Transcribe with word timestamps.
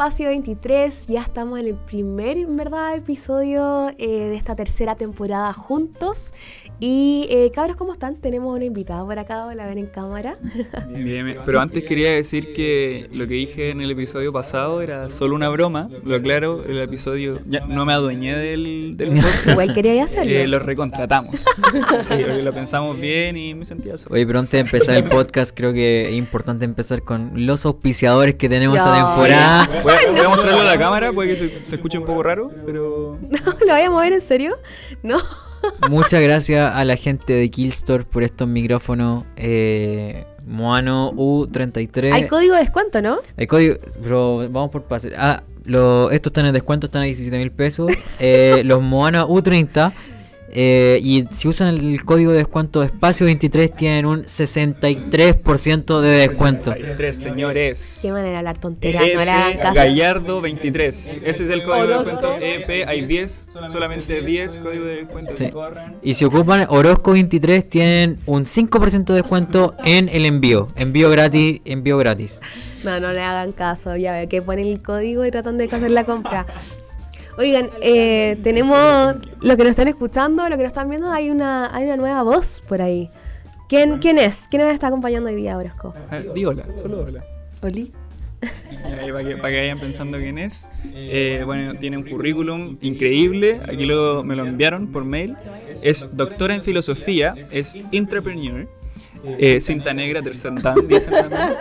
Espacio 0.00 0.28
23. 0.28 1.08
Ya 1.08 1.20
estamos 1.20 1.60
en 1.60 1.66
el 1.66 1.74
primer, 1.74 2.38
en 2.38 2.56
verdad, 2.56 2.94
episodio 2.94 3.90
eh, 3.98 4.30
de 4.30 4.34
esta 4.34 4.56
tercera 4.56 4.94
temporada 4.94 5.52
juntos. 5.52 6.32
Y 6.82 7.26
eh, 7.28 7.50
cabros, 7.54 7.76
¿cómo 7.76 7.92
están? 7.92 8.16
Tenemos 8.16 8.56
una 8.56 8.64
invitada 8.64 9.04
por 9.04 9.18
acá, 9.18 9.54
la 9.54 9.66
ven 9.66 9.76
en 9.76 9.86
cámara. 9.86 10.38
Bien, 10.88 11.36
pero 11.44 11.60
antes 11.60 11.84
quería 11.84 12.10
decir 12.10 12.54
que 12.54 13.06
lo 13.12 13.26
que 13.26 13.34
dije 13.34 13.68
en 13.68 13.82
el 13.82 13.90
episodio 13.90 14.32
pasado 14.32 14.80
era 14.80 15.10
solo 15.10 15.36
una 15.36 15.50
broma. 15.50 15.90
Lo 16.04 16.14
aclaro, 16.14 16.64
el 16.64 16.80
episodio 16.80 17.38
ya 17.46 17.60
no 17.66 17.84
me 17.84 17.92
adueñé 17.92 18.34
del, 18.34 18.94
del 18.96 19.10
podcast. 19.20 19.46
Igual 19.48 19.74
quería 19.74 20.04
hacerlo. 20.04 20.32
Eh, 20.32 20.46
lo 20.46 20.58
recontratamos. 20.58 21.40
sí, 22.00 22.14
porque 22.14 22.42
lo 22.42 22.52
pensamos 22.54 22.98
bien 22.98 23.36
y 23.36 23.54
me 23.54 23.66
sentía 23.66 23.98
solo. 23.98 24.14
Oye, 24.14 24.26
pero 24.26 24.38
antes 24.38 24.52
de 24.52 24.60
empezar 24.60 24.94
el 24.94 25.04
podcast, 25.04 25.54
creo 25.54 25.74
que 25.74 26.08
es 26.08 26.14
importante 26.14 26.64
empezar 26.64 27.02
con 27.02 27.46
los 27.46 27.66
auspiciadores 27.66 28.36
que 28.36 28.48
tenemos 28.48 28.78
esta 28.78 29.04
temporada. 29.04 29.68
Voy 29.82 29.92
a, 29.92 30.10
voy 30.12 30.20
a 30.20 30.28
mostrarlo 30.30 30.62
a 30.62 30.64
la 30.64 30.78
cámara, 30.78 31.12
puede 31.12 31.28
que 31.28 31.36
se, 31.36 31.66
se 31.66 31.74
escuche 31.74 31.98
un 31.98 32.06
poco 32.06 32.22
raro, 32.22 32.50
pero... 32.64 33.18
¿No? 33.20 33.38
¿Lo 33.66 33.74
voy 33.74 33.82
a 33.82 33.90
mover 33.90 34.14
en 34.14 34.22
serio? 34.22 34.56
No. 35.02 35.18
Muchas 35.88 36.22
gracias 36.22 36.74
a 36.74 36.84
la 36.84 36.96
gente 36.96 37.32
de 37.32 37.50
Killstore 37.50 38.04
por 38.04 38.22
estos 38.22 38.48
micrófonos. 38.48 39.24
Eh, 39.36 40.24
Moano 40.46 41.12
U33. 41.12 42.12
Hay 42.12 42.26
código 42.26 42.54
de 42.54 42.60
descuento, 42.60 43.00
¿no? 43.02 43.18
El 43.36 43.46
código, 43.46 43.76
pero 44.02 44.48
vamos 44.50 44.70
por 44.70 44.84
pase. 44.84 45.12
Ah, 45.16 45.42
lo, 45.64 46.10
estos 46.10 46.30
están 46.30 46.46
en 46.46 46.54
descuento, 46.54 46.86
están 46.86 47.02
a 47.02 47.04
17 47.04 47.38
mil 47.38 47.50
pesos. 47.52 47.90
Eh, 48.18 48.62
los 48.64 48.82
Moana 48.82 49.26
U30. 49.26 49.92
Eh, 50.52 51.00
y 51.02 51.26
si 51.32 51.48
usan 51.48 51.68
el 51.68 52.04
código 52.04 52.32
de 52.32 52.38
descuento 52.38 52.82
espacio 52.82 53.26
23 53.26 53.74
tienen 53.74 54.06
un 54.06 54.24
63% 54.24 56.00
de 56.00 56.08
descuento. 56.08 56.72
23, 56.72 57.16
señores. 57.16 58.00
Qué 58.02 58.12
manera 58.12 58.30
de 58.30 58.36
hablar 58.36 58.58
tonteras, 58.58 59.02
no 59.02 59.24
le 59.24 59.30
hagan 59.30 59.52
EP 59.52 59.60
caso. 59.60 59.74
Gallardo 59.74 60.40
23. 60.40 61.20
Ese 61.24 61.44
es 61.44 61.50
el 61.50 61.62
código 61.62 61.86
de 61.86 61.94
descuento. 61.94 62.36
EP, 62.40 62.88
hay 62.88 63.02
10, 63.02 63.48
solamente 63.70 64.22
10 64.22 64.56
código 64.58 64.84
de 64.84 64.96
descuento. 64.96 65.36
Sí. 65.36 65.50
Y 66.02 66.14
si 66.14 66.24
ocupan 66.24 66.66
Orozco 66.68 67.12
23 67.12 67.68
tienen 67.68 68.18
un 68.26 68.44
5% 68.44 69.04
de 69.04 69.14
descuento 69.14 69.74
en 69.84 70.08
el 70.08 70.26
envío. 70.26 70.68
Envío 70.76 71.10
gratis, 71.10 71.60
envío 71.64 71.98
gratis. 71.98 72.40
No, 72.84 72.98
no 72.98 73.12
le 73.12 73.20
hagan 73.20 73.52
caso, 73.52 73.96
ya 73.96 74.12
veo 74.12 74.28
que 74.28 74.40
ponen 74.40 74.66
el 74.66 74.82
código 74.82 75.24
y 75.26 75.30
tratan 75.30 75.58
de 75.58 75.64
hacer 75.64 75.90
la 75.90 76.04
compra. 76.04 76.46
Oigan, 77.40 77.70
eh, 77.80 78.38
tenemos 78.42 79.14
lo 79.40 79.56
que 79.56 79.62
nos 79.62 79.70
están 79.70 79.88
escuchando, 79.88 80.46
lo 80.46 80.56
que 80.58 80.62
nos 80.62 80.72
están 80.72 80.90
viendo, 80.90 81.10
hay 81.10 81.30
una, 81.30 81.74
hay 81.74 81.84
una 81.84 81.96
nueva 81.96 82.22
voz 82.22 82.62
por 82.68 82.82
ahí. 82.82 83.08
¿Quién, 83.66 83.96
¿Quién 83.98 84.18
es? 84.18 84.46
¿Quién 84.50 84.62
nos 84.62 84.70
está 84.74 84.88
acompañando 84.88 85.30
hoy 85.30 85.36
día, 85.36 85.56
Orozco? 85.56 85.94
Ah, 86.10 86.20
Di 86.34 86.44
hola, 86.44 86.66
solo 86.76 87.00
hola. 87.02 87.24
Oli. 87.62 87.90
Ahí 88.84 89.10
para, 89.10 89.24
que, 89.24 89.36
para 89.38 89.50
que 89.54 89.58
vayan 89.60 89.78
pensando 89.78 90.18
quién 90.18 90.36
es. 90.36 90.70
Eh, 90.92 91.42
bueno, 91.46 91.74
tiene 91.76 91.96
un 91.96 92.02
currículum 92.06 92.76
increíble. 92.82 93.62
Aquí 93.66 93.86
lo, 93.86 94.22
me 94.22 94.36
lo 94.36 94.44
enviaron 94.44 94.92
por 94.92 95.06
mail. 95.06 95.34
Es 95.82 96.10
doctora 96.12 96.54
en 96.54 96.62
filosofía, 96.62 97.34
es 97.52 97.78
entrepreneur. 97.90 98.68
eh, 99.24 99.62
cinta 99.62 99.94
negra, 99.94 100.20
tercer 100.20 100.52
dan, 100.60 100.86
dicen 100.86 101.14
también. 101.14 101.54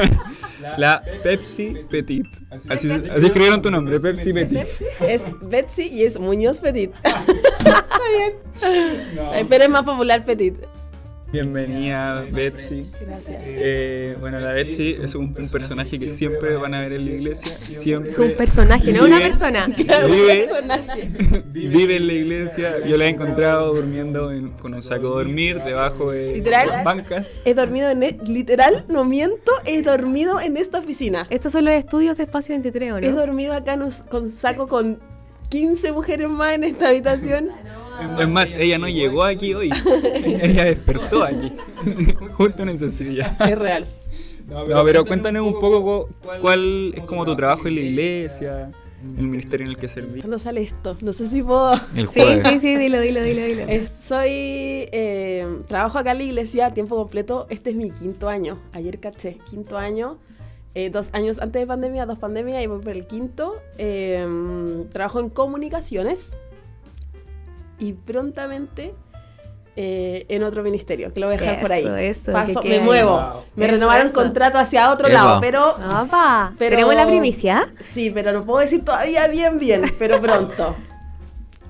La 0.78 1.02
Pepsi 1.22 1.76
Petit. 1.90 2.26
Así, 2.50 2.90
así 2.90 3.26
escribieron 3.26 3.62
tu 3.62 3.70
nombre, 3.70 4.00
Pepsi 4.00 4.32
Petit. 4.32 4.66
Es 5.00 5.22
Betsy 5.42 5.88
y 5.88 6.04
es 6.04 6.18
Muñoz 6.18 6.60
Petit. 6.60 6.92
Está 7.04 7.84
bien. 8.16 9.46
Pero 9.48 9.64
es 9.64 9.70
más 9.70 9.82
popular 9.84 10.24
Petit. 10.24 10.56
Bienvenida, 11.32 12.24
Betsy. 12.32 12.90
Gracias. 13.00 13.36
Eh, 13.46 14.16
bueno, 14.18 14.40
la 14.40 14.52
Betsy 14.52 14.96
es 15.00 15.14
un, 15.14 15.32
un 15.38 15.48
personaje 15.48 15.96
que 15.96 16.08
siempre 16.08 16.56
van 16.56 16.74
a 16.74 16.80
ver 16.80 16.94
en 16.94 17.04
la 17.04 17.10
iglesia. 17.12 17.56
Siempre. 17.68 18.14
Un 18.20 18.32
personaje, 18.36 18.92
no 18.92 19.04
una 19.04 19.18
persona. 19.20 19.68
Vive, 19.76 20.48
vive 21.52 21.96
en 21.98 22.06
la 22.08 22.12
iglesia. 22.14 22.84
Yo 22.84 22.96
la 22.96 23.04
he 23.04 23.10
encontrado 23.10 23.74
durmiendo 23.74 24.32
en- 24.32 24.50
con 24.50 24.74
un 24.74 24.82
saco 24.82 25.02
de 25.18 25.24
dormir 25.24 25.60
debajo 25.62 26.10
de 26.10 26.34
Literal. 26.34 26.84
bancas. 26.84 27.40
He 27.44 27.54
dormido 27.54 27.90
en. 27.90 28.02
e- 28.02 28.18
Literal, 28.26 28.84
no 28.88 29.04
miento, 29.04 29.52
he 29.66 29.82
dormido 29.82 30.40
en 30.40 30.56
esta 30.56 30.78
oficina. 30.80 31.28
Estos 31.30 31.52
son 31.52 31.64
los 31.64 31.74
estudios 31.74 32.16
de 32.16 32.24
Espacio 32.24 32.54
23, 32.54 32.92
¿o 32.92 32.98
He 32.98 33.02
no? 33.10 33.16
dormido 33.16 33.54
acá 33.54 33.74
en 33.74 33.82
un- 33.82 33.92
con 34.10 34.30
saco 34.30 34.66
con 34.66 34.98
15 35.48 35.92
mujeres 35.92 36.28
más 36.28 36.54
en 36.54 36.64
esta 36.64 36.88
habitación. 36.88 37.48
Es 38.18 38.28
más, 38.30 38.54
ella 38.54 38.78
no 38.78 38.88
llegó 38.88 39.24
aquí 39.24 39.54
hoy. 39.54 39.70
ella 40.24 40.64
despertó 40.64 41.22
aquí. 41.24 41.52
Justo 42.34 42.62
en 42.62 42.68
esa 42.70 42.90
silla. 42.90 43.36
Es 43.48 43.58
real. 43.58 43.86
No, 44.48 44.84
pero 44.84 45.04
cuéntanos 45.04 45.46
un 45.46 45.60
poco 45.60 45.82
cu- 46.20 46.38
cuál 46.40 46.92
es 46.94 47.04
como 47.04 47.24
tu 47.24 47.36
trabajo 47.36 47.68
en 47.68 47.74
la 47.76 47.80
iglesia, 47.82 48.72
el 49.16 49.28
ministerio 49.28 49.64
en 49.66 49.70
el 49.70 49.76
que 49.78 49.86
servís. 49.86 50.22
¿Cuándo 50.22 50.38
sale 50.40 50.60
esto? 50.62 50.96
No 51.02 51.12
sé 51.12 51.28
si 51.28 51.40
puedo. 51.42 51.72
El 51.94 52.08
Sí, 52.08 52.20
sí, 52.42 52.58
sí, 52.60 52.76
dilo, 52.76 53.00
dilo, 53.00 53.22
dilo, 53.22 53.42
dilo. 53.44 53.62
Es- 53.68 53.92
Soy. 54.00 54.28
eh, 54.30 55.46
trabajo 55.68 55.98
acá 55.98 56.12
en 56.12 56.18
la 56.18 56.24
iglesia 56.24 56.66
a 56.66 56.74
tiempo 56.74 56.96
completo. 56.96 57.46
Este 57.48 57.70
es 57.70 57.76
mi 57.76 57.90
quinto 57.92 58.28
año. 58.28 58.58
Ayer 58.72 58.98
caché, 58.98 59.38
quinto 59.48 59.78
año. 59.78 60.18
eh, 60.74 60.88
dos 60.90 61.08
años 61.12 61.38
antes 61.40 61.60
de 61.60 61.66
pandemia, 61.66 62.06
dos 62.06 62.18
pandemias 62.18 62.62
y 62.62 62.66
voy 62.66 62.80
por 62.80 62.92
el 62.92 63.06
quinto. 63.06 63.54
Eh, 63.78 64.26
trabajo 64.92 65.20
en 65.20 65.28
comunicaciones. 65.30 66.30
Y 67.80 67.94
prontamente 67.94 68.94
eh, 69.76 70.26
en 70.28 70.42
otro 70.42 70.62
ministerio, 70.62 71.12
que 71.12 71.20
lo 71.20 71.26
voy 71.26 71.36
a 71.36 71.40
dejar 71.40 71.60
por 71.60 71.72
ahí. 71.72 71.82
Eso, 71.84 71.96
eso, 71.96 72.32
Paso, 72.32 72.60
que 72.60 72.68
me 72.68 72.80
muevo. 72.80 73.44
Me 73.56 73.64
Eso, 73.66 73.74
renovaron 73.74 74.06
eso. 74.06 74.14
contrato 74.14 74.58
hacia 74.58 74.92
otro 74.92 75.08
Epa. 75.08 75.14
lado, 75.14 75.40
pero. 75.40 75.70
Opa, 75.70 76.52
Pero- 76.58 76.76
¿tenemos 76.76 76.94
la 76.94 77.06
primicia? 77.06 77.72
Sí, 77.80 78.10
pero 78.10 78.32
no 78.32 78.44
puedo 78.44 78.58
decir 78.60 78.84
todavía 78.84 79.26
bien, 79.28 79.58
bien, 79.58 79.82
pero 79.98 80.20
pronto. 80.20 80.76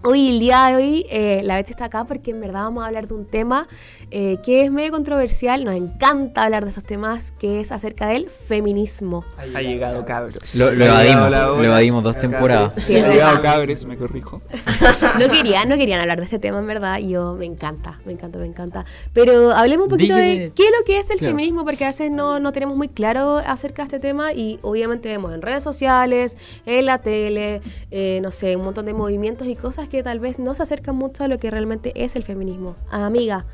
Hoy, 0.02 0.30
el 0.30 0.40
día 0.40 0.64
de 0.68 0.76
hoy, 0.76 1.06
eh, 1.10 1.42
la 1.44 1.56
Betsy 1.56 1.72
está 1.72 1.84
acá 1.84 2.04
porque 2.04 2.30
en 2.30 2.40
verdad 2.40 2.60
vamos 2.62 2.82
a 2.82 2.86
hablar 2.86 3.06
de 3.06 3.12
un 3.12 3.26
tema 3.26 3.68
eh, 4.10 4.38
que 4.42 4.62
es 4.64 4.70
medio 4.70 4.90
controversial, 4.92 5.62
nos 5.62 5.74
encanta 5.74 6.42
hablar 6.42 6.64
de 6.64 6.70
esos 6.70 6.84
temas, 6.84 7.32
que 7.38 7.60
es 7.60 7.70
acerca 7.70 8.08
del 8.08 8.30
feminismo. 8.30 9.26
Ha 9.36 9.60
llegado 9.60 10.02
cabros. 10.06 10.54
Lo- 10.54 10.70
evadimos, 10.72 11.30
lo 11.30 11.62
evadimos 11.64 12.02
dos 12.02 12.18
temporadas. 12.18 12.76
Sí, 12.76 12.96
ha 12.96 13.08
llegado 13.08 13.42
cabros, 13.42 13.84
me 13.84 13.96
corrijo. 13.98 14.40
No 15.18 15.28
querían, 15.28 15.68
no 15.68 15.76
querían 15.76 16.00
hablar 16.00 16.18
de 16.18 16.24
este 16.24 16.38
tema 16.38 16.60
en 16.60 16.66
verdad, 16.66 16.98
yo 16.98 17.34
me 17.34 17.44
encanta, 17.44 18.00
me 18.06 18.12
encanta, 18.12 18.38
me 18.38 18.46
encanta. 18.46 18.86
Pero 19.12 19.50
hablemos 19.52 19.84
un 19.84 19.90
poquito 19.90 20.14
de 20.14 20.50
qué 20.54 20.62
es 20.64 20.70
lo 20.78 20.84
que 20.84 20.98
es 20.98 21.10
el 21.10 21.18
Claro. 21.18 21.32
feminismo, 21.36 21.64
porque 21.64 21.84
a 21.84 21.88
veces 21.88 22.10
no, 22.10 22.40
no 22.40 22.52
tenemos 22.52 22.76
muy 22.76 22.88
claro 22.88 23.36
acerca 23.38 23.82
de 23.82 23.86
este 23.88 23.98
tema 24.00 24.32
y 24.32 24.58
obviamente 24.62 25.08
vemos 25.10 25.34
en 25.34 25.42
redes 25.42 25.62
sociales, 25.62 26.38
en 26.64 26.86
la 26.86 26.98
tele, 26.98 27.60
eh, 27.90 28.20
no 28.22 28.30
sé, 28.30 28.56
un 28.56 28.64
montón 28.64 28.86
de 28.86 28.94
movimientos 28.94 29.46
y 29.46 29.56
cosas 29.56 29.88
que 29.90 30.02
tal 30.02 30.18
vez 30.20 30.38
no 30.38 30.54
se 30.54 30.62
acercan 30.62 30.96
mucho 30.96 31.24
a 31.24 31.28
lo 31.28 31.38
que 31.38 31.50
realmente 31.50 31.92
es 31.94 32.16
el 32.16 32.22
feminismo. 32.22 32.76
Amiga, 32.90 33.44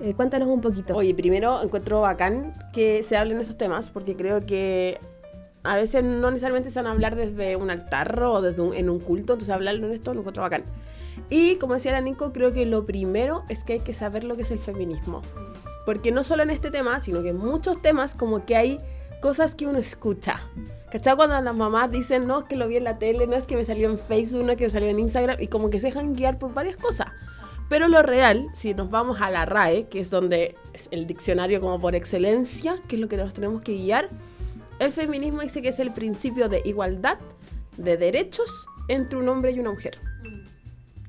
eh, 0.00 0.14
cuéntanos 0.14 0.48
un 0.48 0.60
poquito. 0.60 0.96
Oye, 0.96 1.14
primero 1.14 1.62
encuentro 1.62 2.00
bacán 2.00 2.54
que 2.72 3.04
se 3.04 3.16
hablen 3.16 3.40
esos 3.40 3.56
temas 3.56 3.90
porque 3.90 4.16
creo 4.16 4.44
que 4.44 4.98
a 5.62 5.76
veces 5.76 6.02
no 6.02 6.30
necesariamente 6.32 6.70
se 6.72 6.80
van 6.80 6.88
a 6.88 6.90
hablar 6.90 7.14
desde 7.14 7.54
un 7.54 7.70
altar 7.70 8.20
o 8.20 8.40
desde 8.42 8.60
un- 8.62 8.74
en 8.74 8.90
un 8.90 8.98
culto, 8.98 9.34
entonces 9.34 9.54
hablarlo 9.54 9.86
en 9.86 9.92
esto 9.92 10.12
lo 10.12 10.20
encuentro 10.20 10.42
bacán. 10.42 10.64
Y 11.30 11.56
como 11.56 11.74
decía 11.74 11.92
la 11.92 12.00
Nico, 12.00 12.32
creo 12.32 12.52
que 12.52 12.66
lo 12.66 12.84
primero 12.84 13.44
es 13.48 13.62
que 13.62 13.74
hay 13.74 13.80
que 13.80 13.92
saber 13.92 14.24
lo 14.24 14.34
que 14.34 14.42
es 14.42 14.50
el 14.50 14.58
feminismo. 14.58 15.22
Porque 15.86 16.10
no 16.10 16.24
solo 16.24 16.42
en 16.42 16.50
este 16.50 16.70
tema, 16.70 17.00
sino 17.00 17.22
que 17.22 17.28
en 17.30 17.36
muchos 17.36 17.80
temas 17.82 18.14
como 18.14 18.44
que 18.46 18.56
hay 18.56 18.80
cosas 19.20 19.54
que 19.54 19.66
uno 19.66 19.78
escucha. 19.78 20.42
¿Cachai? 20.90 21.16
Cuando 21.16 21.40
las 21.40 21.56
mamás 21.56 21.90
dicen, 21.90 22.26
no, 22.26 22.40
es 22.40 22.44
que 22.46 22.56
lo 22.56 22.68
vi 22.68 22.76
en 22.76 22.84
la 22.84 22.98
tele, 22.98 23.26
no 23.26 23.34
es 23.34 23.44
que 23.44 23.56
me 23.56 23.64
salió 23.64 23.90
en 23.90 23.98
Facebook, 23.98 24.44
no 24.44 24.52
es 24.52 24.58
que 24.58 24.64
me 24.64 24.70
salió 24.70 24.88
en 24.88 24.98
Instagram, 24.98 25.40
y 25.40 25.46
como 25.46 25.70
que 25.70 25.80
se 25.80 25.86
dejan 25.86 26.14
guiar 26.14 26.38
por 26.38 26.52
varias 26.52 26.76
cosas. 26.76 27.08
Pero 27.68 27.88
lo 27.88 28.02
real, 28.02 28.48
si 28.52 28.74
nos 28.74 28.90
vamos 28.90 29.22
a 29.22 29.30
la 29.30 29.46
RAE, 29.46 29.88
que 29.88 30.00
es 30.00 30.10
donde 30.10 30.56
es 30.74 30.88
el 30.90 31.06
diccionario 31.06 31.60
como 31.60 31.80
por 31.80 31.94
excelencia, 31.94 32.76
que 32.86 32.96
es 32.96 33.00
lo 33.00 33.08
que 33.08 33.16
nos 33.16 33.32
tenemos 33.32 33.62
que 33.62 33.72
guiar, 33.72 34.10
el 34.78 34.92
feminismo 34.92 35.40
dice 35.40 35.62
que 35.62 35.68
es 35.68 35.78
el 35.78 35.92
principio 35.92 36.48
de 36.48 36.60
igualdad 36.64 37.18
de 37.76 37.96
derechos 37.96 38.66
entre 38.88 39.18
un 39.18 39.28
hombre 39.28 39.52
y 39.52 39.60
una 39.60 39.70
mujer. 39.70 39.98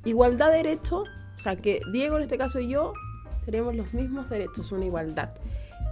Igualdad 0.06 0.52
de 0.52 0.58
derechos, 0.58 1.10
o 1.36 1.40
sea 1.40 1.56
que 1.56 1.82
Diego 1.92 2.18
en 2.18 2.24
este 2.24 2.38
caso 2.38 2.60
y 2.60 2.70
yo 2.70 2.94
tenemos 3.46 3.76
los 3.76 3.94
mismos 3.94 4.30
derechos, 4.30 4.72
una 4.72 4.86
igualdad. 4.86 5.30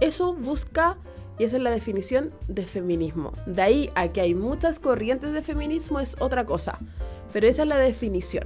Eso 0.00 0.32
busca, 0.32 0.96
y 1.38 1.44
esa 1.44 1.56
es 1.56 1.62
la 1.62 1.70
definición 1.70 2.32
de 2.48 2.66
feminismo. 2.66 3.32
De 3.46 3.62
ahí 3.62 3.90
a 3.94 4.08
que 4.08 4.20
hay 4.20 4.34
muchas 4.34 4.78
corrientes 4.78 5.32
de 5.32 5.42
feminismo 5.42 6.00
es 6.00 6.16
otra 6.20 6.44
cosa, 6.44 6.78
pero 7.32 7.46
esa 7.46 7.62
es 7.62 7.68
la 7.68 7.78
definición. 7.78 8.44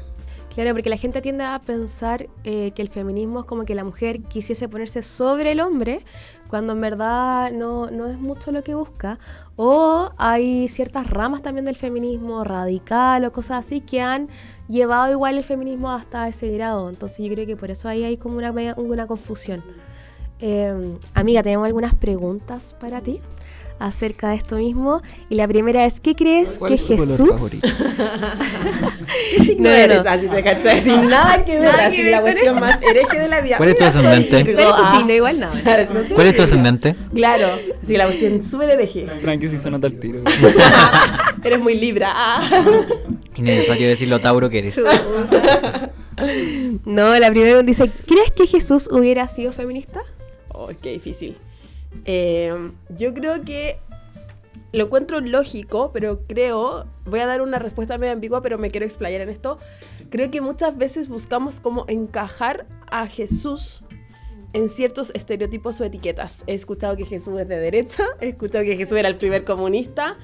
Claro, 0.56 0.72
porque 0.72 0.88
la 0.88 0.96
gente 0.96 1.20
tiende 1.20 1.44
a 1.44 1.60
pensar 1.60 2.30
eh, 2.42 2.70
que 2.70 2.80
el 2.80 2.88
feminismo 2.88 3.40
es 3.40 3.44
como 3.44 3.66
que 3.66 3.74
la 3.74 3.84
mujer 3.84 4.22
quisiese 4.22 4.70
ponerse 4.70 5.02
sobre 5.02 5.52
el 5.52 5.60
hombre, 5.60 6.00
cuando 6.48 6.72
en 6.72 6.80
verdad 6.80 7.52
no, 7.52 7.90
no 7.90 8.06
es 8.06 8.18
mucho 8.18 8.52
lo 8.52 8.64
que 8.64 8.74
busca. 8.74 9.18
O 9.56 10.12
hay 10.16 10.66
ciertas 10.68 11.10
ramas 11.10 11.42
también 11.42 11.66
del 11.66 11.76
feminismo 11.76 12.42
radical 12.42 13.26
o 13.26 13.32
cosas 13.32 13.66
así 13.66 13.82
que 13.82 14.00
han 14.00 14.30
llevado 14.66 15.12
igual 15.12 15.36
el 15.36 15.44
feminismo 15.44 15.92
hasta 15.92 16.26
ese 16.26 16.48
grado. 16.48 16.88
Entonces 16.88 17.18
yo 17.18 17.30
creo 17.34 17.44
que 17.44 17.56
por 17.56 17.70
eso 17.70 17.86
ahí 17.86 18.04
hay 18.04 18.16
como 18.16 18.38
una, 18.38 18.50
una 18.78 19.06
confusión. 19.06 19.62
Eh, 20.40 20.96
amiga, 21.14 21.42
tenemos 21.42 21.66
algunas 21.66 21.94
preguntas 21.94 22.74
para 22.78 23.00
ti. 23.00 23.20
acerca 23.78 24.30
de 24.30 24.36
esto 24.36 24.56
mismo. 24.56 25.02
Y 25.28 25.34
la 25.34 25.46
primera 25.46 25.84
es, 25.84 26.00
¿qué 26.00 26.14
crees 26.14 26.58
¿Cuál 26.58 26.70
que 26.70 26.74
es 26.76 26.86
tu 26.86 26.96
color 26.96 27.08
Jesús... 27.08 27.60
¿Qué 29.30 29.44
signo 29.44 29.64
No, 29.64 29.68
no, 29.68 29.74
eres? 29.74 30.02
no. 30.04 30.10
Así 30.10 30.28
te 30.28 30.42
cachai, 30.42 30.80
sin 30.80 31.08
nada 31.10 31.44
que 31.44 31.60
ver, 31.60 31.72
Nada 31.72 31.86
así 31.86 31.96
que 31.96 32.02
ver 32.04 32.12
la 32.12 32.20
cuestión 32.22 32.60
más 32.60 32.82
hereje 32.82 33.18
de 33.18 33.28
la 33.28 33.40
vida. 33.40 33.56
¿Cuál 33.58 33.68
es 33.70 33.78
tu 33.78 33.84
ascendente? 33.84 34.44
¿Cuál 34.44 34.58
es 34.58 34.76
tu 34.76 34.82
ah. 34.82 34.94
signo? 34.96 35.12
Igual 35.12 35.40
nada. 35.40 35.60
¿Cuál 36.14 36.26
es 36.26 36.36
tu 36.36 36.42
ascendente? 36.42 36.96
Claro, 37.14 37.48
sí, 37.82 37.96
la 37.96 38.06
cuestión 38.06 38.42
súper 38.42 38.70
hereje. 38.70 39.06
Tranqui 39.20 39.48
si 39.48 39.58
se 39.58 39.70
nota 39.70 39.86
el 39.88 39.98
tiro. 39.98 40.22
Eres 41.44 41.60
muy 41.60 41.74
libra. 41.74 42.12
Ah. 42.14 42.48
Innecesario 43.36 43.88
decirlo 43.88 44.20
Tauro 44.20 44.48
que 44.48 44.58
eres. 44.58 44.80
No, 46.86 47.18
la 47.18 47.30
primera 47.30 47.62
dice, 47.62 47.92
¿crees 48.06 48.32
que 48.32 48.46
Jesús 48.46 48.88
hubiera 48.90 49.28
sido 49.28 49.52
feminista? 49.52 50.00
Oh, 50.56 50.70
qué 50.82 50.92
difícil. 50.92 51.36
Eh, 52.04 52.72
yo 52.96 53.14
creo 53.14 53.42
que 53.42 53.78
lo 54.72 54.84
encuentro 54.84 55.20
lógico, 55.20 55.90
pero 55.92 56.22
creo, 56.26 56.86
voy 57.04 57.20
a 57.20 57.26
dar 57.26 57.40
una 57.40 57.58
respuesta 57.58 57.98
medio 57.98 58.12
ambigua, 58.12 58.42
pero 58.42 58.58
me 58.58 58.70
quiero 58.70 58.84
explayar 58.86 59.20
en 59.20 59.28
esto. 59.28 59.58
Creo 60.10 60.30
que 60.30 60.40
muchas 60.40 60.76
veces 60.76 61.08
buscamos 61.08 61.60
como 61.60 61.84
encajar 61.88 62.66
a 62.90 63.06
Jesús 63.06 63.82
en 64.52 64.68
ciertos 64.68 65.10
estereotipos 65.14 65.80
o 65.80 65.84
etiquetas. 65.84 66.42
He 66.46 66.54
escuchado 66.54 66.96
que 66.96 67.04
Jesús 67.04 67.38
es 67.40 67.48
de 67.48 67.58
derecha, 67.58 68.04
he 68.20 68.28
escuchado 68.28 68.64
que 68.64 68.76
Jesús 68.76 68.96
era 68.98 69.08
el 69.08 69.16
primer 69.16 69.44
comunista, 69.44 70.16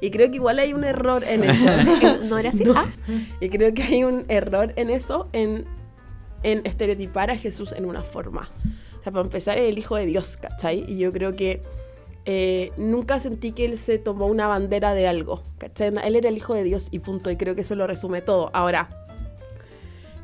y 0.00 0.10
creo 0.10 0.30
que 0.30 0.36
igual 0.36 0.58
hay 0.58 0.72
un 0.72 0.84
error 0.84 1.22
en 1.24 1.44
eso. 1.44 1.64
¿No 2.24 2.38
era 2.38 2.50
así? 2.50 2.64
No. 2.64 2.74
Ah, 2.76 2.90
Y 3.40 3.48
creo 3.50 3.74
que 3.74 3.82
hay 3.82 4.04
un 4.04 4.24
error 4.28 4.72
en 4.76 4.90
eso, 4.90 5.28
en, 5.32 5.66
en 6.42 6.64
estereotipar 6.64 7.30
a 7.30 7.36
Jesús 7.36 7.72
en 7.72 7.84
una 7.84 8.02
forma. 8.02 8.50
O 9.00 9.02
sea, 9.02 9.12
para 9.12 9.24
empezar, 9.24 9.58
es 9.58 9.68
el 9.68 9.78
Hijo 9.78 9.96
de 9.96 10.06
Dios, 10.06 10.36
¿cachai? 10.36 10.84
Y 10.86 10.98
yo 10.98 11.12
creo 11.12 11.34
que 11.34 11.62
eh, 12.26 12.70
nunca 12.76 13.18
sentí 13.18 13.52
que 13.52 13.64
él 13.64 13.78
se 13.78 13.98
tomó 13.98 14.26
una 14.26 14.46
bandera 14.46 14.94
de 14.94 15.08
algo, 15.08 15.42
¿cachai? 15.58 15.92
Él 16.04 16.16
era 16.16 16.28
el 16.28 16.36
Hijo 16.36 16.54
de 16.54 16.64
Dios 16.64 16.88
y 16.90 16.98
punto. 16.98 17.30
Y 17.30 17.36
creo 17.36 17.54
que 17.54 17.62
eso 17.62 17.74
lo 17.74 17.86
resume 17.86 18.20
todo. 18.20 18.50
Ahora, 18.52 18.90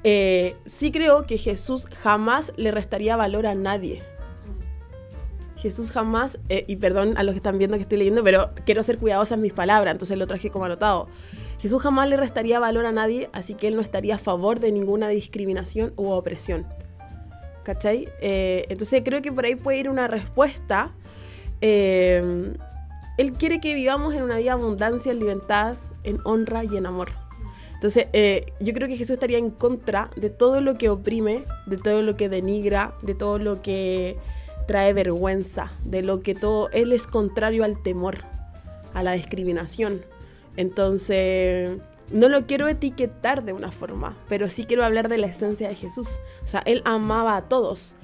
eh, 0.05 0.57
sí 0.67 0.93
creo 0.93 1.27
que 1.27 1.39
Jesús 1.39 1.87
jamás 1.87 2.53
le 2.57 2.71
restaría 2.71 3.17
valor 3.17 3.47
a 3.47 3.55
nadie. 3.55 4.03
Jesús 5.57 5.91
jamás, 5.91 6.39
eh, 6.51 6.65
y 6.69 6.77
perdón 6.77 7.17
a 7.17 7.23
los 7.23 7.33
que 7.33 7.39
están 7.39 7.57
viendo 7.57 7.77
que 7.77 7.85
estoy 7.85 7.99
leyendo, 7.99 8.23
pero 8.23 8.51
quiero 8.67 8.83
ser 8.83 8.99
cuidadosa 8.99 9.37
en 9.37 9.41
mis 9.41 9.55
palabras, 9.55 9.93
entonces 9.93 10.19
lo 10.19 10.27
traje 10.27 10.51
como 10.51 10.67
anotado. 10.67 11.09
Jesús 11.59 11.83
jamás 11.83 12.09
le 12.11 12.17
restaría 12.19 12.61
valor 12.61 12.85
a 12.85 12.93
nadie, 12.93 13.31
así 13.33 13.55
que 13.55 13.69
él 13.69 13.75
no 13.75 13.81
estaría 13.81 14.17
a 14.17 14.19
favor 14.19 14.61
de 14.61 14.71
ninguna 14.71 15.09
discriminación 15.09 15.95
u 15.97 16.11
opresión. 16.11 16.67
¿Cachai? 17.67 18.09
Eh, 18.21 18.65
entonces 18.69 19.03
creo 19.05 19.21
que 19.23 19.33
por 19.33 19.45
ahí 19.45 19.57
puede 19.57 19.79
ir 19.79 19.89
una 19.89 20.07
respuesta. 20.07 20.93
Eh, 21.61 22.55
él 23.19 23.33
quiere 23.33 23.59
que 23.59 23.75
vivamos 23.75 24.15
en 24.15 24.23
una 24.23 24.37
vida 24.37 24.53
abundancia, 24.53 25.11
en 25.11 25.19
libertad, 25.19 25.75
en 26.05 26.21
honra 26.23 26.63
y 26.63 26.77
en 26.77 26.87
amor. 26.87 27.09
Entonces, 27.75 28.07
eh, 28.13 28.53
yo 28.61 28.73
creo 28.73 28.87
que 28.87 28.97
Jesús 28.97 29.15
estaría 29.15 29.39
en 29.39 29.51
contra 29.51 30.11
de 30.15 30.31
todo 30.31 30.61
lo 30.61 30.75
que 30.75 30.91
oprime, 30.91 31.43
de 31.67 31.77
todo 31.77 32.03
lo 32.03 32.17
que 32.17 32.29
denigra, 32.29 32.95
de 33.03 33.17
todo 33.17 33.41
lo 33.41 33.63
que 33.63 34.17
trae 34.69 34.93
vergüenza, 34.93 35.73
de 35.83 36.03
lo 36.03 36.21
que 36.21 36.37
todo... 36.37 36.71
Él 36.71 36.93
es 36.93 37.09
contrario 37.09 37.65
al 37.65 37.83
temor, 37.83 38.19
a 38.95 39.03
la 39.03 39.15
discriminación. 39.15 40.03
Entonces, 40.57 41.81
no 42.11 42.29
lo 42.29 42.47
quiero 42.47 42.69
etiquetar 42.69 43.45
de 43.45 43.53
una 43.53 43.73
forma, 43.73 44.17
pero 44.29 44.49
sí 44.49 44.65
quiero 44.65 44.85
hablar 44.85 45.09
de 45.09 45.19
la 45.19 45.27
esencia 45.27 45.69
de 45.69 45.75
Jesús. 45.75 46.09
O 46.43 46.47
sea, 46.47 46.63
Él 46.67 46.83
amaba 46.85 47.37
a 47.37 47.49
todos. 47.49 47.95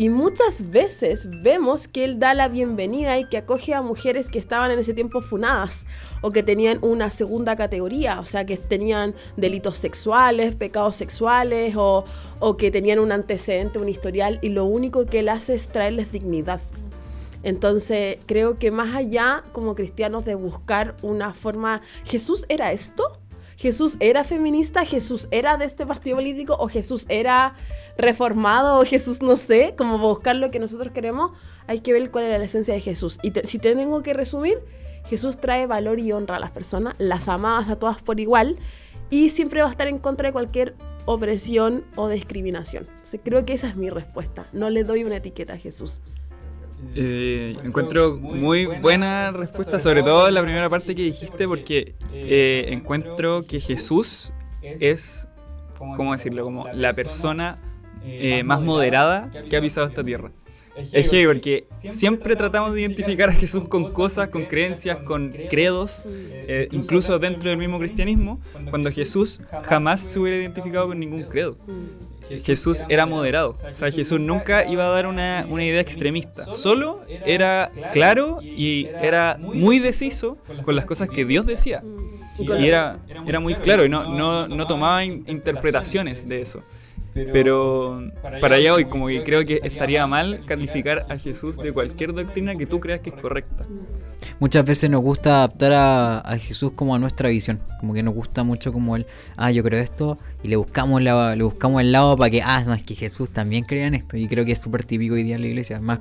Y 0.00 0.10
muchas 0.10 0.70
veces 0.70 1.26
vemos 1.42 1.88
que 1.88 2.04
Él 2.04 2.20
da 2.20 2.32
la 2.32 2.46
bienvenida 2.46 3.18
y 3.18 3.28
que 3.28 3.36
acoge 3.36 3.74
a 3.74 3.82
mujeres 3.82 4.28
que 4.28 4.38
estaban 4.38 4.70
en 4.70 4.78
ese 4.78 4.94
tiempo 4.94 5.22
funadas 5.22 5.86
o 6.20 6.30
que 6.30 6.44
tenían 6.44 6.78
una 6.82 7.10
segunda 7.10 7.56
categoría, 7.56 8.20
o 8.20 8.24
sea, 8.24 8.46
que 8.46 8.56
tenían 8.56 9.16
delitos 9.36 9.76
sexuales, 9.76 10.54
pecados 10.54 10.94
sexuales 10.94 11.74
o, 11.76 12.04
o 12.38 12.56
que 12.56 12.70
tenían 12.70 13.00
un 13.00 13.10
antecedente, 13.10 13.80
un 13.80 13.88
historial, 13.88 14.38
y 14.40 14.50
lo 14.50 14.66
único 14.66 15.04
que 15.04 15.18
Él 15.18 15.28
hace 15.28 15.54
es 15.54 15.66
traerles 15.66 16.12
dignidad. 16.12 16.60
Entonces, 17.42 18.18
creo 18.26 18.56
que 18.56 18.70
más 18.70 18.94
allá, 18.94 19.42
como 19.50 19.74
cristianos, 19.74 20.24
de 20.24 20.36
buscar 20.36 20.94
una 21.02 21.34
forma, 21.34 21.82
¿Jesús 22.04 22.46
era 22.48 22.70
esto? 22.70 23.18
¿Jesús 23.58 23.96
era 23.98 24.22
feminista? 24.22 24.84
¿Jesús 24.84 25.26
era 25.32 25.56
de 25.56 25.64
este 25.64 25.84
partido 25.84 26.16
político? 26.16 26.56
¿O 26.60 26.68
Jesús 26.68 27.06
era 27.08 27.54
reformado? 27.96 28.78
¿O 28.78 28.84
Jesús 28.84 29.20
no 29.20 29.36
sé? 29.36 29.74
Como 29.76 29.98
buscar 29.98 30.36
lo 30.36 30.52
que 30.52 30.60
nosotros 30.60 30.92
queremos, 30.92 31.32
hay 31.66 31.80
que 31.80 31.92
ver 31.92 32.08
cuál 32.12 32.26
era 32.26 32.38
la 32.38 32.44
esencia 32.44 32.72
de 32.72 32.80
Jesús. 32.80 33.18
Y 33.20 33.32
si 33.42 33.58
tengo 33.58 34.00
que 34.04 34.14
resumir, 34.14 34.60
Jesús 35.06 35.38
trae 35.38 35.66
valor 35.66 35.98
y 35.98 36.12
honra 36.12 36.36
a 36.36 36.38
las 36.38 36.52
personas, 36.52 36.94
las 36.98 37.26
amadas 37.26 37.68
a 37.68 37.80
todas 37.80 38.00
por 38.00 38.20
igual, 38.20 38.58
y 39.10 39.30
siempre 39.30 39.60
va 39.60 39.66
a 39.66 39.72
estar 39.72 39.88
en 39.88 39.98
contra 39.98 40.28
de 40.28 40.32
cualquier 40.32 40.76
opresión 41.06 41.84
o 41.96 42.08
discriminación. 42.08 42.86
Creo 43.24 43.44
que 43.44 43.54
esa 43.54 43.66
es 43.66 43.74
mi 43.74 43.90
respuesta. 43.90 44.46
No 44.52 44.70
le 44.70 44.84
doy 44.84 45.02
una 45.02 45.16
etiqueta 45.16 45.54
a 45.54 45.58
Jesús. 45.58 46.00
Eh, 46.94 47.56
encuentro 47.64 48.16
muy 48.16 48.66
buena 48.66 49.30
respuesta, 49.32 49.78
sobre 49.78 50.02
todo 50.02 50.30
la 50.30 50.42
primera 50.42 50.68
parte 50.70 50.94
que 50.94 51.02
dijiste, 51.02 51.46
porque 51.46 51.94
eh, 52.12 52.66
encuentro 52.68 53.42
que 53.42 53.60
Jesús 53.60 54.32
es, 54.62 55.28
¿cómo 55.78 56.12
decirlo? 56.12 56.44
Como 56.44 56.68
la 56.72 56.92
persona 56.92 57.58
eh, 58.04 58.42
más 58.44 58.60
moderada 58.60 59.30
que 59.48 59.56
ha 59.56 59.60
pisado 59.60 59.86
esta 59.86 60.04
tierra. 60.04 60.30
Es 60.92 61.10
heavy 61.10 61.26
porque 61.26 61.66
siempre 61.88 62.36
tratamos 62.36 62.72
de 62.72 62.82
identificar 62.82 63.28
a 63.28 63.32
Jesús 63.32 63.68
con 63.68 63.90
cosas, 63.90 64.28
con 64.28 64.44
creencias, 64.44 64.98
con 64.98 65.32
credos, 65.50 66.04
eh, 66.06 66.68
incluso 66.70 67.18
dentro 67.18 67.50
del 67.50 67.58
mismo 67.58 67.80
cristianismo, 67.80 68.40
cuando 68.70 68.90
Jesús 68.90 69.40
jamás 69.64 70.00
se 70.00 70.20
hubiera 70.20 70.38
identificado 70.38 70.86
con 70.86 71.00
ningún 71.00 71.24
credo. 71.24 71.58
Jesús 72.44 72.84
era 72.88 73.06
moderado, 73.06 73.56
o 73.70 73.74
sea, 73.74 73.90
Jesús 73.90 74.20
nunca 74.20 74.64
iba 74.68 74.84
a 74.84 74.88
dar 74.88 75.06
una, 75.06 75.46
una 75.48 75.64
idea 75.64 75.80
extremista, 75.80 76.52
solo 76.52 77.02
era 77.24 77.70
claro 77.92 78.40
y 78.42 78.86
era 79.00 79.38
muy 79.40 79.78
deciso 79.78 80.36
con 80.64 80.74
las 80.76 80.84
cosas 80.84 81.08
que 81.08 81.24
Dios 81.24 81.46
decía. 81.46 81.82
Y 82.38 82.66
era, 82.68 82.98
era 83.26 83.40
muy 83.40 83.54
claro 83.56 83.84
y 83.84 83.88
no, 83.88 84.14
no, 84.14 84.46
no 84.46 84.66
tomaba 84.68 85.04
in- 85.04 85.24
interpretaciones 85.26 86.28
de 86.28 86.40
eso. 86.40 86.62
Pero 87.14 88.10
para 88.40 88.56
allá 88.56 88.74
hoy, 88.74 88.84
como 88.84 89.08
que 89.08 89.22
creo 89.22 89.44
que 89.44 89.60
estaría 89.62 90.06
mal 90.06 90.44
calificar 90.46 91.06
a 91.08 91.18
Jesús 91.18 91.56
de 91.56 91.72
cualquier 91.72 92.12
doctrina 92.12 92.54
que 92.56 92.66
tú 92.66 92.80
creas 92.80 93.00
que 93.00 93.10
es 93.10 93.16
correcta. 93.16 93.64
Muchas 94.40 94.64
veces 94.64 94.88
nos 94.90 95.02
gusta 95.02 95.38
adaptar 95.38 95.72
a, 95.72 96.18
a 96.20 96.38
Jesús 96.38 96.72
como 96.74 96.94
a 96.94 96.98
nuestra 96.98 97.28
visión. 97.28 97.60
Como 97.80 97.94
que 97.94 98.02
nos 98.02 98.14
gusta 98.14 98.44
mucho 98.44 98.72
como 98.72 98.96
el, 98.96 99.06
ah, 99.36 99.50
yo 99.50 99.62
creo 99.62 99.80
esto, 99.80 100.18
y 100.42 100.48
le 100.48 100.56
buscamos, 100.56 101.02
la, 101.02 101.34
le 101.34 101.42
buscamos 101.42 101.80
el 101.80 101.92
lado 101.92 102.16
para 102.16 102.30
que, 102.30 102.42
ah, 102.42 102.62
no, 102.64 102.74
es 102.74 102.82
que 102.82 102.94
Jesús 102.94 103.30
también 103.30 103.64
crea 103.64 103.86
en 103.86 103.94
esto. 103.94 104.16
Y 104.16 104.28
creo 104.28 104.44
que 104.44 104.52
es 104.52 104.60
súper 104.60 104.84
típico 104.84 105.14
hoy 105.14 105.22
día 105.22 105.36
en 105.36 105.42
la 105.42 105.48
iglesia. 105.48 105.80
Más, 105.80 105.98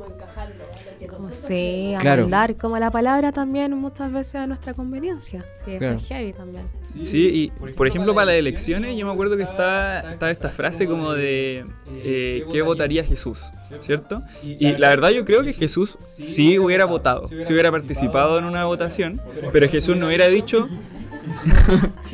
como 1.08 1.32
sé, 1.32 1.96
Claro. 2.02 2.22
amoldar 2.24 2.56
como 2.56 2.78
la 2.78 2.92
palabra 2.92 3.32
también 3.32 3.74
muchas 3.76 4.12
veces 4.12 4.36
a 4.36 4.48
nuestra 4.48 4.74
conveniencia. 4.74 5.44
Sí, 5.66 5.72
eso 5.72 5.80
Claro. 5.80 5.96
es 5.96 6.06
heavy 6.08 6.34
también. 6.34 6.64
Sí, 7.02 7.52
y 7.56 7.72
por 7.74 7.88
ejemplo 7.88 8.14
para 8.14 8.28
las 8.28 8.36
elecciones 8.36 8.98
yo 8.98 9.06
me 9.06 9.12
acuerdo 9.14 9.38
que 9.38 9.44
está, 9.44 10.14
está 10.14 10.30
esta 10.30 10.50
frase 10.50 10.88
como 10.88 11.14
de 11.14 11.66
eh, 12.04 12.46
¿qué 12.52 12.62
votaría 12.62 13.04
Jesús? 13.04 13.46
¿Cierto? 13.82 14.22
Y 14.44 14.74
la 14.78 14.90
verdad 14.90 15.10
yo 15.10 15.26
creo 15.26 15.44
que 15.44 15.54
Jesús 15.54 15.98
sí 16.18 16.58
hubiera 16.60 16.86
votado, 16.86 17.28
sí 17.42 17.52
hubiera 17.54 17.72
participado 17.72 18.40
en 18.40 18.46
una 18.46 18.66
votación, 18.66 19.22
pero 19.52 19.68
Jesús 19.70 19.96
no 19.98 20.08
hubiera 20.08 20.28
dicho... 20.28 20.70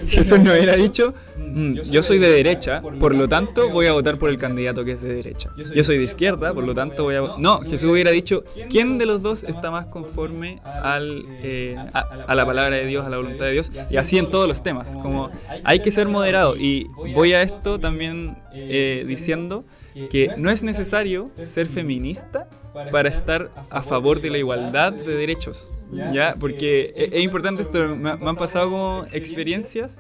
Jesús 0.06 0.40
no 0.40 0.52
hubiera 0.52 0.76
dicho, 0.76 1.14
"Mm, 1.54 1.76
yo 1.92 2.02
soy 2.04 2.18
de 2.20 2.30
derecha, 2.30 2.82
por 3.00 3.14
lo 3.16 3.28
tanto 3.28 3.70
voy 3.70 3.86
a 3.86 3.94
votar 3.94 4.18
por 4.18 4.30
el 4.30 4.38
candidato 4.38 4.84
que 4.84 4.94
es 4.94 5.02
de 5.02 5.14
derecha. 5.14 5.52
Yo 5.76 5.84
soy 5.84 5.98
de 5.98 6.04
izquierda, 6.04 6.54
por 6.54 6.64
lo 6.64 6.74
tanto 6.74 7.04
voy 7.04 7.16
a... 7.16 7.22
vo-". 7.22 7.38
No, 7.38 7.60
Jesús 7.60 7.84
hubiera 7.92 8.12
dicho, 8.12 8.44
¿quién 8.70 8.98
de 8.98 9.06
los 9.06 9.22
dos 9.22 9.44
está 9.44 9.70
más 9.72 9.86
conforme 9.88 10.60
al, 10.66 11.26
eh, 11.42 11.76
a, 11.94 12.00
a 12.28 12.36
la 12.36 12.46
palabra 12.46 12.76
de 12.76 12.86
Dios, 12.86 13.06
a 13.06 13.10
la 13.10 13.18
voluntad 13.18 13.46
de 13.46 13.52
Dios? 13.54 13.72
Y 13.92 13.98
así 13.98 14.18
en 14.18 14.30
todos 14.32 14.48
los 14.48 14.64
temas, 14.64 14.98
como 14.98 15.30
hay 15.64 15.80
que 15.80 15.92
ser 15.92 16.08
moderado. 16.08 16.56
Y 16.58 16.88
voy 17.14 17.34
a 17.34 17.42
esto 17.42 17.80
también 17.80 18.36
eh, 18.54 19.04
diciendo 19.08 19.64
que 20.10 20.32
no 20.38 20.50
es 20.50 20.64
necesario 20.64 21.30
ser 21.40 21.68
feminista 21.68 22.50
para 22.92 23.10
estar 23.10 23.52
a 23.70 23.84
favor 23.84 24.20
de 24.22 24.32
la 24.32 24.40
igualdad 24.40 24.92
de 24.94 25.16
derechos. 25.16 25.72
¿Ya? 26.12 26.36
Porque 26.40 26.92
e- 26.96 27.10
es 27.20 27.24
importante 27.24 27.62
esto, 27.62 27.78
me, 27.96 28.18
me 28.18 28.30
han 28.30 28.36
pasado 28.36 28.72
como 28.72 29.06
experiencias. 29.12 30.00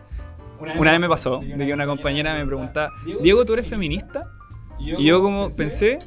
Una 0.77 0.91
vez 0.91 1.01
me 1.01 1.09
pasó 1.09 1.39
de 1.39 1.65
que 1.65 1.73
una 1.73 1.85
compañera 1.85 2.33
me 2.35 2.45
preguntaba, 2.45 2.91
Diego, 3.21 3.45
¿tú 3.45 3.53
eres 3.53 3.67
feminista? 3.67 4.21
Y 4.79 5.05
yo 5.05 5.21
como 5.21 5.49
pensé 5.55 5.99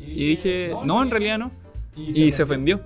y 0.00 0.26
dije, 0.28 0.74
no, 0.84 1.02
en 1.02 1.10
realidad 1.10 1.38
no. 1.38 1.52
Y 1.96 2.32
se 2.32 2.42
ofendió. 2.42 2.80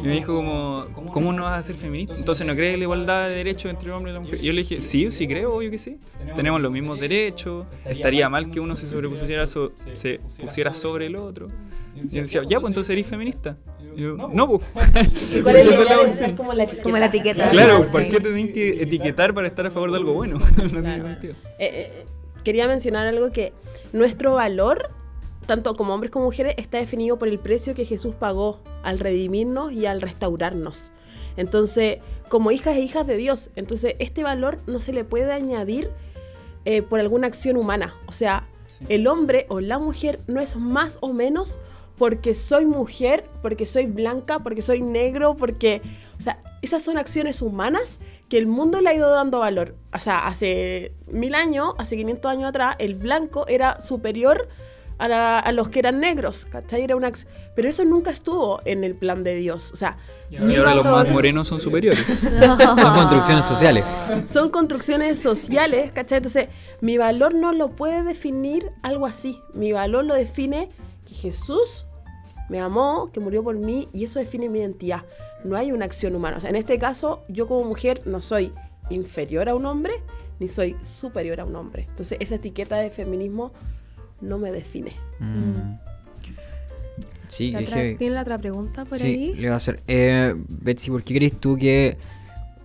Y 0.00 0.06
me 0.06 0.12
dijo 0.14 0.34
como, 0.34 0.86
¿cómo 1.12 1.32
no 1.32 1.42
vas 1.44 1.58
a 1.58 1.62
ser 1.62 1.76
feminista? 1.76 2.14
Entonces 2.14 2.46
no 2.46 2.54
crees 2.54 2.74
en 2.74 2.80
la 2.80 2.84
igualdad 2.84 3.28
de 3.28 3.36
derechos 3.36 3.70
entre 3.70 3.88
el 3.88 3.94
hombre 3.94 4.10
y 4.10 4.14
la 4.14 4.20
mujer. 4.20 4.40
Y 4.42 4.46
yo 4.46 4.52
le 4.52 4.62
dije, 4.62 4.82
sí, 4.82 5.10
sí 5.10 5.26
creo, 5.28 5.54
obvio 5.54 5.70
que 5.70 5.78
sí. 5.78 5.98
Tenemos 6.34 6.60
los 6.60 6.72
mismos 6.72 6.98
derechos. 6.98 7.66
Estaría 7.84 8.28
mal 8.28 8.50
que 8.50 8.60
uno 8.60 8.74
se 8.76 8.86
sobrepusiera 8.86 9.46
so- 9.46 9.72
se 9.94 10.20
pusiera 10.40 10.72
sobre 10.72 11.06
el 11.06 11.16
otro. 11.16 11.48
Y 11.96 12.16
él 12.18 12.24
decía, 12.24 12.42
ya, 12.48 12.58
pues 12.58 12.70
entonces 12.70 12.90
eres 12.90 13.06
feminista. 13.06 13.56
Y 13.96 14.00
yo, 14.02 14.16
no, 14.16 14.48
pues. 14.48 14.62
¿Cuál 15.42 15.56
es 15.56 15.66
la 15.78 16.36
como 16.36 16.52
la 16.54 16.64
etiqueta? 16.64 16.82
Como 16.82 16.98
la 16.98 17.06
etiqueta. 17.06 17.46
Claro. 17.46 17.82
¿por 17.92 18.08
qué 18.08 18.18
te 18.20 18.52
que 18.52 18.82
etiquetar 18.82 19.34
para 19.34 19.46
estar 19.46 19.66
a 19.66 19.70
favor 19.70 19.90
de 19.90 19.98
algo 19.98 20.14
bueno? 20.14 20.38
No 20.62 20.68
tiene 20.82 21.02
sentido. 21.02 21.34
Eh, 21.58 21.70
eh, 21.92 22.04
quería 22.44 22.66
mencionar 22.66 23.06
algo 23.06 23.30
que 23.30 23.52
nuestro 23.92 24.34
valor, 24.34 24.90
tanto 25.52 25.74
como 25.74 25.92
hombres 25.92 26.10
como 26.10 26.24
mujeres, 26.24 26.54
está 26.56 26.78
definido 26.78 27.18
por 27.18 27.28
el 27.28 27.38
precio 27.38 27.74
que 27.74 27.84
Jesús 27.84 28.14
pagó 28.14 28.60
al 28.82 28.98
redimirnos 28.98 29.70
y 29.70 29.84
al 29.84 30.00
restaurarnos. 30.00 30.92
Entonces, 31.36 31.98
como 32.30 32.52
hijas 32.52 32.74
e 32.76 32.80
hijas 32.80 33.06
de 33.06 33.18
Dios, 33.18 33.50
entonces 33.54 33.94
este 33.98 34.22
valor 34.22 34.60
no 34.66 34.80
se 34.80 34.94
le 34.94 35.04
puede 35.04 35.30
añadir 35.30 35.90
eh, 36.64 36.80
por 36.80 37.00
alguna 37.00 37.26
acción 37.26 37.58
humana. 37.58 37.94
O 38.06 38.12
sea, 38.12 38.48
el 38.88 39.06
hombre 39.06 39.44
o 39.50 39.60
la 39.60 39.78
mujer 39.78 40.20
no 40.26 40.40
es 40.40 40.56
más 40.56 40.96
o 41.02 41.12
menos 41.12 41.60
porque 41.98 42.34
soy 42.34 42.64
mujer, 42.64 43.26
porque 43.42 43.66
soy 43.66 43.84
blanca, 43.84 44.38
porque 44.38 44.62
soy 44.62 44.80
negro, 44.80 45.36
porque... 45.36 45.82
O 46.18 46.22
sea, 46.22 46.42
esas 46.62 46.82
son 46.82 46.96
acciones 46.96 47.42
humanas 47.42 47.98
que 48.30 48.38
el 48.38 48.46
mundo 48.46 48.80
le 48.80 48.88
ha 48.88 48.94
ido 48.94 49.10
dando 49.10 49.40
valor. 49.40 49.76
O 49.92 49.98
sea, 49.98 50.26
hace 50.26 50.94
mil 51.08 51.34
años, 51.34 51.74
hace 51.76 51.98
500 51.98 52.30
años 52.30 52.48
atrás, 52.48 52.76
el 52.78 52.94
blanco 52.94 53.46
era 53.48 53.82
superior 53.82 54.48
a, 55.04 55.08
la- 55.08 55.38
a 55.38 55.52
los 55.52 55.68
que 55.68 55.78
eran 55.78 56.00
negros, 56.00 56.46
¿cachai? 56.46 56.82
Era 56.82 56.96
una 56.96 57.12
Pero 57.54 57.68
eso 57.68 57.84
nunca 57.84 58.10
estuvo 58.10 58.60
en 58.64 58.84
el 58.84 58.94
plan 58.94 59.24
de 59.24 59.34
Dios. 59.36 59.70
O 59.72 59.76
sea, 59.76 59.96
Y 60.30 60.36
ahora 60.36 60.74
los 60.74 60.84
más 60.84 61.08
morenos 61.08 61.48
son 61.48 61.60
superiores. 61.60 62.06
Son 62.20 62.56
construcciones 62.94 63.44
sociales. 63.44 63.84
son 64.26 64.50
construcciones 64.50 65.18
sociales, 65.18 65.90
¿cachai? 65.92 66.18
Entonces, 66.18 66.48
mi 66.80 66.96
valor 66.98 67.34
no 67.34 67.52
lo 67.52 67.70
puede 67.70 68.02
definir 68.02 68.70
algo 68.82 69.06
así. 69.06 69.38
Mi 69.54 69.72
valor 69.72 70.04
lo 70.04 70.14
define 70.14 70.68
que 71.06 71.14
Jesús 71.14 71.86
me 72.48 72.60
amó, 72.60 73.10
que 73.12 73.20
murió 73.20 73.42
por 73.42 73.56
mí, 73.56 73.88
y 73.92 74.04
eso 74.04 74.18
define 74.18 74.48
mi 74.48 74.58
identidad. 74.60 75.02
No 75.44 75.56
hay 75.56 75.72
una 75.72 75.84
acción 75.86 76.14
humana. 76.14 76.36
O 76.36 76.40
sea, 76.40 76.50
en 76.50 76.56
este 76.56 76.78
caso, 76.78 77.22
yo 77.28 77.46
como 77.46 77.64
mujer 77.64 78.02
no 78.06 78.20
soy 78.22 78.52
inferior 78.90 79.48
a 79.48 79.54
un 79.54 79.66
hombre, 79.66 79.94
ni 80.38 80.48
soy 80.48 80.76
superior 80.82 81.40
a 81.40 81.44
un 81.44 81.56
hombre. 81.56 81.86
Entonces, 81.88 82.18
esa 82.20 82.34
etiqueta 82.36 82.76
de 82.76 82.90
feminismo 82.90 83.52
no 84.22 84.38
me 84.38 84.50
define. 84.52 84.92
Mm. 85.20 85.74
Sí, 87.28 87.52
heavy. 87.52 87.96
¿Tiene 87.96 88.14
la 88.14 88.22
otra 88.22 88.38
pregunta 88.38 88.84
por 88.84 88.98
Sí, 88.98 89.06
ahí? 89.08 89.26
le 89.34 89.40
voy 89.48 89.52
a 89.52 89.56
hacer. 89.56 89.82
Eh, 89.88 90.34
Betsy, 90.48 90.90
¿por 90.90 91.02
qué 91.02 91.14
crees 91.14 91.38
tú 91.40 91.56
que 91.56 91.96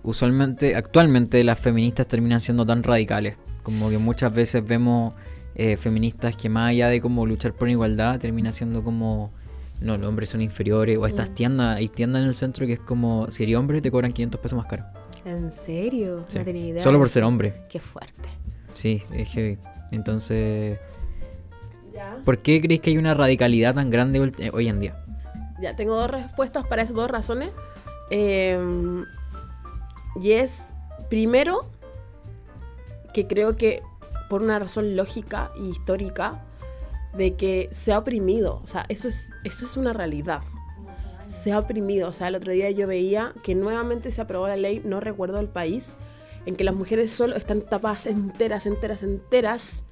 usualmente, 0.02 0.76
actualmente, 0.76 1.42
las 1.42 1.58
feministas 1.58 2.06
terminan 2.06 2.40
siendo 2.40 2.66
tan 2.66 2.82
radicales? 2.82 3.36
Como 3.62 3.88
que 3.90 3.98
muchas 3.98 4.32
veces 4.32 4.64
vemos 4.66 5.14
eh, 5.54 5.76
feministas 5.76 6.36
que 6.36 6.48
más 6.48 6.70
allá 6.70 6.88
de 6.88 7.00
como 7.00 7.24
luchar 7.26 7.52
por 7.54 7.68
igualdad, 7.68 8.18
termina 8.20 8.52
siendo 8.52 8.84
como, 8.84 9.32
no, 9.80 9.96
los 9.96 10.06
hombres 10.08 10.28
son 10.28 10.42
inferiores, 10.42 10.98
o 10.98 11.06
estas 11.06 11.30
Mm. 11.30 11.34
tiendas, 11.34 11.76
hay 11.78 11.88
tiendas 11.88 12.22
en 12.22 12.28
el 12.28 12.34
centro 12.34 12.66
que 12.66 12.74
es 12.74 12.80
como, 12.80 13.30
si 13.30 13.42
eres 13.44 13.56
hombre 13.56 13.80
te 13.80 13.90
cobran 13.90 14.12
500 14.12 14.40
pesos 14.40 14.56
más 14.56 14.66
caro. 14.66 14.84
¿En 15.24 15.50
serio? 15.50 16.24
Sí. 16.28 16.38
No 16.38 16.44
tenía 16.44 16.66
idea. 16.68 16.82
Solo 16.82 16.98
por 16.98 17.08
ser 17.08 17.24
hombre. 17.24 17.54
Qué 17.70 17.80
fuerte. 17.80 18.28
Sí, 18.74 19.02
es 19.12 19.28
heavy. 19.30 19.58
Entonces, 19.90 20.78
Ya. 21.98 22.22
¿por 22.24 22.38
qué 22.38 22.60
crees 22.60 22.80
que 22.80 22.90
hay 22.90 22.98
una 22.98 23.14
radicalidad 23.14 23.74
tan 23.74 23.90
grande 23.90 24.32
eh, 24.38 24.50
hoy 24.52 24.68
en 24.68 24.78
día? 24.78 25.04
Ya, 25.60 25.74
tengo 25.74 25.96
dos 25.96 26.10
respuestas 26.10 26.66
para 26.66 26.82
esas 26.82 26.94
dos 26.94 27.10
razones. 27.10 27.50
Eh, 28.10 28.58
y 30.20 30.32
es, 30.32 30.60
primero, 31.10 31.68
que 33.12 33.26
creo 33.26 33.56
que 33.56 33.82
por 34.28 34.42
una 34.42 34.58
razón 34.58 34.94
lógica 34.94 35.50
y 35.58 35.70
histórica, 35.70 36.44
de 37.14 37.34
que 37.34 37.68
se 37.72 37.92
ha 37.92 37.98
oprimido. 37.98 38.60
O 38.62 38.66
sea, 38.66 38.84
eso 38.88 39.08
es, 39.08 39.30
eso 39.44 39.64
es 39.64 39.76
una 39.76 39.92
realidad. 39.92 40.42
Se 41.26 41.52
ha 41.52 41.58
oprimido. 41.58 42.08
O 42.08 42.12
sea, 42.12 42.28
el 42.28 42.34
otro 42.34 42.52
día 42.52 42.70
yo 42.70 42.86
veía 42.86 43.32
que 43.42 43.54
nuevamente 43.54 44.10
se 44.10 44.20
aprobó 44.20 44.48
la 44.48 44.56
ley, 44.56 44.80
no 44.84 45.00
recuerdo 45.00 45.40
el 45.40 45.48
país, 45.48 45.94
en 46.46 46.56
que 46.56 46.64
las 46.64 46.74
mujeres 46.74 47.12
solo 47.12 47.36
están 47.36 47.62
tapadas 47.62 48.06
enteras, 48.06 48.66
enteras, 48.66 49.02
enteras. 49.02 49.84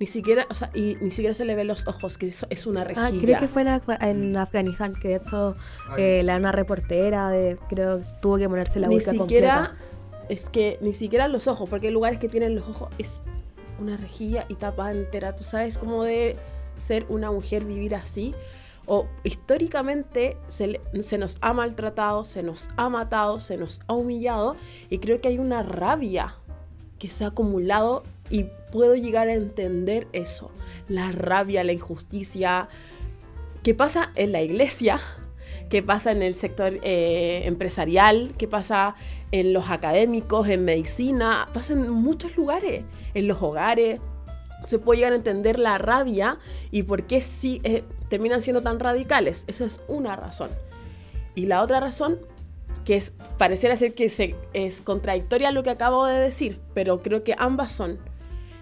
Ni 0.00 0.06
siquiera, 0.06 0.46
o 0.50 0.54
sea, 0.54 0.70
y 0.74 0.96
ni 1.00 1.10
siquiera 1.10 1.34
se 1.34 1.44
le 1.44 1.54
ven 1.54 1.68
los 1.68 1.86
ojos, 1.86 2.18
que 2.18 2.26
eso 2.28 2.46
es 2.50 2.66
una 2.66 2.82
rejilla. 2.84 3.06
Ah, 3.06 3.10
creo 3.10 3.38
que 3.40 3.48
fue 3.48 3.62
en, 3.62 3.70
en 4.00 4.36
Afganistán, 4.36 4.94
que 4.94 5.08
de 5.08 5.14
hecho 5.16 5.54
eh, 5.96 6.22
la 6.24 6.36
una 6.36 6.50
reportera 6.52 7.30
de, 7.30 7.56
creo 7.68 8.00
tuvo 8.20 8.36
que 8.38 8.48
ponerse 8.48 8.80
la 8.80 8.88
ni 8.88 8.96
burka 8.96 9.12
siquiera 9.12 9.74
es 10.28 10.48
que 10.50 10.78
ni 10.80 10.94
siquiera 10.94 11.28
los 11.28 11.46
ojos 11.46 11.68
porque 11.68 11.88
hay 11.88 11.92
lugares 11.92 12.18
que 12.18 12.28
tienen 12.28 12.54
los 12.56 12.68
ojos 12.68 12.88
es 12.98 13.20
una 13.80 13.96
rejilla 13.96 14.44
y 14.48 14.54
tapa 14.54 14.90
entera 14.92 15.34
tú 15.36 15.44
sabes 15.44 15.76
cómo 15.78 16.04
debe 16.04 16.36
ser 16.78 17.04
una 17.08 17.30
mujer 17.30 17.64
vivir 17.64 17.94
así 17.94 18.32
o 18.86 19.06
históricamente 19.24 20.36
se, 20.48 20.66
le- 20.68 20.80
se 21.02 21.18
nos 21.18 21.38
ha 21.40 21.52
maltratado 21.52 22.24
se 22.24 22.42
nos 22.42 22.66
ha 22.76 22.88
matado 22.88 23.40
se 23.40 23.56
nos 23.56 23.82
ha 23.88 23.94
humillado 23.94 24.56
y 24.90 24.98
creo 24.98 25.20
que 25.20 25.28
hay 25.28 25.38
una 25.38 25.62
rabia 25.62 26.36
que 26.98 27.10
se 27.10 27.24
ha 27.24 27.28
acumulado 27.28 28.04
y 28.32 28.46
puedo 28.72 28.96
llegar 28.96 29.28
a 29.28 29.34
entender 29.34 30.08
eso 30.12 30.50
la 30.88 31.12
rabia 31.12 31.62
la 31.62 31.72
injusticia 31.72 32.68
que 33.62 33.74
pasa 33.74 34.10
en 34.16 34.32
la 34.32 34.42
iglesia 34.42 35.00
qué 35.72 35.82
pasa 35.82 36.12
en 36.12 36.22
el 36.22 36.34
sector 36.34 36.78
eh, 36.82 37.44
empresarial, 37.46 38.34
qué 38.36 38.46
pasa 38.46 38.94
en 39.30 39.54
los 39.54 39.70
académicos, 39.70 40.46
en 40.50 40.66
medicina, 40.66 41.48
pasa 41.54 41.72
en 41.72 41.88
muchos 41.88 42.36
lugares, 42.36 42.84
en 43.14 43.26
los 43.26 43.40
hogares. 43.40 43.98
Se 44.66 44.78
puede 44.78 44.98
llegar 44.98 45.14
a 45.14 45.16
entender 45.16 45.58
la 45.58 45.78
rabia 45.78 46.38
y 46.70 46.82
por 46.82 47.04
qué 47.04 47.22
sí 47.22 47.62
eh, 47.64 47.84
terminan 48.10 48.42
siendo 48.42 48.60
tan 48.60 48.80
radicales. 48.80 49.44
Eso 49.46 49.64
es 49.64 49.80
una 49.88 50.14
razón. 50.14 50.50
Y 51.34 51.46
la 51.46 51.62
otra 51.62 51.80
razón, 51.80 52.18
que 52.84 52.96
es 52.96 53.14
pareciera 53.38 53.74
ser 53.74 53.94
que 53.94 54.10
se, 54.10 54.34
es 54.52 54.82
contradictoria 54.82 55.48
a 55.48 55.52
lo 55.52 55.62
que 55.62 55.70
acabo 55.70 56.04
de 56.04 56.20
decir, 56.20 56.60
pero 56.74 57.00
creo 57.00 57.22
que 57.22 57.34
ambas 57.38 57.72
son. 57.72 57.98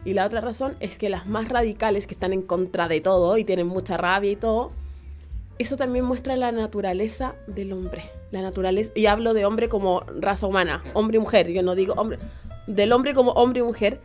Y 0.05 0.15
la 0.15 0.27
otra 0.27 0.41
razón 0.41 0.77
es 0.81 0.99
que 0.99 1.11
las 1.11 1.27
más 1.27 1.49
radicales, 1.49 2.07
que 2.07 2.15
están 2.15 2.33
en 2.33 2.43
contra 2.43 2.89
de 2.89 3.01
todo 3.01 3.37
y 3.37 3.45
tienen 3.45 3.67
mucha 3.67 3.97
rabia 3.97 4.31
y 4.31 4.37
todo, 4.37 4.71
eso 5.59 5.77
también 5.77 6.07
muestra 6.07 6.37
la 6.37 6.53
naturaleza 6.53 7.35
del 7.47 7.73
hombre. 7.73 8.05
La 8.31 8.41
naturaleza, 8.41 8.93
y 8.95 9.07
hablo 9.07 9.35
de 9.35 9.45
hombre 9.45 9.69
como 9.69 10.01
raza 10.19 10.47
humana, 10.47 10.83
hombre 10.95 11.19
y 11.19 11.21
mujer, 11.21 11.51
yo 11.51 11.63
no 11.63 11.75
digo 11.75 11.95
hombre, 11.99 12.19
del 12.67 12.93
hombre 12.93 13.13
como 13.13 13.33
hombre 13.33 13.61
y 13.61 13.63
mujer, 13.63 14.01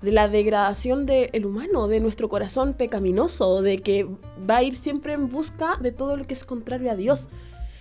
de 0.00 0.12
la 0.12 0.28
degradación 0.28 1.06
del 1.06 1.46
humano, 1.46 1.88
de 1.88 2.00
nuestro 2.00 2.28
corazón 2.28 2.74
pecaminoso, 2.74 3.62
de 3.62 3.78
que 3.78 4.06
va 4.48 4.58
a 4.58 4.62
ir 4.62 4.76
siempre 4.76 5.12
en 5.12 5.28
busca 5.28 5.76
de 5.80 5.92
todo 5.92 6.16
lo 6.16 6.24
que 6.24 6.34
es 6.34 6.44
contrario 6.44 6.90
a 6.90 6.96
Dios. 6.96 7.28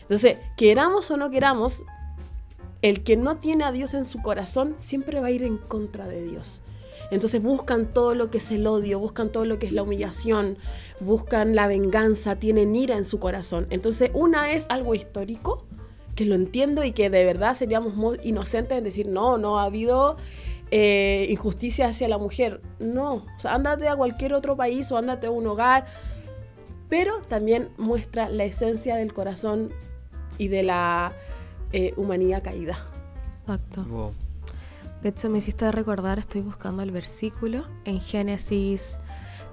Entonces, 0.03 0.37
queramos 0.55 1.09
o 1.11 1.17
no 1.17 1.29
queramos, 1.29 1.83
el 2.81 3.03
que 3.03 3.17
no 3.17 3.37
tiene 3.37 3.63
a 3.63 3.71
Dios 3.71 3.93
en 3.93 4.05
su 4.05 4.21
corazón 4.21 4.75
siempre 4.77 5.19
va 5.19 5.27
a 5.27 5.31
ir 5.31 5.43
en 5.43 5.57
contra 5.57 6.07
de 6.07 6.23
Dios. 6.23 6.63
Entonces 7.11 7.43
buscan 7.43 7.93
todo 7.93 8.15
lo 8.15 8.31
que 8.31 8.39
es 8.39 8.49
el 8.51 8.65
odio, 8.65 8.97
buscan 8.97 9.31
todo 9.31 9.45
lo 9.45 9.59
que 9.59 9.67
es 9.67 9.73
la 9.73 9.83
humillación, 9.83 10.57
buscan 11.01 11.55
la 11.55 11.67
venganza, 11.67 12.37
tienen 12.37 12.75
ira 12.75 12.95
en 12.95 13.05
su 13.05 13.19
corazón. 13.19 13.67
Entonces 13.69 14.09
una 14.13 14.53
es 14.53 14.65
algo 14.69 14.95
histórico, 14.95 15.65
que 16.15 16.25
lo 16.25 16.35
entiendo 16.35 16.83
y 16.83 16.93
que 16.93 17.09
de 17.09 17.25
verdad 17.25 17.53
seríamos 17.53 17.95
muy 17.95 18.19
inocentes 18.23 18.77
en 18.77 18.83
decir, 18.83 19.07
no, 19.07 19.37
no 19.37 19.59
ha 19.59 19.63
habido 19.63 20.17
eh, 20.71 21.27
injusticia 21.29 21.87
hacia 21.87 22.07
la 22.07 22.17
mujer. 22.17 22.61
No, 22.79 23.25
o 23.35 23.39
sea, 23.39 23.53
ándate 23.55 23.89
a 23.89 23.95
cualquier 23.95 24.33
otro 24.33 24.55
país 24.55 24.89
o 24.91 24.97
ándate 24.97 25.27
a 25.27 25.31
un 25.31 25.45
hogar, 25.47 25.85
pero 26.89 27.21
también 27.27 27.69
muestra 27.77 28.29
la 28.29 28.45
esencia 28.45 28.95
del 28.95 29.13
corazón 29.13 29.73
y 30.37 30.47
de 30.47 30.63
la 30.63 31.13
eh, 31.73 31.93
humanidad 31.97 32.41
caída. 32.41 32.85
Exacto. 33.27 33.83
Wow. 33.83 34.13
De 35.01 35.09
hecho, 35.09 35.29
me 35.29 35.39
hiciste 35.39 35.71
recordar, 35.71 36.19
estoy 36.19 36.41
buscando 36.41 36.83
el 36.83 36.91
versículo 36.91 37.65
en 37.85 37.99
Génesis 37.99 38.99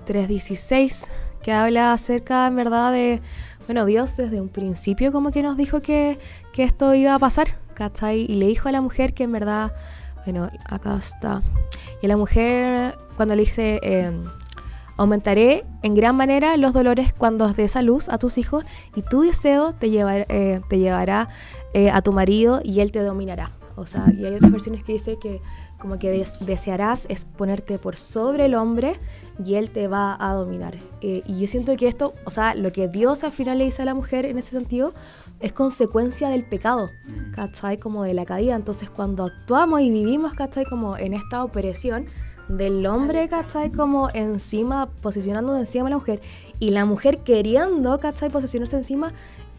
3.16, 0.07 1.09
que 1.43 1.53
habla 1.53 1.93
acerca, 1.93 2.47
en 2.47 2.57
verdad, 2.57 2.93
de, 2.93 3.23
bueno, 3.67 3.85
Dios 3.87 4.17
desde 4.17 4.41
un 4.41 4.49
principio 4.51 5.11
como 5.13 5.31
que 5.31 5.43
nos 5.43 5.57
dijo 5.57 5.81
que, 5.81 6.19
que 6.53 6.65
esto 6.65 6.95
iba 6.95 7.15
a 7.15 7.19
pasar, 7.19 7.49
¿cachai? 7.75 8.21
Y 8.21 8.35
le 8.35 8.47
dijo 8.47 8.69
a 8.69 8.73
la 8.73 8.81
mujer 8.83 9.15
que 9.15 9.25
en 9.25 9.33
verdad, 9.33 9.73
bueno, 10.25 10.51
acá 10.69 10.97
está. 10.99 11.43
Y 12.03 12.07
a 12.07 12.09
la 12.09 12.17
mujer, 12.19 12.97
cuando 13.17 13.35
le 13.35 13.41
dice, 13.43 13.81
eh, 13.83 14.11
aumentaré 14.99 15.65
en 15.83 15.95
gran 15.95 16.15
manera 16.15 16.57
los 16.59 16.75
dolores 16.75 17.15
cuando 17.15 17.49
des 17.55 17.75
a 17.77 17.81
luz 17.83 18.11
a 18.11 18.19
tus 18.19 18.37
hijos, 18.37 18.65
y 18.95 19.01
tu 19.03 19.23
deseo 19.23 19.73
te, 19.73 19.89
llevar- 19.91 20.27
eh, 20.29 20.61
te 20.69 20.79
llevará 20.79 21.29
eh, 21.73 21.91
a 21.91 22.03
tu 22.03 22.13
marido 22.13 22.61
y 22.63 22.81
él 22.81 22.93
te 22.93 23.01
dominará. 23.01 23.53
O 23.79 23.87
sea, 23.87 24.13
y 24.17 24.25
hay 24.25 24.35
otras 24.35 24.51
versiones 24.53 24.83
que 24.85 24.93
dice 24.93 25.19
que 25.19 25.41
como 25.79 25.99
que 25.99 26.11
des- 26.11 26.45
desearás 26.45 27.07
es 27.09 27.25
ponerte 27.25 27.79
por 27.79 27.97
sobre 27.97 28.47
el 28.47 28.55
hombre 28.55 28.99
y 29.45 29.55
él 29.55 29.71
te 29.71 29.87
va 29.89 30.17
a 30.19 30.35
dominar. 30.35 30.75
Eh, 31.01 31.23
y 31.27 31.39
yo 31.41 31.47
siento 31.47 31.77
que 31.77 31.87
esto, 31.89 32.15
o 32.25 32.31
sea, 32.31 32.55
lo 32.55 32.73
que 32.73 32.89
Dios 32.89 33.23
al 33.25 33.33
final 33.33 33.59
le 33.59 33.65
dice 33.65 33.83
a 33.83 33.85
la 33.85 33.95
mujer 33.95 34.27
en 34.27 34.39
ese 34.39 34.51
sentido 34.51 34.93
es 35.41 35.53
consecuencia 35.53 36.29
del 36.31 36.45
pecado, 36.45 36.91
¿cachai? 37.35 37.79
Como 37.79 38.03
de 38.03 38.15
la 38.15 38.25
caída. 38.25 38.57
Entonces, 38.57 38.91
cuando 38.91 39.25
actuamos 39.25 39.81
y 39.83 39.91
vivimos, 39.91 40.35
¿cachai? 40.35 40.65
Como 40.65 40.97
en 40.97 41.15
esta 41.15 41.45
opresión 41.45 42.07
del 42.49 42.85
hombre, 42.87 43.29
¿cachai? 43.29 43.71
Como 43.71 44.09
encima, 44.15 44.89
posicionándose 45.03 45.61
encima 45.61 45.85
de 45.85 45.91
la 45.91 45.97
mujer 45.99 46.21
y 46.59 46.71
la 46.71 46.85
mujer 46.87 47.19
queriendo, 47.19 47.99
¿cachai? 48.01 48.31
Posicionarse 48.31 48.75
encima 48.77 49.13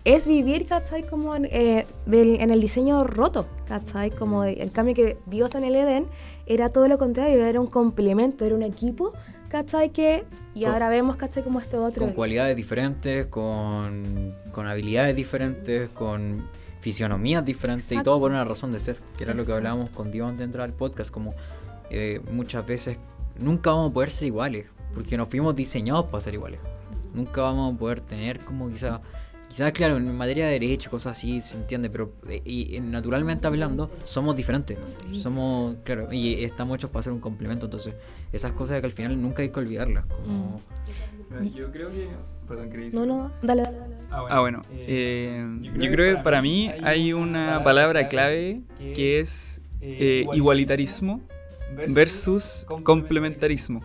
es 0.06 0.28
vivir, 0.28 0.66
¿cachai? 0.66 1.06
Como 1.06 1.36
en, 1.36 1.46
eh, 1.46 1.86
del- 2.06 2.40
en 2.42 2.52
el 2.52 2.62
diseño 2.62 3.04
roto, 3.04 3.46
¿cachai? 3.68 4.10
Como 4.12 4.44
en 4.46 4.70
cambio 4.70 4.96
que 4.96 5.18
Dios 5.26 5.56
en 5.56 5.64
el 5.64 5.76
Edén 5.76 6.06
era 6.46 6.70
todo 6.70 6.88
lo 6.88 6.98
contrario, 6.98 7.44
era 7.46 7.60
un 7.60 7.68
complemento, 7.68 8.46
era 8.46 8.56
un 8.56 8.64
equipo, 8.64 9.14
¿cachai? 9.50 9.92
Que, 9.92 10.24
y 10.56 10.64
Con- 10.64 10.74
ahora 10.74 10.90
vemos, 10.90 11.16
¿cachai? 11.16 11.44
Como 11.44 11.60
este 11.60 11.78
otro. 11.78 12.04
Con 12.06 12.14
cualidades 12.14 12.56
diferentes, 12.56 13.26
con, 13.28 14.34
con 14.52 14.68
habilidades 14.68 15.16
diferentes, 15.16 15.90
con 15.90 16.48
fisionomías 16.82 17.44
diferentes 17.44 17.92
y 17.92 18.02
todo 18.02 18.20
por 18.20 18.32
una 18.32 18.46
razón 18.46 18.72
de 18.72 18.80
ser, 18.80 18.98
que 19.18 19.26
era 19.26 19.34
lo 19.34 19.46
que 19.46 19.52
hablábamos 19.52 19.90
con 19.90 20.12
Dios 20.12 20.26
antes 20.28 20.40
de 20.40 20.46
entrar 20.46 20.64
al 20.64 20.74
podcast, 20.74 21.12
como 21.12 21.34
eh, 21.90 22.22
muchas 22.32 22.66
veces 22.66 22.98
nunca 23.38 23.72
vamos 23.72 23.92
a 23.92 23.94
poder 23.94 24.12
ser 24.12 24.28
iguales, 24.28 24.66
porque 24.96 25.18
nos 25.18 25.28
fuimos 25.28 25.56
diseñados 25.56 26.06
para 26.06 26.22
ser 26.22 26.36
iguales. 26.36 26.60
Nunca 27.14 27.42
vamos 27.42 27.76
a 27.76 27.78
poder 27.78 28.00
tener 28.02 28.40
como 28.46 28.70
quizá, 28.70 29.02
quizás 29.50 29.72
claro, 29.74 29.98
en 29.98 30.16
materia 30.16 30.46
de 30.46 30.54
derecho, 30.54 30.90
cosas 30.90 31.18
así, 31.18 31.42
se 31.42 31.58
entiende, 31.58 31.90
pero 31.90 32.14
eh, 32.30 32.42
y, 32.46 32.76
eh, 32.76 32.82
naturalmente 32.82 33.48
hablando, 33.48 33.90
somos 34.06 34.36
diferentes. 34.36 34.98
Sí. 35.12 35.20
Somos, 35.20 35.78
claro, 35.84 36.14
y 36.14 36.44
estamos 36.44 36.78
hechos 36.78 36.92
para 36.92 37.04
ser 37.04 37.14
un 37.14 37.20
complemento, 37.20 37.66
entonces 37.66 37.96
esas 38.32 38.54
cosas 38.54 38.80
que 38.80 38.86
al 38.86 38.92
final 38.94 39.22
nunca 39.22 39.42
hay 39.42 39.50
que 39.50 39.60
olvidarlas. 39.60 40.06
Como, 40.06 40.62
Yo 41.54 41.72
creo 41.72 41.90
que. 41.90 42.08
Perdón, 42.48 42.70
¿queréis 42.70 42.94
No, 42.94 43.06
no, 43.06 43.32
dale, 43.44 43.64
dale, 43.64 43.78
dale. 43.78 43.96
Ah, 44.12 44.40
bueno. 44.40 44.62
eh, 44.72 45.46
yo 45.62 45.92
creo 45.92 46.18
que 46.18 46.24
para 46.24 46.42
mí 46.42 46.72
hay 46.84 47.14
una 47.14 47.64
palabra 47.64 48.08
clave 48.08 48.62
que 48.78 49.20
es 49.20 49.62
eh, 49.82 50.26
igualitarismo 50.34 51.22
versus 51.90 52.66
complementarismo. 52.84 53.82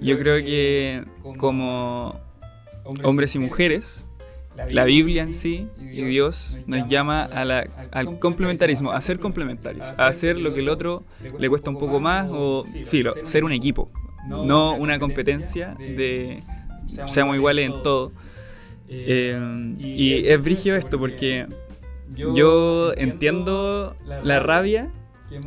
Yo 0.00 0.18
creo 0.18 0.42
que 0.44 1.04
como 1.38 2.18
hombres 3.02 3.34
y 3.34 3.38
mujeres, 3.38 4.08
la 4.68 4.84
Biblia 4.84 5.22
en 5.22 5.32
sí 5.32 5.68
y 5.80 6.02
Dios 6.02 6.58
nos 6.66 6.88
llama 6.88 7.22
a 7.22 7.44
la- 7.44 7.66
al 7.92 8.18
complementarismo, 8.18 8.92
a 8.92 9.00
ser 9.00 9.18
complementarios, 9.18 9.92
a 9.98 10.06
hacer 10.08 10.36
lo 10.38 10.52
que 10.54 10.60
el 10.60 10.68
otro 10.68 11.04
le 11.38 11.48
cuesta 11.48 11.70
un 11.70 11.78
poco 11.78 12.00
más 12.00 12.28
o, 12.30 12.64
filo, 12.84 13.14
ser 13.22 13.44
un 13.44 13.52
equipo, 13.52 13.90
no 14.28 14.74
una 14.74 14.98
competencia 14.98 15.74
de 15.78 16.42
seamos 17.06 17.36
iguales 17.36 17.66
en 17.66 17.82
todo. 17.82 18.12
Eh, 18.88 19.74
y 19.78 20.26
es 20.26 20.42
brígido 20.42 20.76
esto 20.76 20.98
porque 20.98 21.46
yo 22.34 22.92
entiendo 22.96 23.96
la 24.24 24.40
rabia 24.40 24.90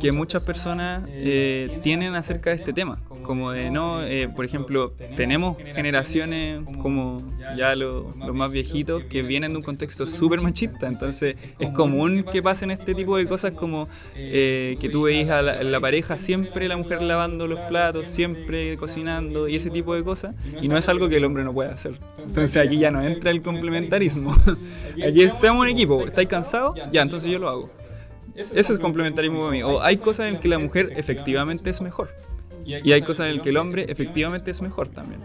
que 0.00 0.12
muchas 0.12 0.42
personas 0.44 1.04
eh, 1.08 1.80
tienen 1.82 2.14
acerca 2.14 2.50
de 2.50 2.56
este 2.56 2.72
tema. 2.72 2.98
Como 3.22 3.52
de, 3.52 3.70
no, 3.70 4.02
eh, 4.02 4.28
por 4.28 4.44
ejemplo, 4.44 4.92
tenemos 5.16 5.56
generaciones 5.74 6.60
como 6.82 7.22
ya 7.56 7.74
lo- 7.74 8.14
los 8.18 8.34
más 8.34 8.50
viejitos 8.50 9.04
que 9.04 9.22
vienen 9.22 9.52
de 9.52 9.58
un 9.58 9.62
contexto 9.62 10.06
súper 10.06 10.40
machista. 10.42 10.86
Entonces 10.88 11.36
es 11.58 11.70
común 11.70 12.24
que 12.30 12.42
pasen 12.42 12.70
este 12.70 12.94
tipo 12.94 13.16
de 13.16 13.26
cosas 13.26 13.52
como 13.52 13.88
eh, 14.14 14.76
que 14.80 14.88
tú 14.90 15.02
veis 15.04 15.30
a 15.30 15.40
la, 15.40 15.62
la 15.62 15.80
pareja 15.80 16.18
siempre 16.18 16.68
la 16.68 16.76
mujer 16.76 17.00
lavando 17.02 17.46
los 17.46 17.60
platos, 17.60 18.06
siempre 18.06 18.76
cocinando 18.76 19.48
y 19.48 19.56
ese 19.56 19.70
tipo 19.70 19.94
de 19.94 20.04
cosas. 20.04 20.34
Y 20.60 20.68
no 20.68 20.76
es 20.76 20.88
algo 20.90 21.08
que 21.08 21.16
el 21.16 21.24
hombre 21.24 21.44
no 21.44 21.54
pueda 21.54 21.72
hacer. 21.72 21.94
Entonces 22.18 22.56
aquí 22.58 22.78
ya 22.78 22.90
no 22.90 23.02
entra 23.02 23.30
el 23.30 23.40
complementarismo. 23.42 24.34
Aquí 25.06 25.22
es, 25.22 25.34
seamos 25.34 25.62
un 25.62 25.68
equipo. 25.68 26.06
¿Estáis 26.06 26.28
cansados? 26.28 26.76
Ya, 26.92 27.02
entonces 27.02 27.30
yo 27.30 27.38
lo 27.38 27.48
hago. 27.48 27.70
Eso 28.34 28.72
es 28.72 28.78
complementarismo 28.78 29.40
para 29.40 29.52
mí. 29.52 29.62
O 29.62 29.82
hay 29.82 29.96
cosas 29.96 30.26
en 30.26 30.38
que 30.38 30.48
la 30.48 30.58
mujer 30.58 30.92
efectivamente 30.96 31.70
es 31.70 31.80
mejor. 31.80 32.10
Y 32.66 32.92
hay 32.92 33.02
cosas 33.02 33.28
en 33.28 33.36
las 33.36 33.42
que 33.42 33.50
el 33.50 33.58
hombre 33.58 33.86
efectivamente 33.88 34.50
es 34.50 34.62
mejor 34.62 34.88
también. 34.88 35.20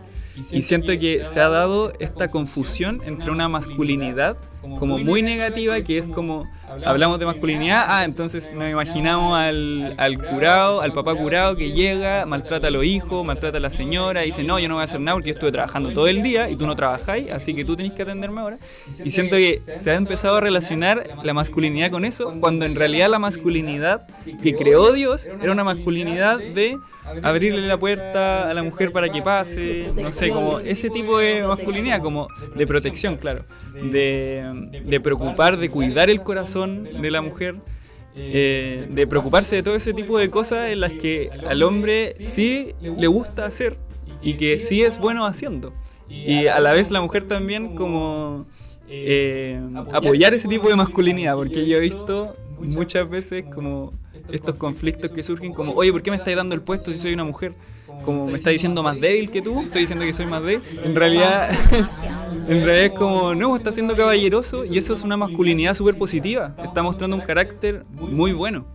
Y 0.52 0.62
siento 0.62 0.92
que 1.00 1.24
se 1.26 1.40
ha 1.40 1.50
dado 1.50 1.94
esta 2.00 2.28
confusión 2.28 3.02
entre 3.06 3.32
una 3.32 3.48
masculinidad 3.48 4.38
como 4.62 4.98
muy 4.98 5.22
negativa, 5.22 5.80
que 5.82 5.98
es 5.98 6.10
como, 6.10 6.50
hablamos 6.86 7.20
de 7.20 7.26
masculinidad, 7.26 7.86
ah, 7.88 8.04
entonces 8.04 8.52
nos 8.54 8.70
imaginamos 8.70 9.38
al, 9.38 9.96
al 9.98 10.18
curado, 10.18 10.82
al 10.82 10.92
papá 10.92 11.16
curado 11.16 11.56
que 11.56 11.72
llega, 11.72 12.26
maltrata 12.26 12.68
a 12.68 12.72
los 12.72 12.84
hijos, 12.84 13.26
maltrata 13.26 13.58
a 13.58 13.62
la 13.62 13.70
señora, 13.70 14.24
y 14.24 14.28
dice, 14.28 14.44
no, 14.44 14.60
yo 14.60 14.68
no 14.68 14.76
voy 14.76 14.82
a 14.82 14.86
hacer 14.86 15.00
nada 15.00 15.16
porque 15.16 15.30
yo 15.30 15.34
estuve 15.34 15.52
trabajando 15.52 15.92
todo 15.92 16.08
el 16.08 16.22
día 16.24 16.50
y 16.50 16.56
tú 16.56 16.68
no 16.68 16.76
trabajáis, 16.76 17.32
así 17.32 17.54
que 17.54 17.66
tú 17.66 17.76
tenés 17.76 17.94
que 17.94 18.04
atenderme 18.04 18.42
ahora. 18.42 18.60
Y 19.04 19.12
siento 19.12 19.38
que 19.38 19.62
se 19.74 19.92
ha 19.92 19.96
empezado 19.96 20.38
a 20.38 20.42
relacionar 20.42 21.08
la 21.24 21.34
masculinidad 21.34 21.92
con 21.92 22.06
eso, 22.06 22.36
cuando 22.40 22.66
en 22.66 22.76
realidad 22.76 23.10
la 23.10 23.20
masculinidad 23.20 24.08
que 24.42 24.56
creó 24.56 24.92
Dios 24.92 25.30
era 25.42 25.52
una 25.52 25.64
masculinidad 25.64 26.38
de 26.38 26.78
abrirle 27.24 27.66
la 27.68 27.78
puerta 27.78 28.50
a 28.50 28.54
la 28.54 28.64
mujer 28.64 28.92
para 28.92 29.10
que 29.10 29.22
pase, 29.22 29.92
no 29.96 30.12
sé, 30.12 30.30
como 30.30 30.60
ese 30.60 30.90
tipo 30.90 31.18
de 31.18 31.46
masculinidad, 31.46 32.02
como 32.02 32.28
de 32.56 32.68
protección, 32.68 33.18
claro, 33.18 33.46
de, 33.74 34.49
de 34.54 35.00
preocupar, 35.00 35.58
de 35.58 35.70
cuidar 35.70 36.10
el 36.10 36.22
corazón 36.22 37.02
de 37.02 37.12
la 37.12 37.22
mujer. 37.22 37.56
eh, 38.16 38.88
de 38.90 39.08
preocuparse 39.08 39.56
de 39.56 39.64
todo 39.64 39.76
ese 39.76 39.94
tipo 39.94 40.18
de 40.18 40.30
cosas 40.30 40.70
en 40.70 40.82
las 40.82 40.92
que 40.92 41.30
al 41.48 41.64
hombre 41.64 42.16
sí 42.22 42.74
le 42.82 43.08
gusta 43.08 43.46
hacer 43.46 43.78
y 44.22 44.34
que 44.34 44.60
sí 44.60 44.82
es 44.82 45.00
bueno 45.00 45.26
haciendo. 45.26 45.74
Y 46.10 46.48
a 46.48 46.60
la 46.60 46.74
vez 46.74 46.90
la 46.92 47.02
mujer 47.02 47.26
también 47.26 47.76
como 47.76 48.48
eh, 48.90 49.60
apoyar 49.94 50.34
ese 50.34 50.48
tipo 50.48 50.68
de 50.68 50.76
masculinidad, 50.76 51.36
porque 51.36 51.66
yo 51.68 51.78
he 51.78 51.80
visto 51.80 52.36
muchas 52.60 53.10
veces 53.10 53.46
como 53.54 53.94
estos 54.32 54.56
conflictos 54.56 55.12
que 55.12 55.24
surgen 55.24 55.54
como, 55.54 55.74
oye, 55.74 55.92
¿por 55.92 56.02
qué 56.02 56.10
me 56.12 56.18
estáis 56.18 56.36
dando 56.36 56.56
el 56.56 56.62
puesto 56.62 56.92
si 56.92 56.98
soy 56.98 57.14
una 57.14 57.24
mujer? 57.24 57.54
Como 58.04 58.26
me 58.28 58.38
está 58.38 58.50
diciendo 58.50 58.82
más 58.82 59.00
débil 59.00 59.30
que 59.30 59.42
tú, 59.42 59.62
estoy 59.62 59.82
diciendo 59.82 60.04
que 60.06 60.14
soy 60.14 60.26
más 60.26 60.42
débil. 60.44 60.62
En 60.84 60.96
realidad, 60.96 61.52
en 62.50 62.66
realidad 62.66 62.86
es 62.86 62.92
como, 62.94 63.36
no, 63.36 63.56
está 63.56 63.72
siendo 63.72 63.96
caballeroso 63.96 64.66
y 64.66 64.78
eso 64.78 64.94
es 64.94 65.04
una 65.04 65.18
masculinidad 65.18 65.76
súper 65.76 65.98
positiva. 65.98 66.56
Está 66.64 66.82
mostrando 66.82 67.16
un 67.16 67.22
carácter 67.22 67.86
muy 67.92 68.34
bueno. 68.34 68.66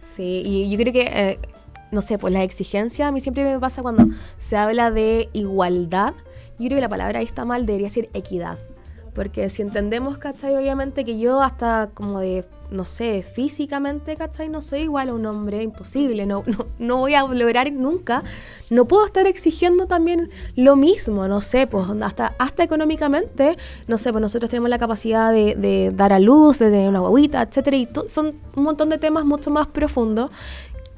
Sí, 0.00 0.42
y 0.44 0.70
yo 0.70 0.78
creo 0.78 0.92
que, 0.92 1.10
eh, 1.12 1.38
no 1.90 2.02
sé, 2.02 2.18
pues 2.18 2.32
la 2.32 2.44
exigencia 2.44 3.08
a 3.08 3.12
mí 3.12 3.20
siempre 3.20 3.44
me 3.44 3.58
pasa 3.58 3.82
cuando 3.82 4.06
se 4.38 4.56
habla 4.56 4.92
de 4.92 5.28
igualdad. 5.32 6.14
Yo 6.58 6.66
creo 6.66 6.76
que 6.76 6.82
la 6.82 6.88
palabra 6.88 7.18
ahí 7.18 7.24
está 7.24 7.44
mal, 7.44 7.66
debería 7.66 7.88
ser 7.88 8.08
equidad. 8.14 8.58
Porque 9.16 9.48
si 9.48 9.62
entendemos, 9.62 10.18
¿cachai? 10.18 10.54
Obviamente 10.56 11.02
que 11.06 11.18
yo 11.18 11.40
hasta 11.40 11.88
como 11.94 12.20
de, 12.20 12.44
no 12.70 12.84
sé, 12.84 13.22
físicamente, 13.22 14.14
¿cachai? 14.14 14.50
No 14.50 14.60
soy 14.60 14.80
igual 14.80 15.08
a 15.08 15.14
un 15.14 15.24
hombre, 15.24 15.62
imposible, 15.62 16.26
no, 16.26 16.42
no, 16.46 16.66
no 16.78 16.98
voy 16.98 17.14
a 17.14 17.26
lograr 17.26 17.72
nunca. 17.72 18.22
No 18.68 18.84
puedo 18.84 19.06
estar 19.06 19.26
exigiendo 19.26 19.86
también 19.86 20.28
lo 20.54 20.76
mismo, 20.76 21.26
no 21.28 21.40
sé, 21.40 21.66
pues 21.66 21.86
hasta, 22.02 22.34
hasta 22.38 22.62
económicamente, 22.62 23.56
no 23.88 23.96
sé, 23.96 24.12
pues 24.12 24.20
nosotros 24.20 24.50
tenemos 24.50 24.68
la 24.68 24.78
capacidad 24.78 25.32
de, 25.32 25.92
dar 25.94 26.12
a 26.12 26.18
luz, 26.18 26.58
de 26.58 26.66
tener 26.70 26.90
una 26.90 26.98
guaguita, 26.98 27.40
etcétera, 27.40 27.78
y 27.78 27.88
son 28.08 28.34
un 28.54 28.62
montón 28.64 28.90
de 28.90 28.98
temas 28.98 29.24
mucho 29.24 29.50
más 29.50 29.66
profundos 29.66 30.30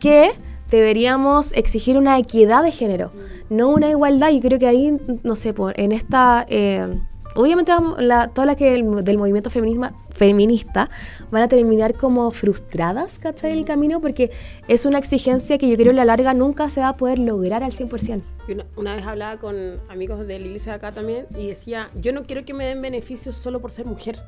que 0.01 0.33
deberíamos 0.73 1.53
exigir 1.53 1.97
una 1.97 2.19
equidad 2.19 2.65
de 2.65 2.73
género, 2.73 3.13
no 3.49 3.69
una 3.69 3.89
igualdad. 3.89 4.31
Y 4.31 4.41
creo 4.41 4.59
que 4.59 4.67
ahí, 4.67 4.99
no 5.23 5.37
sé, 5.37 5.55
por, 5.55 5.79
en 5.79 5.93
esta... 5.93 6.45
eh, 6.49 6.99
obviamente 7.35 7.73
la- 7.99 8.29
todas 8.29 8.47
las 8.47 8.57
que 8.57 8.71
del, 8.73 9.05
del 9.05 9.19
movimiento 9.19 9.51
feminisma, 9.51 9.95
feminista 10.11 10.91
van 11.31 11.43
a 11.43 11.49
terminar 11.49 11.95
como 11.95 12.31
frustradas, 12.31 13.19
¿cachai? 13.19 13.53
El 13.53 13.65
camino, 13.65 14.01
porque 14.01 14.31
es 14.67 14.87
una 14.87 14.99
exigencia 14.99 15.59
que 15.59 15.69
yo 15.69 15.77
creo 15.77 15.91
a 15.93 15.95
la 15.95 16.05
larga 16.05 16.35
nunca 16.35 16.69
se 16.71 16.81
va 16.81 16.89
a 16.89 16.97
poder 16.97 17.19
lograr 17.19 17.63
al 17.63 17.73
100%. 17.73 18.23
Yo 18.49 18.55
Una, 18.55 18.67
una 18.77 18.95
vez 18.97 19.05
hablaba 19.07 19.39
con 19.39 19.55
amigos 19.89 20.27
de 20.27 20.39
la 20.39 20.47
iglesia 20.47 20.75
acá 20.75 20.93
también 20.93 21.27
y 21.39 21.47
decía, 21.49 21.91
yo 22.01 22.13
no 22.13 22.25
quiero 22.25 22.45
que 22.45 22.55
me 22.55 22.65
den 22.65 22.81
beneficios 22.83 23.37
solo 23.37 23.61
por 23.61 23.71
ser 23.71 23.87
mujer. 23.87 24.19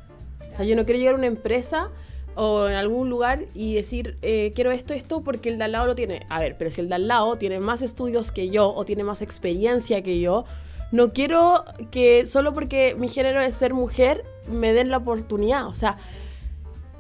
O 0.53 0.57
sea, 0.57 0.65
yo 0.65 0.77
no 0.77 0.85
quiero 0.85 0.99
llegar 0.99 1.15
a 1.15 1.19
una 1.19 1.27
empresa 1.27 1.89
o 2.37 2.69
en 2.69 2.75
algún 2.77 3.11
lugar 3.11 3.47
y 3.55 3.75
decir, 3.75 4.17
eh, 4.23 4.53
quiero 4.55 4.71
esto, 4.71 4.95
esto, 4.95 5.23
porque 5.23 5.49
el 5.49 5.59
de 5.59 5.65
al 5.65 5.73
lado 5.73 5.87
lo 5.87 5.95
tiene. 5.95 6.27
A 6.29 6.39
ver, 6.39 6.57
pero 6.59 6.71
si 6.71 6.81
el 6.81 6.89
de 6.89 6.95
al 6.95 7.09
lado 7.09 7.37
tiene 7.37 7.59
más 7.61 7.83
estudios 7.83 8.31
que 8.31 8.51
yo 8.51 8.73
o 8.73 8.85
tiene 8.85 9.03
más 9.05 9.21
experiencia 9.23 10.03
que 10.03 10.21
yo, 10.21 10.45
no 10.93 11.13
quiero 11.13 11.65
que 11.91 12.27
solo 12.27 12.53
porque 12.53 12.95
mi 12.99 13.09
género 13.09 13.41
es 13.41 13.55
ser 13.55 13.75
mujer 13.75 14.25
me 14.49 14.73
den 14.73 14.91
la 14.91 14.99
oportunidad. 14.99 15.67
O 15.67 15.75
sea, 15.75 15.99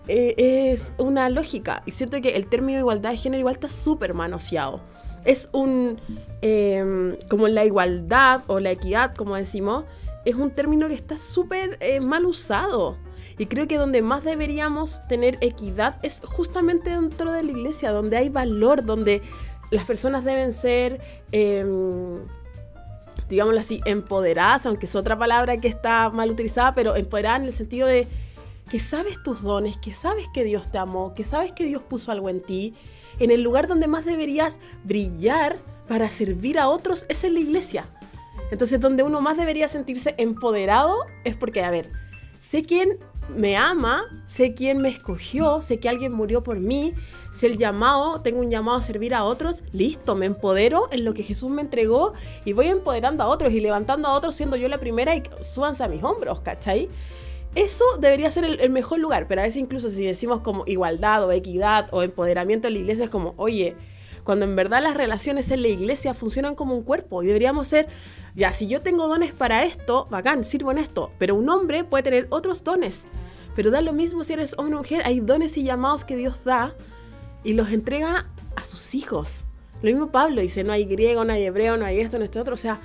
eh, 0.08 0.34
es 0.72 0.92
una 0.98 1.28
lógica. 1.28 1.82
Y 1.86 1.92
siento 1.92 2.20
que 2.20 2.30
el 2.30 2.46
término 2.46 2.78
igualdad 2.78 3.10
de 3.10 3.16
género 3.16 3.40
igual 3.40 3.54
está 3.54 3.68
súper 3.68 4.14
manoseado. 4.14 4.80
Es 5.24 5.48
un. 5.52 6.00
eh, 6.42 7.18
como 7.28 7.48
la 7.48 7.64
igualdad 7.64 8.42
o 8.46 8.60
la 8.60 8.70
equidad, 8.70 9.14
como 9.14 9.36
decimos, 9.36 9.84
es 10.24 10.34
un 10.34 10.50
término 10.50 10.88
que 10.88 10.94
está 10.94 11.18
súper 11.18 11.76
eh, 11.80 12.00
mal 12.00 12.26
usado. 12.26 12.96
Y 13.38 13.46
creo 13.46 13.66
que 13.66 13.76
donde 13.76 14.02
más 14.02 14.22
deberíamos 14.22 15.00
tener 15.08 15.38
equidad 15.40 15.98
es 16.02 16.20
justamente 16.22 16.90
dentro 16.90 17.32
de 17.32 17.42
la 17.42 17.50
iglesia, 17.50 17.90
donde 17.90 18.16
hay 18.16 18.28
valor, 18.28 18.84
donde 18.84 19.22
las 19.70 19.84
personas 19.84 20.24
deben 20.24 20.52
ser, 20.52 21.00
eh, 21.32 21.64
digámoslo 23.30 23.60
así, 23.60 23.80
empoderadas, 23.86 24.66
aunque 24.66 24.86
es 24.86 24.94
otra 24.96 25.16
palabra 25.16 25.58
que 25.58 25.68
está 25.68 26.10
mal 26.10 26.30
utilizada, 26.30 26.74
pero 26.74 26.96
empoderadas 26.96 27.40
en 27.40 27.46
el 27.46 27.52
sentido 27.52 27.86
de 27.86 28.08
que 28.68 28.80
sabes 28.80 29.22
tus 29.22 29.42
dones, 29.42 29.78
que 29.78 29.94
sabes 29.94 30.26
que 30.34 30.44
Dios 30.44 30.70
te 30.70 30.78
amó, 30.78 31.14
que 31.14 31.24
sabes 31.24 31.52
que 31.52 31.64
Dios 31.64 31.82
puso 31.82 32.12
algo 32.12 32.28
en 32.28 32.42
ti, 32.42 32.74
en 33.18 33.30
el 33.30 33.42
lugar 33.42 33.68
donde 33.68 33.86
más 33.86 34.04
deberías 34.04 34.56
brillar 34.84 35.58
para 35.88 36.10
servir 36.10 36.58
a 36.58 36.68
otros 36.68 37.06
es 37.08 37.24
en 37.24 37.34
la 37.34 37.40
iglesia. 37.40 37.88
Entonces, 38.50 38.80
donde 38.80 39.02
uno 39.02 39.20
más 39.20 39.36
debería 39.36 39.68
sentirse 39.68 40.14
empoderado 40.18 41.04
es 41.24 41.36
porque, 41.36 41.62
a 41.62 41.70
ver, 41.70 41.90
sé 42.40 42.62
quién 42.62 42.98
me 43.36 43.56
ama, 43.56 44.04
sé 44.26 44.54
quién 44.54 44.78
me 44.78 44.88
escogió, 44.88 45.62
sé 45.62 45.78
que 45.78 45.88
alguien 45.88 46.12
murió 46.12 46.42
por 46.42 46.58
mí, 46.58 46.94
sé 47.32 47.46
el 47.46 47.56
llamado, 47.56 48.20
tengo 48.20 48.40
un 48.40 48.50
llamado 48.50 48.78
a 48.78 48.82
servir 48.82 49.14
a 49.14 49.24
otros, 49.24 49.62
listo, 49.72 50.14
me 50.14 50.26
empodero 50.26 50.88
en 50.92 51.04
lo 51.04 51.14
que 51.14 51.22
Jesús 51.22 51.50
me 51.50 51.62
entregó 51.62 52.12
y 52.44 52.52
voy 52.52 52.68
empoderando 52.68 53.22
a 53.22 53.28
otros 53.28 53.52
y 53.52 53.60
levantando 53.60 54.08
a 54.08 54.12
otros 54.12 54.34
siendo 54.34 54.56
yo 54.56 54.68
la 54.68 54.78
primera 54.78 55.14
y 55.14 55.22
súbanse 55.42 55.84
a 55.84 55.88
mis 55.88 56.02
hombros, 56.02 56.40
¿cachai? 56.40 56.88
Eso 57.54 57.84
debería 57.98 58.30
ser 58.30 58.44
el, 58.44 58.60
el, 58.60 58.70
mejor 58.70 59.00
lugar, 59.00 59.26
pero 59.26 59.40
a 59.40 59.44
veces 59.44 59.60
incluso 59.60 59.88
si 59.88 60.04
decimos 60.04 60.40
como 60.40 60.64
igualdad 60.66 61.24
o 61.24 61.32
equidad 61.32 61.88
o 61.90 62.02
empoderamiento 62.02 62.68
en 62.68 62.74
la 62.74 62.80
iglesia 62.80 63.04
es 63.06 63.10
como, 63.10 63.34
oye, 63.36 63.76
cuando 64.30 64.44
en 64.44 64.54
verdad 64.54 64.80
las 64.80 64.96
relaciones 64.96 65.50
en 65.50 65.60
la 65.62 65.66
iglesia 65.66 66.14
funcionan 66.14 66.54
como 66.54 66.76
un 66.76 66.84
cuerpo 66.84 67.24
y 67.24 67.26
deberíamos 67.26 67.66
ser, 67.66 67.88
ya, 68.36 68.52
si 68.52 68.68
yo 68.68 68.80
tengo 68.80 69.08
dones 69.08 69.32
para 69.32 69.64
esto, 69.64 70.06
bacán, 70.08 70.44
sirvo 70.44 70.70
en 70.70 70.78
esto, 70.78 71.10
pero 71.18 71.34
un 71.34 71.48
hombre 71.48 71.82
puede 71.82 72.04
tener 72.04 72.28
otros 72.30 72.62
dones. 72.62 73.08
Pero 73.56 73.72
da 73.72 73.80
lo 73.80 73.92
mismo 73.92 74.22
si 74.22 74.34
eres 74.34 74.54
hombre 74.56 74.76
o 74.76 74.78
mujer, 74.78 75.02
hay 75.04 75.18
dones 75.18 75.56
y 75.56 75.64
llamados 75.64 76.04
que 76.04 76.14
Dios 76.14 76.44
da 76.44 76.76
y 77.42 77.54
los 77.54 77.70
entrega 77.70 78.30
a 78.54 78.64
sus 78.64 78.94
hijos. 78.94 79.42
Lo 79.82 79.90
mismo 79.90 80.12
Pablo 80.12 80.42
dice, 80.42 80.62
no 80.62 80.72
hay 80.72 80.84
griego, 80.84 81.24
no 81.24 81.32
hay 81.32 81.42
hebreo, 81.42 81.76
no 81.76 81.84
hay 81.84 81.98
esto, 81.98 82.16
no 82.16 82.24
esto 82.24 82.40
otro. 82.40 82.54
O 82.54 82.56
sea, 82.56 82.80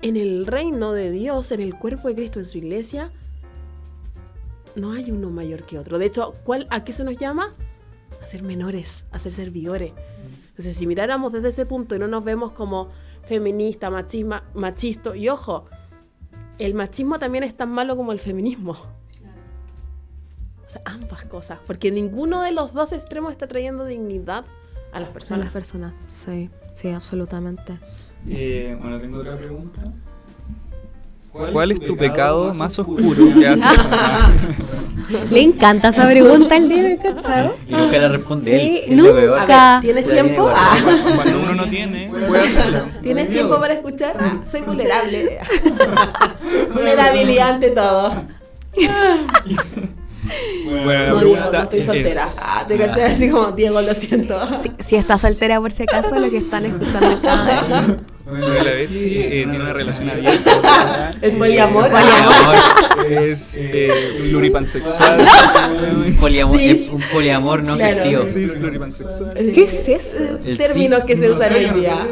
en 0.00 0.16
el 0.16 0.46
reino 0.46 0.92
de 0.92 1.10
Dios, 1.10 1.50
en 1.50 1.60
el 1.60 1.74
cuerpo 1.74 2.06
de 2.06 2.14
Cristo, 2.14 2.38
en 2.38 2.46
su 2.46 2.58
iglesia, 2.58 3.10
no 4.76 4.92
hay 4.92 5.10
uno 5.10 5.28
mayor 5.28 5.64
que 5.64 5.76
otro. 5.76 5.98
De 5.98 6.06
hecho, 6.06 6.36
¿cuál, 6.44 6.68
¿a 6.70 6.84
qué 6.84 6.92
se 6.92 7.02
nos 7.02 7.16
llama? 7.16 7.52
A 8.22 8.26
ser 8.28 8.44
menores, 8.44 9.06
a 9.10 9.18
ser 9.18 9.32
servidores. 9.32 9.90
Entonces, 10.52 10.76
si 10.76 10.86
miráramos 10.86 11.32
desde 11.32 11.48
ese 11.48 11.66
punto 11.66 11.94
y 11.96 11.98
no 11.98 12.08
nos 12.08 12.22
vemos 12.24 12.52
como 12.52 12.88
feminista, 13.24 13.90
machismo, 13.90 14.36
machisto, 14.54 15.14
y 15.14 15.28
ojo, 15.28 15.64
el 16.58 16.74
machismo 16.74 17.18
también 17.18 17.42
es 17.44 17.54
tan 17.56 17.70
malo 17.70 17.96
como 17.96 18.12
el 18.12 18.20
feminismo. 18.20 18.72
O 20.66 20.70
sea, 20.72 20.82
ambas 20.84 21.24
cosas, 21.26 21.58
porque 21.66 21.90
ninguno 21.90 22.42
de 22.42 22.52
los 22.52 22.72
dos 22.72 22.92
extremos 22.92 23.32
está 23.32 23.46
trayendo 23.46 23.84
dignidad 23.84 24.44
a 24.92 25.00
las 25.00 25.10
A 25.10 25.12
personas. 25.12 25.44
las 25.44 25.52
personas, 25.52 25.94
sí, 26.08 26.50
sí, 26.72 26.88
absolutamente. 26.88 27.78
Eh, 28.28 28.76
bueno, 28.80 29.00
tengo 29.00 29.18
otra 29.18 29.36
pregunta. 29.36 29.82
¿Cuál 31.32 31.72
es 31.72 31.80
tu 31.80 31.96
pecado 31.96 32.52
más 32.54 32.78
oscuro 32.78 33.32
que 33.38 33.48
has 33.48 33.62
Le 35.30 35.40
encanta 35.40 35.88
esa 35.88 36.06
pregunta 36.08 36.54
al 36.56 36.68
día, 36.68 36.96
¿cachado? 36.98 37.56
Y 37.66 37.72
nunca 37.72 37.98
la 37.98 38.08
responde. 38.08 38.84
Sí, 38.86 38.94
nunca. 38.94 39.78
¿tienes 39.80 40.08
tiempo? 40.08 40.50
Ah. 40.54 40.76
Cuando 41.16 41.40
uno 41.40 41.54
no 41.54 41.68
tiene, 41.68 42.10
puede 42.28 42.44
hacerlo. 42.44 42.82
¿Tienes 43.02 43.30
tiempo 43.30 43.58
para 43.58 43.74
escuchar? 43.74 44.14
Ah, 44.18 44.40
soy 44.44 44.60
vulnerable. 44.62 45.38
Vulnerabilidad 46.74 47.50
ante 47.54 47.70
todo. 47.70 48.24
Bueno, 50.64 50.84
la 50.86 51.06
No, 51.10 51.18
Diego, 51.18 51.18
pregunta 51.18 51.50
no 51.58 51.62
estoy 51.64 51.82
soltera. 51.82 52.22
es... 52.22 52.40
Ah, 52.42 52.64
te 52.66 52.78
caché 52.78 53.02
así 53.04 53.30
como, 53.30 53.52
Diego, 53.52 53.80
lo 53.82 53.92
siento. 53.94 54.38
Si, 54.54 54.70
si 54.78 54.96
está 54.96 55.18
soltera 55.18 55.60
por 55.60 55.72
si 55.72 55.82
acaso, 55.82 56.18
lo 56.18 56.30
que 56.30 56.38
están 56.38 56.64
escuchando 56.66 57.08
acá. 57.08 57.96
Bueno, 58.38 58.54
la 58.54 58.62
Betsy 58.64 59.18
eh, 59.18 59.28
tiene 59.30 59.60
una 59.60 59.72
relación 59.72 60.08
abierta. 60.10 61.14
El 61.20 61.32
poliamor. 61.38 61.90
Poliamor. 61.90 62.56
Es 63.10 63.56
eh, 63.60 64.18
pluripansexual. 64.30 65.20
Un 66.06 66.14
poliamor, 66.16 66.58
Sí. 66.58 66.68
es 66.70 66.88
un 66.92 67.02
poliamor 67.12 67.62
no 67.62 67.76
Claro. 67.76 67.94
gestivo. 67.96 68.22
Sí, 68.22 68.44
es 68.44 68.54
pluripansexual. 68.54 69.34
¿Qué 69.34 69.64
es 69.64 69.88
eso? 69.88 70.38
El 70.44 70.56
Términos 70.56 71.00
cis- 71.02 71.06
que 71.06 71.16
se 71.16 71.30
usan 71.30 71.52
hoy 71.54 71.70
día. 71.80 72.06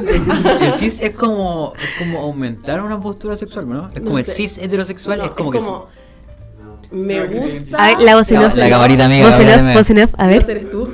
El 0.61 0.73
cis 0.73 1.01
es 1.01 1.11
como, 1.11 1.73
es 1.83 1.99
como 2.07 2.21
aumentar 2.21 2.83
una 2.83 3.01
postura 3.01 3.37
sexual, 3.37 3.69
¿no? 3.69 3.89
Es 3.95 4.01
como 4.01 4.13
No 4.13 4.19
el 4.19 4.25
sé. 4.25 4.35
cis 4.35 4.59
heterosexual, 4.59 5.19
No, 5.19 5.25
es 5.27 5.31
como 5.31 5.51
que 5.53 5.61
me 6.93 7.25
gusta. 7.25 7.77
A 7.85 7.87
ver, 7.87 8.01
la 8.03 8.17
voz 8.17 8.31
en 8.33 8.41
La- 8.41 8.47
off. 8.49 8.57
la 8.57 8.69
camarita 8.69 9.05
amiga, 9.07 9.27
Voz 9.27 9.39
en 9.39 9.49
off, 9.49 9.59
amiga. 9.59 9.75
voz 9.75 9.91
en 9.91 9.99
off, 10.01 10.11
a 10.19 10.25
¿No 10.25 10.29
ver. 10.31 10.51
eres 10.51 10.71
tú? 10.71 10.93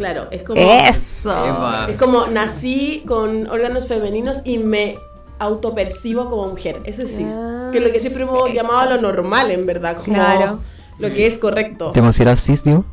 Claro, 0.00 0.28
es 0.30 0.42
como. 0.44 0.58
Eso. 0.58 1.86
Es 1.86 1.98
como 1.98 2.26
nací 2.28 3.04
con 3.06 3.46
órganos 3.48 3.86
femeninos 3.86 4.38
y 4.44 4.56
me 4.56 4.96
autopercibo 5.38 6.30
como 6.30 6.48
mujer. 6.48 6.80
Eso 6.84 7.02
es 7.02 7.14
cis. 7.14 7.26
Ah. 7.28 7.68
Que 7.70 7.78
es 7.78 7.84
lo 7.84 7.92
que 7.92 8.00
siempre 8.00 8.22
hemos 8.22 8.50
llamado 8.50 8.96
lo 8.96 9.02
normal, 9.02 9.50
en 9.50 9.66
verdad. 9.66 9.98
Como 9.98 10.14
Claro. 10.14 10.60
Lo 10.98 11.12
que 11.12 11.26
es 11.26 11.36
correcto. 11.36 11.92
¿Te 11.92 12.00
consideras 12.00 12.42
cis, 12.42 12.64
digo? 12.64 12.86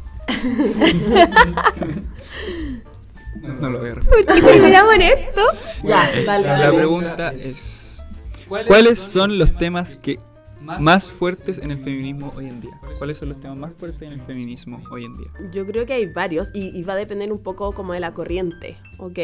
No 3.62 3.70
lo 3.70 3.80
voy 3.80 3.92
a 3.92 3.94
responder. 3.96 4.26
¿Por 4.26 4.36
qué 4.36 4.42
terminamos 4.42 4.94
en 4.96 5.02
esto? 5.04 5.42
Ya, 5.84 6.12
dale, 6.26 6.48
La 6.58 6.74
pregunta 6.74 7.32
es: 7.32 8.04
¿Cuáles 8.50 9.00
son 9.00 9.38
los 9.38 9.58
temas 9.58 9.96
que 9.96 10.20
más 10.62 11.08
fuertes 11.08 11.60
en 11.60 11.72
el 11.72 11.78
feminismo 11.78 12.34
hoy 12.36 12.48
en 12.48 12.62
día? 12.62 12.80
¿Cuáles 12.98 13.18
son 13.18 13.30
los 13.30 13.40
temas 13.40 13.58
más 13.58 13.74
fuertes 13.74 14.02
en 14.02 14.20
el 14.20 14.22
feminismo 14.22 14.82
hoy 14.92 15.06
en 15.06 15.18
día? 15.18 15.28
Yo 15.52 15.66
creo 15.66 15.86
que 15.86 15.94
hay 15.94 16.06
varios 16.06 16.50
y, 16.54 16.78
y 16.78 16.84
va 16.84 16.94
a 16.94 16.98
depender 16.98 17.32
un 17.32 17.40
poco 17.40 17.74
como 17.74 17.94
de 17.94 18.00
la 18.00 18.14
corriente, 18.14 18.78
¿ok? 18.98 19.20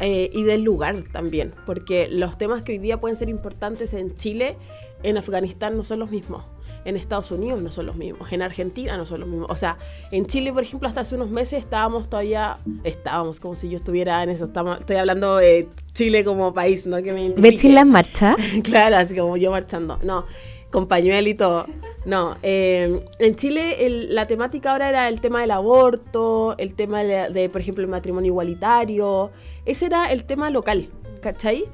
Eh, 0.00 0.30
y 0.32 0.42
del 0.42 0.62
lugar 0.62 1.04
también, 1.12 1.54
porque 1.64 2.08
los 2.08 2.36
temas 2.36 2.62
que 2.62 2.72
hoy 2.72 2.78
día 2.78 3.00
pueden 3.00 3.16
ser 3.16 3.28
importantes 3.28 3.94
en 3.94 4.16
Chile, 4.16 4.56
en 5.04 5.16
Afganistán 5.16 5.76
no 5.76 5.84
son 5.84 6.00
los 6.00 6.10
mismos. 6.10 6.44
En 6.84 6.96
Estados 6.96 7.30
Unidos 7.30 7.62
no 7.62 7.70
son 7.70 7.86
los 7.86 7.96
mismos, 7.96 8.32
en 8.32 8.42
Argentina 8.42 8.96
no 8.96 9.06
son 9.06 9.20
los 9.20 9.28
mismos. 9.28 9.48
O 9.50 9.56
sea, 9.56 9.78
en 10.10 10.26
Chile, 10.26 10.52
por 10.52 10.62
ejemplo, 10.62 10.88
hasta 10.88 11.02
hace 11.02 11.14
unos 11.14 11.30
meses 11.30 11.60
estábamos 11.60 12.08
todavía, 12.08 12.58
estábamos 12.84 13.38
como 13.38 13.54
si 13.54 13.68
yo 13.68 13.76
estuviera 13.76 14.22
en 14.22 14.30
eso, 14.30 14.46
estamos, 14.46 14.80
estoy 14.80 14.96
hablando 14.96 15.36
de 15.36 15.68
Chile 15.94 16.24
como 16.24 16.52
país, 16.52 16.84
¿no? 16.86 17.02
Que 17.02 17.12
me 17.12 17.26
identifique. 17.26 17.68
en 17.68 17.74
la 17.76 17.84
marcha. 17.84 18.36
claro, 18.64 18.96
así 18.96 19.14
como 19.16 19.36
yo 19.36 19.50
marchando. 19.52 19.98
No, 20.02 20.24
con 20.70 20.88
pañuelo 20.88 21.28
y 21.28 21.34
todo. 21.34 21.66
No, 22.04 22.36
eh, 22.42 23.04
en 23.20 23.36
Chile 23.36 23.86
el- 23.86 24.14
la 24.14 24.26
temática 24.26 24.72
ahora 24.72 24.88
era 24.88 25.08
el 25.08 25.20
tema 25.20 25.40
del 25.42 25.52
aborto, 25.52 26.56
el 26.58 26.74
tema 26.74 27.04
de, 27.04 27.28
de, 27.30 27.48
por 27.48 27.60
ejemplo, 27.60 27.84
el 27.84 27.90
matrimonio 27.90 28.30
igualitario. 28.30 29.30
Ese 29.66 29.86
era 29.86 30.10
el 30.10 30.24
tema 30.24 30.50
local, 30.50 30.88
¿cachai? 31.20 31.66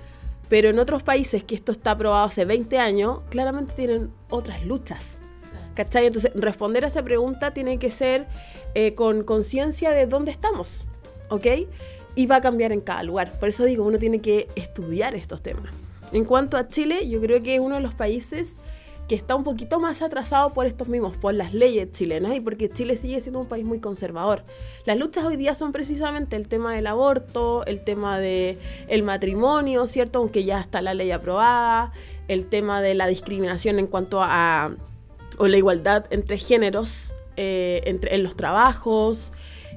Pero 0.48 0.70
en 0.70 0.78
otros 0.78 1.02
países 1.02 1.44
que 1.44 1.54
esto 1.54 1.72
está 1.72 1.92
aprobado 1.92 2.24
hace 2.24 2.44
20 2.44 2.78
años, 2.78 3.20
claramente 3.30 3.74
tienen 3.74 4.10
otras 4.30 4.64
luchas. 4.64 5.18
¿Cachai? 5.74 6.06
Entonces, 6.06 6.32
responder 6.34 6.84
a 6.84 6.88
esa 6.88 7.04
pregunta 7.04 7.52
tiene 7.52 7.78
que 7.78 7.90
ser 7.90 8.26
eh, 8.74 8.94
con 8.94 9.22
conciencia 9.22 9.90
de 9.90 10.06
dónde 10.06 10.32
estamos, 10.32 10.88
¿ok? 11.28 11.46
Y 12.16 12.26
va 12.26 12.36
a 12.36 12.40
cambiar 12.40 12.72
en 12.72 12.80
cada 12.80 13.04
lugar. 13.04 13.38
Por 13.38 13.48
eso 13.48 13.64
digo, 13.64 13.84
uno 13.84 13.98
tiene 13.98 14.20
que 14.20 14.48
estudiar 14.56 15.14
estos 15.14 15.40
temas. 15.40 15.72
En 16.12 16.24
cuanto 16.24 16.56
a 16.56 16.66
Chile, 16.66 17.08
yo 17.08 17.20
creo 17.20 17.42
que 17.42 17.54
es 17.54 17.60
uno 17.60 17.76
de 17.76 17.80
los 17.80 17.94
países 17.94 18.56
que 19.08 19.14
está 19.14 19.34
un 19.34 19.42
poquito 19.42 19.80
más 19.80 20.02
atrasado 20.02 20.50
por 20.50 20.66
estos 20.66 20.86
mismos, 20.86 21.16
por 21.16 21.32
las 21.32 21.54
leyes 21.54 21.90
chilenas 21.92 22.36
y 22.36 22.40
porque 22.40 22.68
Chile 22.68 22.94
sigue 22.94 23.20
siendo 23.20 23.40
un 23.40 23.46
país 23.46 23.64
muy 23.64 23.80
conservador. 23.80 24.44
Las 24.84 24.98
luchas 24.98 25.24
hoy 25.24 25.36
día 25.36 25.54
son 25.54 25.72
precisamente 25.72 26.36
el 26.36 26.46
tema 26.46 26.74
del 26.74 26.86
aborto, 26.86 27.64
el 27.64 27.82
tema 27.82 28.20
del 28.20 28.58
el 28.88 29.02
matrimonio, 29.02 29.86
¿cierto? 29.86 30.18
Aunque 30.18 30.44
ya 30.44 30.60
está 30.60 30.82
la 30.82 30.92
ley 30.92 31.10
aprobada, 31.10 31.92
el 32.28 32.46
tema 32.46 32.82
de 32.82 32.94
la 32.94 33.06
discriminación 33.06 33.78
en 33.78 33.86
cuanto 33.86 34.22
a 34.22 34.76
o 35.38 35.46
la 35.46 35.56
igualdad 35.56 36.04
entre 36.10 36.36
géneros 36.36 37.14
eh, 37.36 37.82
entre, 37.86 38.14
en 38.14 38.22
los 38.22 38.36
trabajos. 38.36 39.32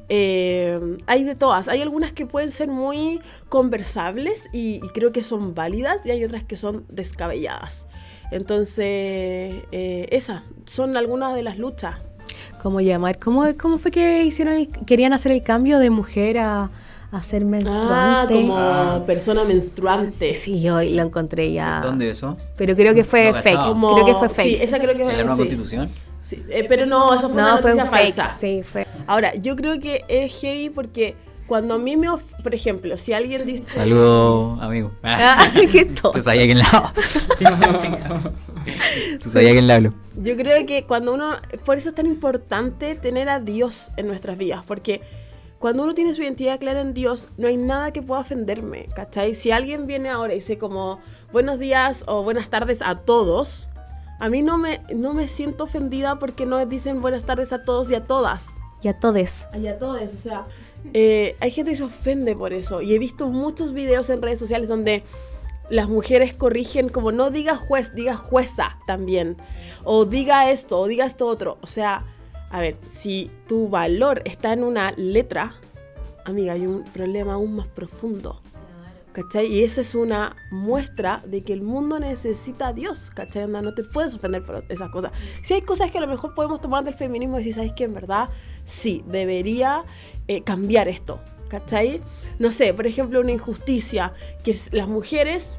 eh, 0.10 0.98
hay 1.08 1.24
de 1.24 1.36
todas. 1.36 1.70
Hay 1.70 1.82
algunas 1.82 2.12
que 2.12 2.26
pueden 2.26 2.52
ser 2.52 2.68
muy 2.68 3.22
conversables 3.48 4.50
y, 4.52 4.82
y 4.84 4.90
creo 4.90 5.14
que 5.14 5.24
son 5.24 5.54
válidas 5.54 6.06
y 6.06 6.12
hay 6.12 6.26
otras 6.26 6.44
que 6.44 6.58
son 6.58 6.86
descabelladas. 6.90 7.88
Entonces, 8.32 8.86
eh, 9.72 10.08
esas 10.12 10.44
son 10.66 10.98
algunas 10.98 11.36
de 11.36 11.44
las 11.44 11.58
luchas. 11.58 11.98
¿Cómo 12.62 12.80
llamar? 12.82 13.20
¿Cómo, 13.20 13.46
cómo 13.60 13.78
fue 13.78 13.92
que 13.92 14.24
hicieron 14.24 14.54
el- 14.56 14.70
querían 14.70 15.14
hacer 15.14 15.32
el 15.32 15.44
cambio 15.44 15.80
de 15.80 15.90
mujer 15.90 16.38
a, 16.38 16.70
a 17.12 17.24
ser 17.24 17.44
Ah, 17.44 17.46
menstruante? 17.46 18.34
como 18.36 19.06
persona 19.06 19.44
menstruante. 19.44 20.34
Sí, 20.34 20.62
yo 20.62 20.82
lo 20.82 21.02
encontré 21.02 21.52
ya. 21.52 21.82
¿Dónde 21.84 22.10
eso? 22.10 22.38
Pero 22.58 22.76
creo 22.76 22.94
que 22.94 23.04
fue 23.04 23.32
No, 23.32 23.42
fake. 23.42 23.60
Como- 23.60 23.94
Creo 23.96 24.06
que 24.06 24.16
fue 24.16 24.30
Sí, 24.30 24.36
fake. 24.36 24.62
esa 24.64 24.80
creo 24.80 24.96
que 24.96 25.02
¿En 25.02 25.08
la 25.08 25.14
fue 25.14 25.24
nueva 25.24 25.36
sí. 25.36 25.42
constitución? 25.42 25.90
Sí, 26.22 26.44
eh, 26.50 26.66
pero 26.70 26.86
no, 26.86 27.14
eso 27.14 27.30
fue 27.30 27.42
no, 27.42 27.48
una 27.48 27.58
fue 27.58 27.72
noticia 27.72 27.84
un 27.84 27.90
fake. 27.98 28.14
falsa. 28.16 28.34
Sí, 28.40 28.62
fue. 28.64 28.88
Ahora, 29.08 29.34
yo 29.36 29.56
creo 29.56 29.80
que 29.80 30.06
es 30.08 30.40
heavy 30.40 30.70
porque 30.70 31.16
cuando 31.52 31.74
a 31.74 31.78
mí 31.78 31.98
me... 31.98 32.08
of- 32.08 32.24
Por 32.44 32.56
ejemplo, 32.56 32.96
si 32.96 33.12
alguien 33.12 33.46
dice... 33.46 33.66
Saludos, 33.66 34.58
amigo. 34.62 34.94
Ah, 35.04 35.50
qué 35.70 35.84
tonto. 35.84 36.12
Te 36.12 36.22
sabía 36.22 36.46
quién 36.46 36.60
lado. 36.60 36.94
Tú 39.22 39.30
sabías 39.30 39.52
quién 39.52 39.68
le 39.68 39.74
hablo. 39.74 39.94
Yo 40.16 40.38
creo 40.38 40.66
que 40.66 40.86
cuando 40.86 41.14
uno, 41.14 41.34
por 41.66 41.78
eso 41.78 41.90
es 41.90 41.96
tan 41.96 42.06
importante 42.06 42.96
tener 42.96 43.28
a 43.28 43.42
Dios 43.42 43.92
en 43.98 44.08
nuestras 44.08 44.38
vidas, 44.38 44.64
porque 44.66 45.02
cuando 45.60 45.84
uno 45.84 45.94
tiene 45.94 46.14
su 46.14 46.22
identidad 46.22 46.58
clara 46.58 46.80
en 46.80 46.94
Dios, 46.94 47.28
no 47.38 47.50
hay 47.50 47.58
nada 47.58 47.92
que 47.92 48.02
pueda 48.02 48.22
ofenderme, 48.22 48.88
¿cachai? 48.96 49.36
Si 49.36 49.52
alguien 49.52 49.88
viene 49.88 50.08
ahora 50.08 50.32
y 50.32 50.38
dice 50.38 50.58
como 50.58 51.02
buenos 51.34 51.60
días 51.60 52.06
o 52.08 52.24
buenas 52.24 52.48
tardes 52.50 52.82
a 52.82 53.00
todos, 53.00 53.68
a 54.22 54.30
mí 54.30 54.42
no 54.42 54.58
me, 54.58 54.80
no 54.96 55.14
me 55.14 55.28
siento 55.28 55.66
ofendida 55.66 56.18
porque 56.18 56.46
no 56.46 56.66
dicen 56.66 57.02
buenas 57.02 57.26
tardes 57.26 57.52
a 57.52 57.66
todos 57.66 57.92
y 57.92 57.96
a 57.96 58.06
todas. 58.08 58.48
Y 58.82 58.88
a 58.88 58.98
todes. 59.00 59.48
Y 59.62 59.68
a 59.68 59.78
todos, 59.78 60.02
o 60.02 60.18
sea, 60.18 60.46
eh, 60.94 61.36
hay 61.40 61.52
gente 61.52 61.72
que 61.72 61.78
se 61.78 61.84
ofende 61.84 62.36
por 62.36 62.54
eso. 62.54 62.82
Y 62.82 62.94
he 62.94 63.00
visto 63.00 63.30
muchos 63.30 63.74
videos 63.74 64.10
en 64.10 64.22
redes 64.22 64.40
sociales 64.40 64.68
donde 64.68 65.04
las 65.70 65.88
mujeres 65.88 66.34
corrigen 66.34 66.90
como 66.90 67.12
no 67.12 67.32
diga 67.32 67.56
juez, 67.56 67.96
diga 67.96 68.16
jueza 68.16 68.78
también. 68.86 69.36
O 69.84 70.06
diga 70.06 70.52
esto, 70.52 70.80
o 70.80 70.88
diga 70.88 71.06
esto 71.06 71.28
otro. 71.28 71.58
O 71.62 71.68
sea, 71.68 72.06
a 72.50 72.60
ver, 72.60 72.78
si 72.90 73.32
tu 73.48 73.70
valor 73.70 74.22
está 74.26 74.54
en 74.54 74.64
una 74.64 74.92
letra, 74.98 75.56
amiga, 76.26 76.54
hay 76.54 76.68
un 76.68 76.84
problema 76.84 77.34
aún 77.34 77.56
más 77.56 77.68
profundo. 77.68 78.42
¿Cachai? 79.14 79.48
Y 79.48 79.64
esa 79.64 79.82
es 79.82 79.94
una 79.94 80.38
muestra 80.52 81.22
de 81.26 81.44
que 81.44 81.52
el 81.52 81.62
mundo 81.62 82.00
necesita 82.00 82.68
a 82.68 82.74
Dios, 82.74 83.12
¿cachai? 83.12 83.44
Anda, 83.44 83.62
no 83.62 83.74
te 83.74 83.84
puedes 83.84 84.14
ofender 84.16 84.42
por 84.42 84.64
esas 84.70 84.90
cosas. 84.90 85.12
Si 85.44 85.54
hay 85.54 85.64
cosas 85.64 85.92
que 85.92 85.98
a 85.98 86.02
lo 86.02 86.08
mejor 86.08 86.34
podemos 86.34 86.62
tomar 86.62 86.86
del 86.86 86.94
feminismo 86.94 87.36
y 87.36 87.40
decir, 87.40 87.56
¿sabes 87.56 87.74
qué? 87.74 87.84
En 87.84 87.94
verdad, 87.94 88.30
sí, 88.64 89.04
debería 89.08 89.84
eh, 90.32 90.44
cambiar 90.44 90.88
esto, 90.88 91.20
¿cachai? 91.50 92.00
No 92.40 92.52
sé, 92.52 92.74
por 92.74 92.88
ejemplo, 92.88 93.20
una 93.20 93.34
injusticia, 93.34 94.14
que 94.44 94.56
las 94.72 94.88
mujeres 94.88 95.58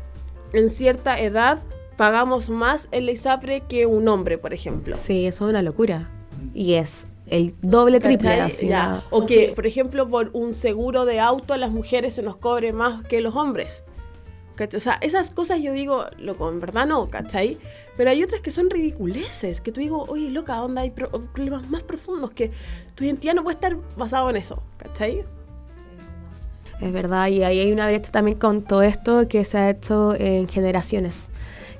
en 0.54 0.70
cierta 0.70 1.18
edad 1.18 1.58
pagamos 1.98 2.48
más 2.48 2.88
en 2.90 3.04
la 3.04 3.12
ISAPRE 3.12 3.64
que 3.68 3.84
un 3.84 4.08
hombre, 4.08 4.38
por 4.38 4.54
ejemplo. 4.54 4.96
Sí, 4.96 5.26
eso 5.26 5.44
es 5.44 5.50
una 5.50 5.60
locura. 5.60 6.10
Y 6.54 6.74
es 6.74 7.06
el 7.26 7.52
doble, 7.60 8.00
triple. 8.00 8.40
Así, 8.40 8.66
Ya. 8.66 9.02
O 9.10 9.26
que, 9.26 9.52
por 9.54 9.66
ejemplo, 9.66 10.08
por 10.08 10.30
un 10.32 10.54
seguro 10.54 11.04
de 11.04 11.20
auto 11.20 11.54
las 11.58 11.70
mujeres 11.70 12.14
se 12.14 12.22
nos 12.22 12.36
cobre 12.36 12.72
más 12.72 13.04
que 13.04 13.20
los 13.20 13.36
hombres. 13.36 13.84
O 14.76 14.80
sea, 14.80 14.98
esas 15.00 15.30
cosas 15.30 15.60
yo 15.60 15.72
digo, 15.72 16.06
loco, 16.18 16.48
en 16.48 16.60
verdad 16.60 16.86
no, 16.86 17.08
¿cachai? 17.08 17.58
Pero 17.96 18.10
hay 18.10 18.22
otras 18.22 18.40
que 18.40 18.50
son 18.50 18.70
ridiculeces, 18.70 19.60
que 19.60 19.72
tú 19.72 19.80
digo, 19.80 20.04
oye, 20.08 20.30
loca, 20.30 20.62
onda, 20.62 20.82
hay 20.82 20.90
pro- 20.90 21.10
problemas 21.10 21.68
más 21.68 21.82
profundos 21.82 22.30
que 22.30 22.50
tu 22.94 23.04
identidad 23.04 23.34
no 23.34 23.42
puede 23.42 23.54
estar 23.54 23.76
basado 23.96 24.30
en 24.30 24.36
eso, 24.36 24.62
¿cachai? 24.76 25.24
Es 26.80 26.92
verdad, 26.92 27.28
y 27.28 27.42
ahí 27.44 27.60
hay 27.60 27.72
una 27.72 27.86
brecha 27.86 28.10
también 28.10 28.38
con 28.38 28.62
todo 28.62 28.82
esto 28.82 29.28
que 29.28 29.44
se 29.44 29.58
ha 29.58 29.70
hecho 29.70 30.14
en 30.14 30.48
generaciones. 30.48 31.28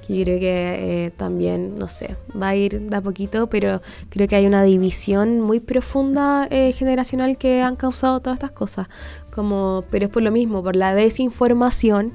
Yo 0.09 0.25
creo 0.25 0.41
que 0.41 1.07
eh, 1.07 1.11
también, 1.11 1.77
no 1.77 1.89
sé, 1.89 2.17
va 2.41 2.49
a 2.49 2.57
ir 2.57 2.81
de 2.81 2.97
a 2.97 3.01
poquito, 3.01 3.47
pero 3.49 3.81
creo 4.11 4.29
que 4.29 4.37
hay 4.37 4.47
una 4.47 4.63
división 4.63 5.41
muy 5.41 5.61
profunda 5.61 6.49
eh, 6.51 6.73
generacional 6.73 7.39
que 7.39 7.63
han 7.63 7.77
causado 7.77 8.21
todas 8.21 8.37
estas 8.37 8.53
cosas. 8.53 8.89
Como, 9.35 9.85
pero 9.91 10.07
es 10.07 10.11
por 10.13 10.23
lo 10.23 10.31
mismo, 10.31 10.63
por 10.63 10.77
la 10.77 10.95
desinformación. 10.95 12.13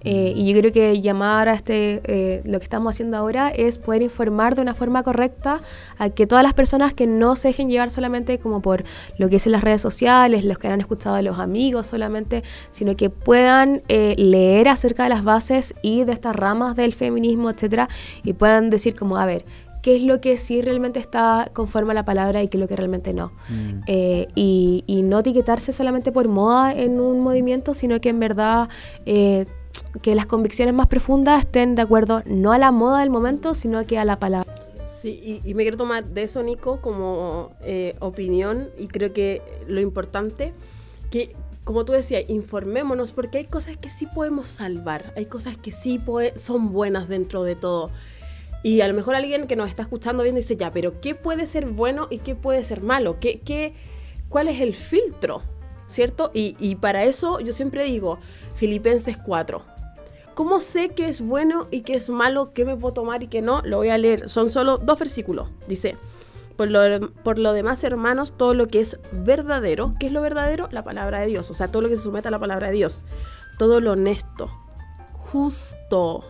eh, 0.00 0.32
y 0.36 0.52
yo 0.52 0.60
creo 0.60 0.70
que 0.70 1.00
llamar 1.00 1.48
a 1.48 1.54
este, 1.54 2.00
eh, 2.04 2.42
lo 2.44 2.58
que 2.58 2.64
estamos 2.64 2.94
haciendo 2.94 3.16
ahora 3.16 3.48
es 3.48 3.78
poder 3.78 4.02
informar 4.02 4.54
de 4.54 4.62
una 4.62 4.74
forma 4.74 5.02
correcta 5.02 5.60
a 5.98 6.10
que 6.10 6.26
todas 6.26 6.44
las 6.44 6.54
personas 6.54 6.92
que 6.92 7.06
no 7.06 7.34
se 7.34 7.48
dejen 7.48 7.68
llevar 7.68 7.90
solamente 7.90 8.38
como 8.38 8.62
por 8.62 8.84
lo 9.18 9.28
que 9.28 9.36
es 9.36 9.46
en 9.46 9.52
las 9.52 9.64
redes 9.64 9.80
sociales, 9.80 10.44
los 10.44 10.58
que 10.58 10.68
han 10.68 10.80
escuchado 10.80 11.16
de 11.16 11.22
los 11.22 11.38
amigos 11.38 11.88
solamente, 11.88 12.44
sino 12.70 12.94
que 12.96 13.10
puedan 13.10 13.82
eh, 13.88 14.14
leer 14.18 14.68
acerca 14.68 15.02
de 15.04 15.08
las 15.08 15.24
bases 15.24 15.74
y 15.82 16.04
de 16.04 16.12
estas 16.12 16.36
ramas 16.36 16.76
del 16.76 16.92
feminismo, 16.92 17.50
etcétera, 17.50 17.88
y 18.22 18.34
puedan 18.34 18.70
decir 18.70 18.94
como, 18.94 19.16
a 19.16 19.26
ver, 19.26 19.44
qué 19.88 19.96
es 19.96 20.02
lo 20.02 20.20
que 20.20 20.36
sí 20.36 20.60
realmente 20.60 20.98
está 20.98 21.50
conforme 21.54 21.92
a 21.92 21.94
la 21.94 22.04
palabra 22.04 22.42
y 22.42 22.48
qué 22.48 22.58
es 22.58 22.60
lo 22.60 22.68
que 22.68 22.76
realmente 22.76 23.14
no. 23.14 23.32
Mm. 23.48 23.84
Eh, 23.86 24.28
y, 24.34 24.84
y 24.86 25.00
no 25.00 25.20
etiquetarse 25.20 25.72
solamente 25.72 26.12
por 26.12 26.28
moda 26.28 26.74
en 26.74 27.00
un 27.00 27.20
movimiento, 27.20 27.72
sino 27.72 27.98
que 27.98 28.10
en 28.10 28.20
verdad 28.20 28.68
eh, 29.06 29.46
que 30.02 30.14
las 30.14 30.26
convicciones 30.26 30.74
más 30.74 30.88
profundas 30.88 31.40
estén 31.40 31.74
de 31.74 31.80
acuerdo 31.80 32.22
no 32.26 32.52
a 32.52 32.58
la 32.58 32.70
moda 32.70 33.00
del 33.00 33.08
momento, 33.08 33.54
sino 33.54 33.86
que 33.86 33.98
a 33.98 34.04
la 34.04 34.18
palabra. 34.18 34.52
Sí, 34.84 35.40
y, 35.42 35.50
y 35.50 35.54
me 35.54 35.62
quiero 35.62 35.78
tomar 35.78 36.04
de 36.04 36.22
eso, 36.24 36.42
Nico, 36.42 36.82
como 36.82 37.52
eh, 37.62 37.96
opinión 38.00 38.68
y 38.78 38.88
creo 38.88 39.14
que 39.14 39.40
lo 39.68 39.80
importante, 39.80 40.52
que 41.10 41.34
como 41.64 41.86
tú 41.86 41.92
decías, 41.92 42.24
informémonos 42.28 43.12
porque 43.12 43.38
hay 43.38 43.44
cosas 43.44 43.78
que 43.78 43.88
sí 43.88 44.04
podemos 44.04 44.50
salvar, 44.50 45.14
hay 45.16 45.24
cosas 45.24 45.56
que 45.56 45.72
sí 45.72 45.98
son 46.36 46.72
buenas 46.74 47.08
dentro 47.08 47.42
de 47.42 47.56
todo. 47.56 47.90
Y 48.62 48.80
a 48.80 48.88
lo 48.88 48.94
mejor 48.94 49.14
alguien 49.14 49.46
que 49.46 49.56
nos 49.56 49.70
está 49.70 49.82
escuchando 49.82 50.22
viendo 50.22 50.40
dice, 50.40 50.56
ya, 50.56 50.72
pero 50.72 51.00
¿qué 51.00 51.14
puede 51.14 51.46
ser 51.46 51.66
bueno 51.66 52.08
y 52.10 52.18
qué 52.18 52.34
puede 52.34 52.64
ser 52.64 52.82
malo? 52.82 53.18
¿Qué, 53.20 53.40
qué, 53.40 53.74
¿Cuál 54.28 54.48
es 54.48 54.60
el 54.60 54.74
filtro? 54.74 55.42
¿Cierto? 55.86 56.30
Y, 56.34 56.56
y 56.58 56.76
para 56.76 57.04
eso 57.04 57.40
yo 57.40 57.52
siempre 57.52 57.84
digo, 57.84 58.18
Filipenses 58.54 59.16
4. 59.16 59.62
¿Cómo 60.34 60.60
sé 60.60 60.90
qué 60.90 61.08
es 61.08 61.20
bueno 61.20 61.66
y 61.70 61.80
qué 61.80 61.94
es 61.94 62.10
malo, 62.10 62.52
qué 62.52 62.64
me 62.64 62.76
puedo 62.76 62.94
tomar 62.94 63.22
y 63.22 63.28
qué 63.28 63.42
no? 63.42 63.62
Lo 63.64 63.78
voy 63.78 63.88
a 63.88 63.98
leer. 63.98 64.28
Son 64.28 64.50
solo 64.50 64.78
dos 64.78 64.98
versículos. 64.98 65.48
Dice, 65.66 65.96
por 66.56 66.70
lo, 66.70 67.10
por 67.24 67.38
lo 67.38 67.52
demás, 67.52 67.82
hermanos, 67.84 68.32
todo 68.36 68.52
lo 68.52 68.66
que 68.66 68.80
es 68.80 68.98
verdadero, 69.12 69.94
¿qué 69.98 70.06
es 70.06 70.12
lo 70.12 70.20
verdadero? 70.20 70.68
La 70.70 70.84
palabra 70.84 71.20
de 71.20 71.26
Dios. 71.26 71.50
O 71.50 71.54
sea, 71.54 71.68
todo 71.68 71.82
lo 71.82 71.88
que 71.88 71.96
se 71.96 72.02
somete 72.02 72.28
a 72.28 72.30
la 72.30 72.38
palabra 72.38 72.66
de 72.66 72.74
Dios. 72.74 73.04
Todo 73.58 73.80
lo 73.80 73.92
honesto, 73.92 74.50
justo, 75.12 76.24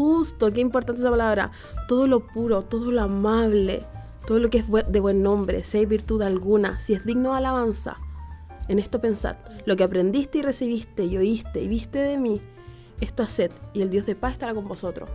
justo, 0.00 0.50
qué 0.50 0.62
importante 0.62 1.02
esa 1.02 1.10
palabra. 1.10 1.50
Todo 1.86 2.06
lo 2.06 2.26
puro, 2.26 2.62
todo 2.62 2.90
lo 2.90 3.02
amable, 3.02 3.84
todo 4.26 4.38
lo 4.38 4.48
que 4.48 4.58
es 4.58 4.64
de 4.88 5.00
buen 5.00 5.22
nombre, 5.22 5.62
si 5.62 5.76
hay 5.76 5.84
virtud 5.84 6.22
alguna, 6.22 6.80
si 6.80 6.94
es 6.94 7.04
digno 7.04 7.32
de 7.32 7.36
alabanza. 7.36 7.98
En 8.68 8.78
esto 8.78 8.98
pensad, 8.98 9.36
lo 9.66 9.76
que 9.76 9.84
aprendiste 9.84 10.38
y 10.38 10.42
recibiste 10.42 11.04
y 11.04 11.18
oíste 11.18 11.60
y 11.60 11.68
viste 11.68 11.98
de 11.98 12.16
mí, 12.16 12.40
esto 13.02 13.22
haced, 13.22 13.50
y 13.74 13.82
el 13.82 13.90
Dios 13.90 14.06
de 14.06 14.14
paz 14.14 14.32
estará 14.32 14.54
con 14.54 14.66
vosotros. 14.66 15.10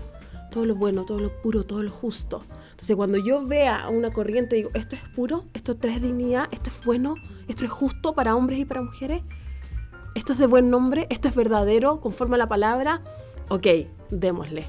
Todo 0.51 0.67
lo 0.67 0.75
bueno, 0.75 1.03
todo 1.03 1.19
lo 1.19 1.31
puro, 1.41 1.63
todo 1.63 1.81
lo 1.81 1.89
justo. 1.89 2.43
Entonces, 2.69 2.95
cuando 2.95 3.17
yo 3.17 3.43
vea 3.43 3.89
una 3.89 4.13
corriente, 4.13 4.55
digo, 4.55 4.69
esto 4.75 4.95
es 4.95 5.01
puro, 5.15 5.45
esto 5.55 5.75
trae 5.77 5.99
dignidad, 5.99 6.47
esto 6.51 6.69
es 6.69 6.85
bueno, 6.85 7.15
esto 7.47 7.65
es 7.65 7.71
justo 7.71 8.13
para 8.13 8.35
hombres 8.35 8.59
y 8.59 8.65
para 8.65 8.83
mujeres, 8.83 9.23
esto 10.13 10.33
es 10.33 10.39
de 10.39 10.45
buen 10.45 10.69
nombre, 10.69 11.07
esto 11.09 11.27
es 11.27 11.35
verdadero, 11.35 12.01
conforme 12.01 12.35
a 12.35 12.37
la 12.37 12.47
palabra, 12.47 13.01
ok, 13.49 13.67
démosle. 14.09 14.65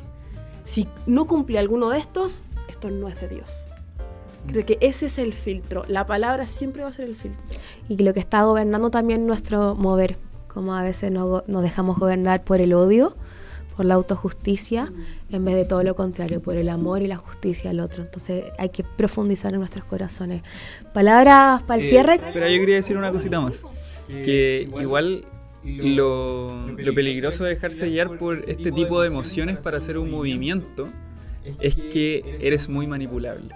Si 0.65 0.89
no 1.07 1.27
cumple 1.27 1.59
alguno 1.59 1.91
de 1.91 1.99
estos, 1.99 2.43
esto 2.69 2.91
no 2.91 3.09
es 3.09 3.21
de 3.21 3.29
Dios. 3.29 3.57
Creo 4.49 4.65
que 4.65 4.79
ese 4.81 5.07
es 5.07 5.19
el 5.19 5.35
filtro. 5.35 5.85
La 5.89 6.07
palabra 6.07 6.47
siempre 6.47 6.83
va 6.83 6.91
a 6.91 6.93
ser 6.93 7.07
el 7.07 7.17
filtro. 7.17 7.43
Y 7.89 7.97
que 7.97 8.05
lo 8.05 8.15
que 8.15 8.21
está 8.21 8.45
gobernando 8.45 8.91
también 8.91 9.27
nuestro 9.27 9.75
mover, 9.75 10.19
como 10.47 10.75
a 10.75 10.83
veces 10.83 11.11
no 11.11 11.43
nos 11.47 11.63
dejamos 11.63 11.99
gobernar 11.99 12.45
por 12.45 12.61
el 12.61 12.73
odio, 12.73 13.17
por 13.77 13.85
la 13.85 13.95
autojusticia, 13.95 14.93
en 15.31 15.45
vez 15.45 15.55
de 15.55 15.65
todo 15.65 15.83
lo 15.83 15.95
contrario, 15.95 16.41
por 16.41 16.57
el 16.57 16.69
amor 16.69 17.03
y 17.03 17.09
la 17.09 17.17
justicia 17.17 17.71
al 17.71 17.81
otro. 17.81 18.03
Entonces 18.05 18.45
hay 18.59 18.71
que 18.71 18.85
profundizar 18.85 19.53
en 19.53 19.59
nuestros 19.59 19.85
corazones. 19.85 20.43
Palabras 20.95 21.63
para 21.65 21.81
el 21.81 21.87
Eh, 21.87 21.91
cierre. 21.91 22.21
Pero 22.33 22.49
yo 22.49 22.59
quería 22.61 22.77
decir 22.77 22.97
una 22.97 23.13
cosita 23.13 23.41
más. 23.41 23.65
Que 24.07 24.69
igual 24.81 25.27
lo, 25.67 26.69
lo 26.69 26.95
peligroso 26.95 27.45
de 27.45 27.51
dejarse 27.51 27.89
guiar 27.89 28.17
por 28.19 28.49
este 28.49 28.73
tipo 28.73 29.01
de 29.01 29.09
emociones 29.09 29.59
para 29.59 29.79
hacer 29.79 29.99
un 29.99 30.11
movimiento 30.11 30.89
es 31.61 31.77
que 31.77 32.39
eres 32.41 32.69
muy 32.69 32.87
manipulable. 32.87 33.55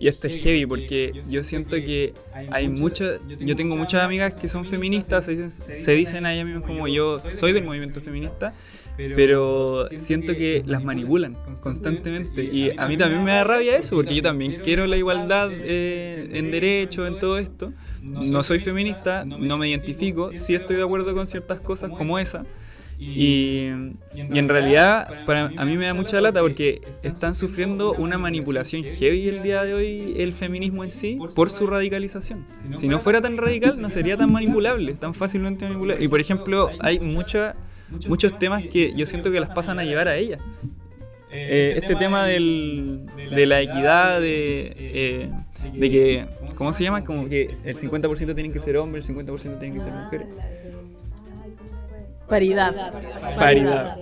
Y 0.00 0.08
esto 0.08 0.26
es 0.26 0.42
heavy 0.42 0.66
porque 0.66 1.12
yo 1.30 1.42
siento 1.42 1.76
que 1.76 2.12
hay 2.50 2.68
muchas, 2.68 3.20
yo 3.38 3.54
tengo 3.54 3.76
muchas 3.76 4.02
amigas 4.02 4.34
que 4.34 4.48
son 4.48 4.64
feministas, 4.64 5.24
se 5.24 5.32
dicen, 5.32 5.50
se 5.50 5.92
dicen 5.92 6.26
a 6.26 6.34
ellas 6.34 6.46
mismas 6.46 6.64
como 6.64 6.88
yo 6.88 7.20
soy 7.32 7.52
del 7.52 7.64
movimiento 7.64 8.00
feminista, 8.00 8.52
pero 8.96 9.88
siento 9.96 10.34
que 10.34 10.62
las 10.66 10.82
manipulan 10.82 11.36
constantemente. 11.60 12.44
Y 12.44 12.70
a 12.76 12.86
mí 12.86 12.96
también 12.96 13.24
me 13.24 13.32
da 13.32 13.44
rabia 13.44 13.76
eso, 13.76 13.96
porque 13.96 14.14
yo 14.14 14.22
también 14.22 14.60
quiero 14.62 14.86
la 14.86 14.96
igualdad 14.96 15.50
eh, 15.52 16.28
en 16.32 16.50
derecho, 16.50 17.06
en 17.06 17.18
todo 17.18 17.38
esto. 17.38 17.72
No 18.02 18.42
soy 18.42 18.58
feminista, 18.58 19.24
no 19.24 19.58
me 19.58 19.68
identifico, 19.68 20.30
sí 20.32 20.54
estoy 20.54 20.76
de 20.76 20.82
acuerdo 20.82 21.14
con 21.14 21.26
ciertas 21.26 21.60
cosas 21.60 21.90
como 21.90 22.18
esa. 22.18 22.42
Y, 22.98 23.68
y 24.14 24.38
en 24.38 24.48
realidad 24.48 25.24
para, 25.26 25.52
a 25.56 25.64
mí 25.66 25.76
me 25.76 25.84
da 25.84 25.92
mucha 25.92 26.18
lata 26.20 26.40
porque 26.40 26.80
están 27.02 27.34
sufriendo 27.34 27.92
una 27.92 28.16
manipulación 28.16 28.84
heavy 28.84 29.28
el 29.28 29.42
día 29.42 29.64
de 29.64 29.74
hoy 29.74 30.14
el 30.16 30.32
feminismo 30.32 30.82
en 30.82 30.90
sí 30.90 31.18
por 31.34 31.50
su 31.50 31.66
radicalización. 31.66 32.46
Si 32.76 32.88
no 32.88 32.98
fuera 32.98 33.20
tan 33.20 33.36
radical 33.36 33.80
no 33.80 33.90
sería 33.90 34.16
tan 34.16 34.32
manipulable, 34.32 34.94
tan 34.94 35.12
fácilmente 35.12 35.66
manipulable. 35.66 36.02
Y 36.02 36.08
por 36.08 36.20
ejemplo 36.20 36.70
hay 36.80 36.98
mucha, 36.98 37.52
muchos 38.08 38.38
temas 38.38 38.64
que 38.64 38.94
yo 38.94 39.06
siento 39.06 39.30
que 39.30 39.40
las 39.40 39.50
pasan 39.50 39.78
a 39.78 39.84
llevar 39.84 40.08
a 40.08 40.16
ella. 40.16 40.38
Eh, 41.30 41.74
este 41.76 41.96
tema 41.96 42.24
del, 42.24 43.06
de 43.30 43.46
la 43.46 43.60
equidad, 43.60 44.20
de, 44.20 44.72
eh, 44.78 45.30
de 45.74 45.90
que, 45.90 46.26
¿cómo 46.56 46.72
se 46.72 46.84
llama? 46.84 47.04
Como 47.04 47.28
que 47.28 47.56
el 47.64 47.76
50% 47.76 48.34
tienen 48.34 48.52
que 48.52 48.58
ser 48.58 48.76
hombres, 48.76 49.08
el 49.08 49.16
50% 49.16 49.58
tienen 49.58 49.72
que 49.72 49.80
ser 49.80 49.92
mujeres. 49.92 50.26
Paridad. 52.28 52.92
Paridad. 53.36 53.96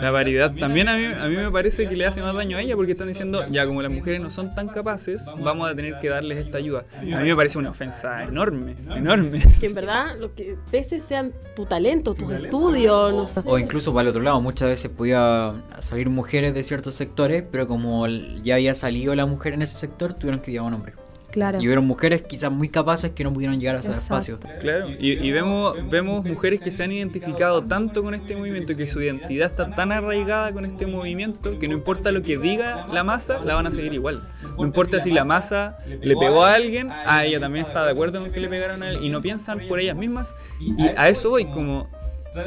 La 0.00 0.10
variedad. 0.10 0.52
También 0.54 0.88
a 0.88 0.96
mí, 0.96 1.04
a 1.04 1.26
mí 1.26 1.36
me 1.36 1.50
parece 1.50 1.88
que 1.88 1.96
le 1.96 2.06
hace 2.06 2.20
más 2.20 2.34
daño 2.34 2.56
a 2.56 2.62
ella 2.62 2.76
porque 2.76 2.92
están 2.92 3.08
diciendo, 3.08 3.44
ya 3.50 3.66
como 3.66 3.82
las 3.82 3.90
mujeres 3.90 4.20
no 4.20 4.30
son 4.30 4.54
tan 4.54 4.68
capaces, 4.68 5.26
vamos 5.38 5.70
a 5.70 5.74
tener 5.74 5.98
que 5.98 6.08
darles 6.08 6.38
esta 6.38 6.58
ayuda. 6.58 6.84
A 6.98 7.02
mí 7.02 7.28
me 7.28 7.36
parece 7.36 7.58
una 7.58 7.70
ofensa 7.70 8.24
enorme, 8.24 8.76
enorme. 8.94 9.40
Que 9.60 9.66
en 9.66 9.74
verdad 9.74 10.16
lo 10.18 10.34
que 10.34 10.56
peces 10.70 11.02
sean 11.02 11.32
tu 11.54 11.66
talento, 11.66 12.14
tus 12.14 12.30
estudios, 12.32 13.12
no 13.12 13.26
sé. 13.26 13.42
O 13.44 13.58
incluso 13.58 13.92
para 13.92 14.02
el 14.02 14.08
otro 14.08 14.22
lado, 14.22 14.40
muchas 14.40 14.68
veces 14.68 14.90
podía 14.90 15.54
salir 15.80 16.10
mujeres 16.10 16.54
de 16.54 16.62
ciertos 16.62 16.94
sectores, 16.94 17.44
pero 17.50 17.66
como 17.66 18.06
ya 18.06 18.56
había 18.56 18.74
salido 18.74 19.14
la 19.14 19.26
mujer 19.26 19.54
en 19.54 19.62
ese 19.62 19.78
sector, 19.78 20.14
tuvieron 20.14 20.40
que 20.40 20.50
llevar 20.50 20.68
un 20.68 20.74
hombre. 20.74 20.92
Claro. 21.36 21.60
Y 21.60 21.66
hubieron 21.66 21.86
mujeres 21.86 22.22
quizás 22.22 22.50
muy 22.50 22.70
capaces 22.70 23.10
que 23.10 23.22
no 23.22 23.30
pudieron 23.30 23.60
llegar 23.60 23.76
a 23.76 23.80
esos 23.80 23.94
Exacto. 23.94 24.14
espacios. 24.14 24.60
Claro, 24.62 24.88
y, 24.98 25.12
y 25.12 25.32
vemos, 25.32 25.76
vemos 25.90 26.24
mujeres 26.24 26.62
que 26.62 26.70
se 26.70 26.82
han 26.82 26.92
identificado 26.92 27.62
tanto 27.62 28.02
con 28.02 28.14
este 28.14 28.34
movimiento, 28.34 28.74
que 28.74 28.86
su 28.86 29.02
identidad 29.02 29.50
está 29.50 29.74
tan 29.74 29.92
arraigada 29.92 30.50
con 30.52 30.64
este 30.64 30.86
movimiento, 30.86 31.58
que 31.58 31.68
no 31.68 31.74
importa 31.74 32.10
lo 32.10 32.22
que 32.22 32.38
diga 32.38 32.86
la 32.90 33.04
masa, 33.04 33.40
la 33.44 33.54
van 33.54 33.66
a 33.66 33.70
seguir 33.70 33.92
igual. 33.92 34.26
No 34.56 34.64
importa 34.64 34.98
si 34.98 35.10
la 35.10 35.24
masa 35.24 35.76
le 35.86 36.16
pegó 36.16 36.42
a 36.42 36.54
alguien, 36.54 36.90
a 36.90 37.26
ella 37.26 37.38
también 37.38 37.66
está 37.66 37.84
de 37.84 37.90
acuerdo 37.90 38.18
con 38.20 38.32
que 38.32 38.40
le 38.40 38.48
pegaron 38.48 38.82
a 38.82 38.88
él, 38.88 39.00
y 39.02 39.10
no 39.10 39.20
piensan 39.20 39.60
por 39.68 39.78
ellas 39.78 39.94
mismas. 39.94 40.36
Y 40.58 40.88
a 40.96 41.10
eso 41.10 41.28
voy, 41.28 41.44
como 41.44 41.86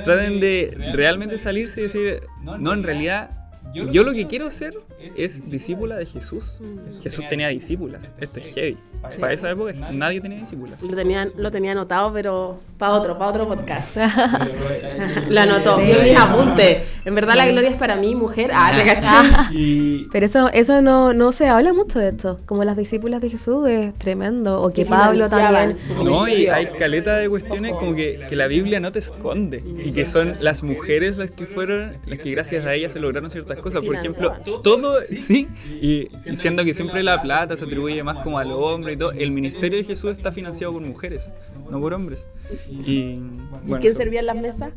traten 0.03 0.39
de 0.39 0.91
realmente 0.93 1.37
salirse 1.37 1.81
y 1.81 1.83
decir, 1.83 2.21
no, 2.41 2.73
en 2.73 2.81
realidad 2.81 3.38
yo 3.73 4.03
lo 4.03 4.13
que 4.13 4.27
quiero 4.27 4.49
ser 4.51 4.73
es 5.15 5.49
discípula 5.49 5.95
de 5.95 6.05
Jesús. 6.05 6.59
Jesús 7.01 7.23
tenía 7.29 7.49
discípulas. 7.49 8.11
Esto 8.19 8.39
es 8.39 8.53
heavy. 8.53 8.77
Para 9.19 9.33
esa 9.33 9.49
época 9.49 9.73
nadie 9.91 10.19
tenía 10.19 10.39
discípulas. 10.39 10.81
Lo 10.83 10.95
tenía, 10.95 11.27
lo 11.37 11.51
tenía 11.51 11.71
anotado, 11.71 12.11
pero 12.11 12.59
para 12.77 12.93
otro, 12.93 13.17
para 13.17 13.31
otro 13.31 13.47
podcast. 13.47 13.97
lo 15.29 15.39
anotó. 15.39 15.79
Sí. 15.79 15.87
Yo 15.87 16.01
mis 16.01 16.17
apuntes. 16.17 16.83
En 17.05 17.15
verdad 17.15 17.35
la 17.35 17.47
gloria 17.47 17.69
es 17.69 17.77
para 17.77 17.95
mí, 17.95 18.15
mujer. 18.15 18.51
Ah, 18.53 18.73
te 18.75 18.85
cachai. 18.85 19.29
Y 19.59 20.07
Pero 20.11 20.25
eso, 20.25 20.49
eso 20.53 20.81
no, 20.81 21.13
no 21.13 21.31
se 21.31 21.47
habla 21.47 21.73
mucho 21.73 21.99
de 21.99 22.09
esto. 22.09 22.39
Como 22.45 22.63
las 22.63 22.77
discípulas 22.77 23.21
de 23.21 23.29
Jesús 23.29 23.67
es 23.67 23.93
tremendo. 23.95 24.61
O 24.61 24.71
que 24.71 24.85
Pablo 24.85 25.29
también. 25.29 25.77
No, 26.03 26.27
y 26.27 26.47
hay 26.47 26.67
caleta 26.67 27.17
de 27.17 27.29
cuestiones 27.29 27.73
como 27.73 27.95
que, 27.95 28.25
que 28.27 28.35
la 28.35 28.47
Biblia 28.47 28.79
no 28.79 28.91
te 28.91 28.99
esconde 28.99 29.63
y 29.65 29.93
que 29.93 30.05
son 30.05 30.35
las 30.39 30.63
mujeres 30.63 31.17
las 31.17 31.31
que 31.31 31.45
fueron, 31.45 31.97
las 32.05 32.19
que 32.19 32.31
gracias 32.31 32.65
a 32.65 32.73
ellas 32.73 32.93
se 32.93 32.99
lograron 32.99 33.29
ciertas 33.29 33.58
cosas. 33.61 33.83
Por 33.83 33.95
ejemplo, 33.95 34.33
todo, 34.63 34.97
sí, 35.15 35.47
y, 35.81 36.07
y 36.29 36.35
siendo 36.35 36.63
que 36.63 36.73
siempre 36.73 37.03
la 37.03 37.21
plata 37.21 37.55
se 37.57 37.65
atribuye 37.65 38.03
más 38.03 38.17
como 38.23 38.39
al 38.39 38.51
hombre 38.51 38.93
y 38.93 38.97
todo, 38.97 39.11
el 39.11 39.31
ministerio 39.31 39.77
de 39.77 39.83
Jesús 39.83 40.11
está 40.11 40.31
financiado 40.31 40.73
por 40.73 40.81
mujeres, 40.81 41.33
no 41.69 41.79
por 41.79 41.93
hombres. 41.93 42.27
Y 42.69 43.15
bueno, 43.17 43.79
¿Quién 43.81 43.91
eso. 43.93 43.97
servía 43.97 44.19
en 44.21 44.25
las 44.27 44.35
mesas? 44.35 44.73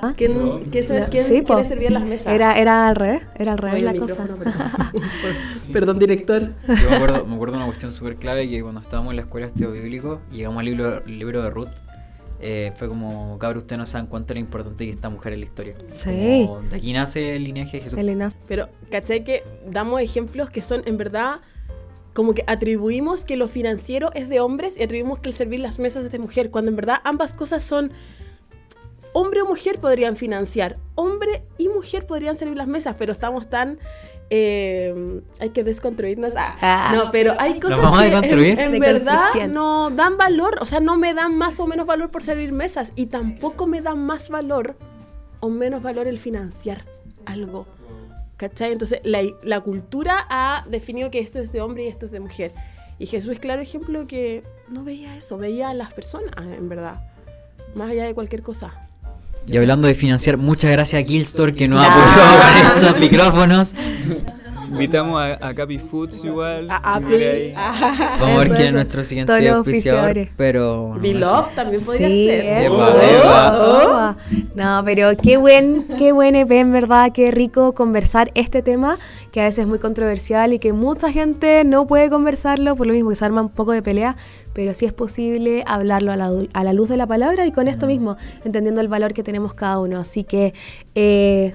¿Ah? 0.00 0.14
¿Quién, 0.16 0.60
quién, 0.70 0.84
se- 0.84 1.06
quién, 1.10 1.24
Sí, 1.26 1.42
quiénes 1.44 1.66
servían 1.66 1.94
las 1.94 2.04
mesas? 2.04 2.32
Era, 2.32 2.56
era 2.56 2.86
al 2.86 2.94
revés. 2.94 3.22
Era 3.36 3.50
al 3.52 3.58
revés 3.58 3.82
Oye, 3.82 3.84
la 3.92 3.98
cosa. 3.98 4.26
perdón. 4.38 4.44
perdón, 5.72 5.98
director. 5.98 6.42
Yo 6.68 6.90
me 6.90 6.96
acuerdo, 6.96 7.26
me 7.26 7.34
acuerdo 7.34 7.56
una 7.56 7.66
cuestión 7.66 7.92
súper 7.92 8.14
clave 8.16 8.48
que 8.48 8.62
cuando 8.62 8.80
estábamos 8.80 9.10
en 9.10 9.16
la 9.16 9.22
escuela 9.22 9.46
de 9.48 9.52
estudio 9.54 9.72
bíblico, 9.72 10.20
llegamos 10.30 10.60
al 10.60 10.64
libro, 10.66 11.02
libro 11.06 11.42
de 11.42 11.50
Ruth. 11.50 11.68
Eh, 12.40 12.72
fue 12.76 12.88
como, 12.88 13.38
cabrón, 13.38 13.58
ustedes 13.58 13.78
no 13.78 13.86
saben 13.86 14.06
cuánto 14.06 14.32
era 14.32 14.40
importante 14.40 14.84
que 14.84 14.90
esta 14.90 15.08
mujer 15.08 15.32
en 15.32 15.40
la 15.40 15.46
historia. 15.46 15.74
Sí. 15.88 16.44
Como, 16.46 16.62
de 16.62 16.76
aquí 16.76 16.92
nace 16.92 17.36
el 17.36 17.44
linaje 17.44 17.78
de 17.78 17.82
Jesús. 17.84 17.98
Elena. 17.98 18.30
Pero, 18.46 18.68
¿cachai? 18.90 19.24
Que 19.24 19.44
damos 19.66 20.00
ejemplos 20.00 20.50
que 20.50 20.62
son 20.62 20.82
en 20.86 20.96
verdad 20.96 21.40
como 22.14 22.34
que 22.34 22.42
atribuimos 22.48 23.24
que 23.24 23.36
lo 23.36 23.46
financiero 23.46 24.10
es 24.12 24.28
de 24.28 24.40
hombres 24.40 24.76
y 24.76 24.82
atribuimos 24.82 25.20
que 25.20 25.28
el 25.28 25.36
servir 25.36 25.60
las 25.60 25.78
mesas 25.78 26.04
es 26.04 26.10
de 26.10 26.18
mujer, 26.18 26.50
cuando 26.50 26.70
en 26.70 26.76
verdad 26.76 26.98
ambas 27.04 27.32
cosas 27.32 27.62
son 27.62 27.92
hombre 29.12 29.42
o 29.42 29.46
mujer 29.46 29.78
podrían 29.78 30.16
financiar, 30.16 30.78
hombre 30.96 31.44
y 31.58 31.68
mujer 31.68 32.06
podrían 32.06 32.36
servir 32.36 32.56
las 32.56 32.66
mesas, 32.66 32.96
pero 32.98 33.12
estamos 33.12 33.48
tan 33.48 33.78
eh, 34.30 35.22
hay 35.38 35.50
que 35.50 35.64
desconstruirnos. 35.64 36.32
Ah, 36.36 36.56
Ah. 36.60 36.92
No, 36.94 37.10
pero 37.10 37.34
hay 37.38 37.60
cosas 37.60 37.80
vamos 37.80 38.00
a 38.00 38.20
que 38.20 38.30
en, 38.30 38.80
verdad 38.80 39.22
no 39.48 39.90
dan 39.90 40.16
valor, 40.16 40.58
o 40.60 40.66
sea, 40.66 40.80
no 40.80 40.96
me 40.96 41.14
dan 41.14 41.36
más 41.36 41.60
o 41.60 41.66
menos 41.66 41.86
valor 41.86 42.10
por 42.10 42.22
servir 42.22 42.52
mesas 42.52 42.92
y 42.94 43.06
tampoco 43.06 43.66
me 43.66 43.80
dan 43.80 44.04
más 44.04 44.28
valor 44.28 44.76
o 45.40 45.48
menos 45.48 45.82
valor 45.82 46.06
el 46.06 46.18
financiar 46.18 46.84
algo. 47.26 47.66
¿Cachai? 48.36 48.70
Entonces, 48.70 49.00
la, 49.02 49.20
la 49.42 49.60
cultura 49.60 50.26
ha 50.30 50.64
definido 50.68 51.10
que 51.10 51.18
esto 51.18 51.40
es 51.40 51.50
de 51.50 51.60
hombre 51.60 51.84
y 51.84 51.88
esto 51.88 52.06
es 52.06 52.12
de 52.12 52.20
mujer. 52.20 52.52
Y 53.00 53.06
Jesús 53.06 53.32
es 53.32 53.40
claro 53.40 53.62
ejemplo 53.62 54.06
que 54.06 54.44
no 54.68 54.84
veía 54.84 55.16
eso, 55.16 55.38
veía 55.38 55.70
a 55.70 55.74
las 55.74 55.92
personas, 55.92 56.32
en 56.36 56.68
verdad. 56.68 57.00
Más 57.74 57.90
allá 57.90 58.04
de 58.04 58.14
cualquier 58.14 58.42
cosa. 58.42 58.87
Y 59.50 59.56
hablando 59.56 59.88
de 59.88 59.94
financiar, 59.94 60.36
muchas 60.36 60.70
gracias 60.70 61.02
a 61.02 61.06
Killstore 61.06 61.54
que 61.54 61.68
nos 61.68 61.82
apoyado 61.84 62.38
con 62.38 62.76
estos 62.86 63.00
micrófonos. 63.00 63.74
Invitamos 64.70 65.18
a, 65.22 65.48
a 65.48 65.54
Capi 65.54 65.78
Foods 65.78 66.22
igual. 66.24 66.70
A 66.70 66.96
Apple. 66.96 67.30
ahí. 67.30 67.54
a 67.56 68.16
Vamos 68.20 68.36
a 68.36 68.38
ver 68.40 68.48
quién 68.54 68.66
es 68.68 68.72
nuestro 68.74 69.02
siguiente 69.02 69.32
Todos 69.32 69.42
los 69.42 69.56
auspiciador. 69.56 70.28
Pero. 70.36 70.92
no 70.94 71.00
Beloved 71.00 71.54
también 71.54 71.82
podría 71.82 72.08
Sí, 72.08 72.26
ser. 72.26 72.64
eso, 72.64 72.88
Epa, 72.90 73.02
eso. 73.02 73.82
epa. 73.82 74.16
No, 74.54 74.82
pero 74.84 75.08
qué 75.22 75.38
buen, 75.38 75.86
qué 75.96 76.12
buen 76.12 76.34
EP, 76.34 76.50
en 76.50 76.72
verdad, 76.72 77.10
qué 77.14 77.30
rico 77.30 77.72
conversar 77.72 78.30
este 78.34 78.60
tema, 78.60 78.98
que 79.32 79.40
a 79.40 79.44
veces 79.44 79.60
es 79.60 79.66
muy 79.66 79.78
controversial 79.78 80.52
y 80.52 80.58
que 80.58 80.74
mucha 80.74 81.10
gente 81.10 81.64
no 81.64 81.86
puede 81.86 82.10
conversarlo, 82.10 82.76
por 82.76 82.86
lo 82.86 82.92
mismo 82.92 83.08
que 83.08 83.16
se 83.16 83.24
arma 83.24 83.40
un 83.40 83.48
poco 83.48 83.72
de 83.72 83.80
pelea, 83.80 84.16
pero 84.58 84.74
sí 84.74 84.86
es 84.86 84.92
posible 84.92 85.62
hablarlo 85.68 86.10
a 86.10 86.16
la, 86.16 86.32
a 86.52 86.64
la 86.64 86.72
luz 86.72 86.88
de 86.88 86.96
la 86.96 87.06
palabra 87.06 87.46
y 87.46 87.52
con 87.52 87.68
esto 87.68 87.86
mismo, 87.86 88.16
entendiendo 88.44 88.80
el 88.80 88.88
valor 88.88 89.14
que 89.14 89.22
tenemos 89.22 89.54
cada 89.54 89.78
uno. 89.78 90.00
Así 90.00 90.24
que, 90.24 90.52
eh, 90.96 91.54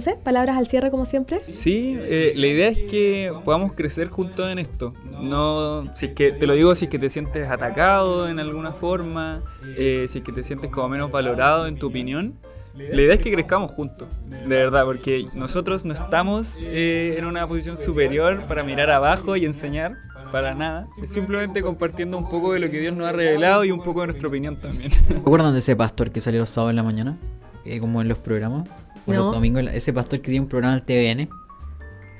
sé, 0.00 0.18
palabras 0.22 0.58
al 0.58 0.66
cierre 0.66 0.90
como 0.90 1.06
siempre. 1.06 1.42
Sí, 1.44 1.96
eh, 1.98 2.34
la 2.36 2.46
idea 2.46 2.68
es 2.68 2.76
que 2.90 3.32
podamos 3.42 3.74
crecer 3.74 4.08
juntos 4.08 4.52
en 4.52 4.58
esto. 4.58 4.92
No, 5.22 5.90
si 5.94 6.04
es 6.04 6.12
que 6.12 6.30
te 6.30 6.46
lo 6.46 6.52
digo, 6.52 6.74
si 6.74 6.84
es 6.84 6.90
que 6.90 6.98
te 6.98 7.08
sientes 7.08 7.48
atacado 7.48 8.28
en 8.28 8.38
alguna 8.38 8.72
forma, 8.72 9.42
eh, 9.74 10.04
si 10.06 10.18
es 10.18 10.24
que 10.24 10.32
te 10.32 10.44
sientes 10.44 10.70
como 10.70 10.90
menos 10.90 11.10
valorado 11.10 11.66
en 11.66 11.78
tu 11.78 11.86
opinión, 11.86 12.34
la 12.76 13.00
idea 13.00 13.14
es 13.14 13.20
que 13.20 13.32
crezcamos 13.32 13.70
juntos, 13.70 14.08
de 14.26 14.54
verdad, 14.54 14.84
porque 14.84 15.26
nosotros 15.34 15.86
no 15.86 15.94
estamos 15.94 16.58
eh, 16.60 17.14
en 17.16 17.24
una 17.24 17.46
posición 17.46 17.78
superior 17.78 18.42
para 18.46 18.62
mirar 18.62 18.90
abajo 18.90 19.36
y 19.36 19.46
enseñar. 19.46 19.96
Para 20.36 20.54
nada, 20.54 20.84
es 21.02 21.08
simplemente 21.08 21.62
compartiendo 21.62 22.18
un 22.18 22.28
poco 22.28 22.52
de 22.52 22.58
lo 22.58 22.70
que 22.70 22.78
Dios 22.78 22.94
nos 22.94 23.08
ha 23.08 23.12
revelado 23.12 23.64
y 23.64 23.70
un 23.70 23.80
poco 23.82 24.02
de 24.02 24.08
nuestra 24.08 24.28
opinión 24.28 24.56
también. 24.56 24.90
¿Se 24.90 25.16
acuerdan 25.16 25.54
de 25.54 25.60
ese 25.60 25.74
pastor 25.74 26.10
que 26.10 26.20
salió 26.20 26.40
los 26.40 26.50
sábados 26.50 26.72
en 26.72 26.76
la 26.76 26.82
mañana? 26.82 27.16
Eh, 27.64 27.80
como 27.80 28.02
en 28.02 28.08
los 28.08 28.18
programas. 28.18 28.68
O 29.06 29.12
No. 29.14 29.16
los 29.24 29.32
domingos, 29.32 29.62
ese 29.72 29.94
pastor 29.94 30.20
que 30.20 30.26
tiene 30.30 30.40
un 30.42 30.48
programa 30.48 30.74
en 30.74 30.80
el 30.80 30.84
TVN. 30.84 31.45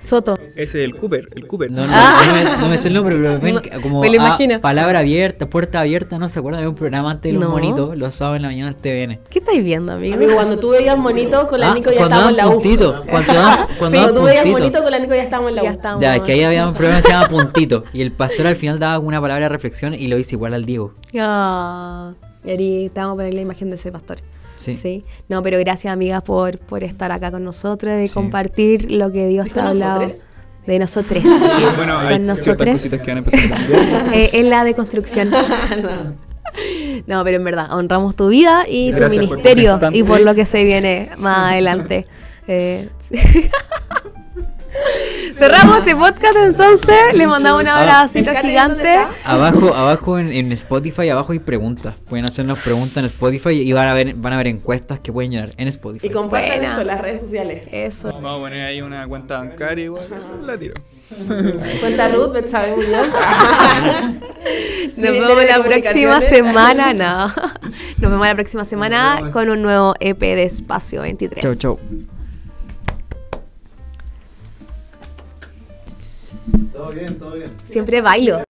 Soto. 0.01 0.39
Ese 0.55 0.63
es 0.63 0.75
el 0.77 0.95
Cooper, 0.97 1.29
el 1.35 1.47
Cooper. 1.47 1.71
No, 1.71 1.87
no, 1.87 1.89
no, 1.89 2.33
me, 2.35 2.57
no 2.61 2.69
me 2.69 2.79
sé 2.79 2.89
el 2.89 2.95
nombre, 2.95 3.17
pero 3.17 3.41
ven 3.41 3.61
como 3.83 4.01
me 4.01 4.09
lo 4.09 4.13
ah, 4.13 4.27
imagino. 4.27 4.61
palabra 4.61 5.01
abierta, 5.01 5.49
puerta 5.49 5.81
abierta, 5.81 6.19
¿no 6.19 6.29
se 6.29 6.39
acuerdan 6.39 6.63
de 6.63 6.69
un 6.69 6.75
programa 6.75 7.11
antes 7.13 7.33
de 7.33 7.39
los 7.39 7.45
No. 7.45 7.51
monitos? 7.51 7.97
Los 7.97 8.15
sábados 8.15 8.37
en 8.37 8.43
la 8.43 8.49
mañana 8.49 8.69
en 8.71 8.75
el 8.77 8.81
TVN. 8.81 9.21
¿Qué 9.31 9.39
estáis 9.41 9.65
viendo, 9.65 9.93
amigo? 9.93 10.15
Amigo, 10.15 10.35
cuando 10.35 10.59
tú 10.59 10.71
veías 10.71 10.97
monito, 10.99 11.49
con 11.49 11.59
la 11.61 11.73
Ah, 11.73 11.75
Nico 11.75 11.91
ya 11.91 12.03
estábamos 12.03 12.31
en 12.31 12.37
la 12.37 12.49
U. 12.49 12.53
puntito, 12.55 13.03
cuando 13.11 13.33
tú 14.15 14.23
veías 14.23 14.43
puntito. 14.43 14.59
monito, 14.59 14.83
con 14.83 14.91
la 14.93 14.99
Nico 14.99 15.15
ya 15.15 15.23
estábamos 15.23 15.51
en 15.51 15.57
la 15.57 15.63
U. 15.63 15.65
Ya 15.65 15.71
estamos. 15.73 16.03
Ya, 16.03 16.23
que 16.23 16.33
ahí 16.33 16.43
había 16.45 16.69
un 16.69 16.75
programa 16.75 17.01
que 17.01 17.07
se 17.09 17.13
llama 17.13 17.29
Puntito. 17.29 17.85
Y 17.93 18.03
el 18.03 18.13
pastor 18.13 18.47
al 18.47 18.57
final 18.57 18.79
daba 18.79 18.99
una 18.99 19.21
palabra 19.21 19.45
de 19.47 19.49
reflexión 19.49 19.95
y 19.95 20.07
lo 20.07 20.19
hizo 20.19 20.35
igual 20.37 20.55
al 20.55 20.65
Diego. 20.65 20.93
Ah, 21.19 22.13
Eri, 22.45 22.91
te 22.95 23.01
vamos 23.01 23.15
a 23.15 23.17
poner 23.17 23.35
la 23.35 23.41
imagen 23.41 23.71
de 23.71 23.77
ese 23.77 23.91
pastor. 23.91 24.19
Sí. 24.57 25.05
No, 25.29 25.43
pero 25.43 25.59
gracias, 25.59 25.93
amigas, 25.93 26.23
por, 26.23 26.59
por 26.59 26.83
estar 26.83 27.13
acá 27.13 27.31
con 27.31 27.45
nosotros 27.45 28.03
y 28.03 28.09
Sí. 28.09 28.15
compartir 28.15 28.91
lo 28.91 29.13
que 29.13 29.29
Dios 29.29 29.45
¿Dijo 29.45 29.55
te 29.55 29.61
ha 29.61 29.69
hablado. 29.69 30.07
De 30.67 30.79
nosotros. 30.81 31.23
Bueno, 31.77 31.99
hay 31.99 32.19
nosotros. 32.19 32.69
cositas 32.71 33.01
que 33.01 33.11
van 33.13 33.17
a 33.17 33.21
empezar 33.21 33.45
a 33.45 33.57
cambiar. 33.57 34.15
Eh, 34.15 34.31
en 34.33 34.51
la 34.51 34.65
deconstrucción. 34.65 35.31
no, 37.07 37.25
pero 37.25 37.37
en 37.37 37.45
verdad, 37.45 37.73
honramos 37.73 38.17
tu 38.17 38.29
vida 38.29 38.65
y 38.69 38.91
Gracias 38.91 39.15
tu 39.15 39.31
ministerio 39.31 39.79
y 39.93 40.03
por 40.03 40.21
lo 40.21 40.35
que 40.35 40.45
se 40.47 40.65
viene 40.65 41.11
más 41.19 41.53
adelante. 41.53 42.07
Eh, 42.49 42.89
sí. 43.01 43.17
Cerramos 45.35 45.79
este 45.79 45.95
podcast 45.95 46.37
entonces, 46.37 46.97
le 47.13 47.27
mandamos 47.27 47.63
un 47.63 47.69
abracito 47.69 48.31
¿El 48.31 48.37
Cate 48.37 48.49
gigante. 48.49 48.97
Abajo, 49.25 49.75
abajo 49.75 50.19
en, 50.19 50.33
en 50.33 50.51
Spotify, 50.53 51.11
abajo 51.11 51.33
hay 51.33 51.41
preguntas. 51.41 51.95
Pueden 52.09 52.25
hacernos 52.25 52.59
preguntas 52.61 52.97
en 52.97 53.05
Spotify 53.07 53.51
y 53.51 53.73
van 53.73 53.89
a 53.89 53.95
ver, 53.95 54.15
van 54.15 54.33
a 54.33 54.39
ver 54.39 54.47
encuestas 54.47 55.01
que 55.01 55.13
pueden 55.13 55.33
llenar 55.33 55.51
en 55.57 55.69
Spotify. 55.69 56.07
Y 56.07 56.11
compartan 56.11 56.51
Buena. 56.51 56.69
esto 56.69 56.81
en 56.81 56.87
las 56.87 57.01
redes 57.01 57.21
sociales. 57.21 57.69
Eso. 57.71 58.09
Vamos 58.09 58.39
a 58.39 58.43
poner 58.43 58.67
ahí 58.67 58.81
una 58.81 59.07
cuenta 59.07 59.39
bancaria 59.39 59.85
igual. 59.85 60.07
La 60.43 60.57
tiro. 60.57 60.75
Cuenta 61.81 62.09
Ruth, 62.09 62.33
Betsabe 62.33 62.75
Muñoz. 62.75 63.09
Nos 64.97 65.13
vemos 65.13 65.45
la 65.49 65.63
próxima 65.63 66.21
semana. 66.21 66.95
No. 66.95 67.27
Nos 67.27 68.11
vemos 68.11 68.27
la 68.27 68.35
próxima 68.35 68.65
semana 68.65 69.31
con 69.33 69.51
un 69.51 69.63
nuevo 69.63 69.95
EP 70.01 70.19
de 70.19 70.45
Espacio 70.45 71.03
23. 71.03 71.45
Chau, 71.45 71.55
chau. 71.55 71.79
Todo 76.77 76.93
bien, 76.93 77.19
todo 77.19 77.33
bien. 77.33 77.51
Siempre 77.63 78.01
bailo. 78.03 78.45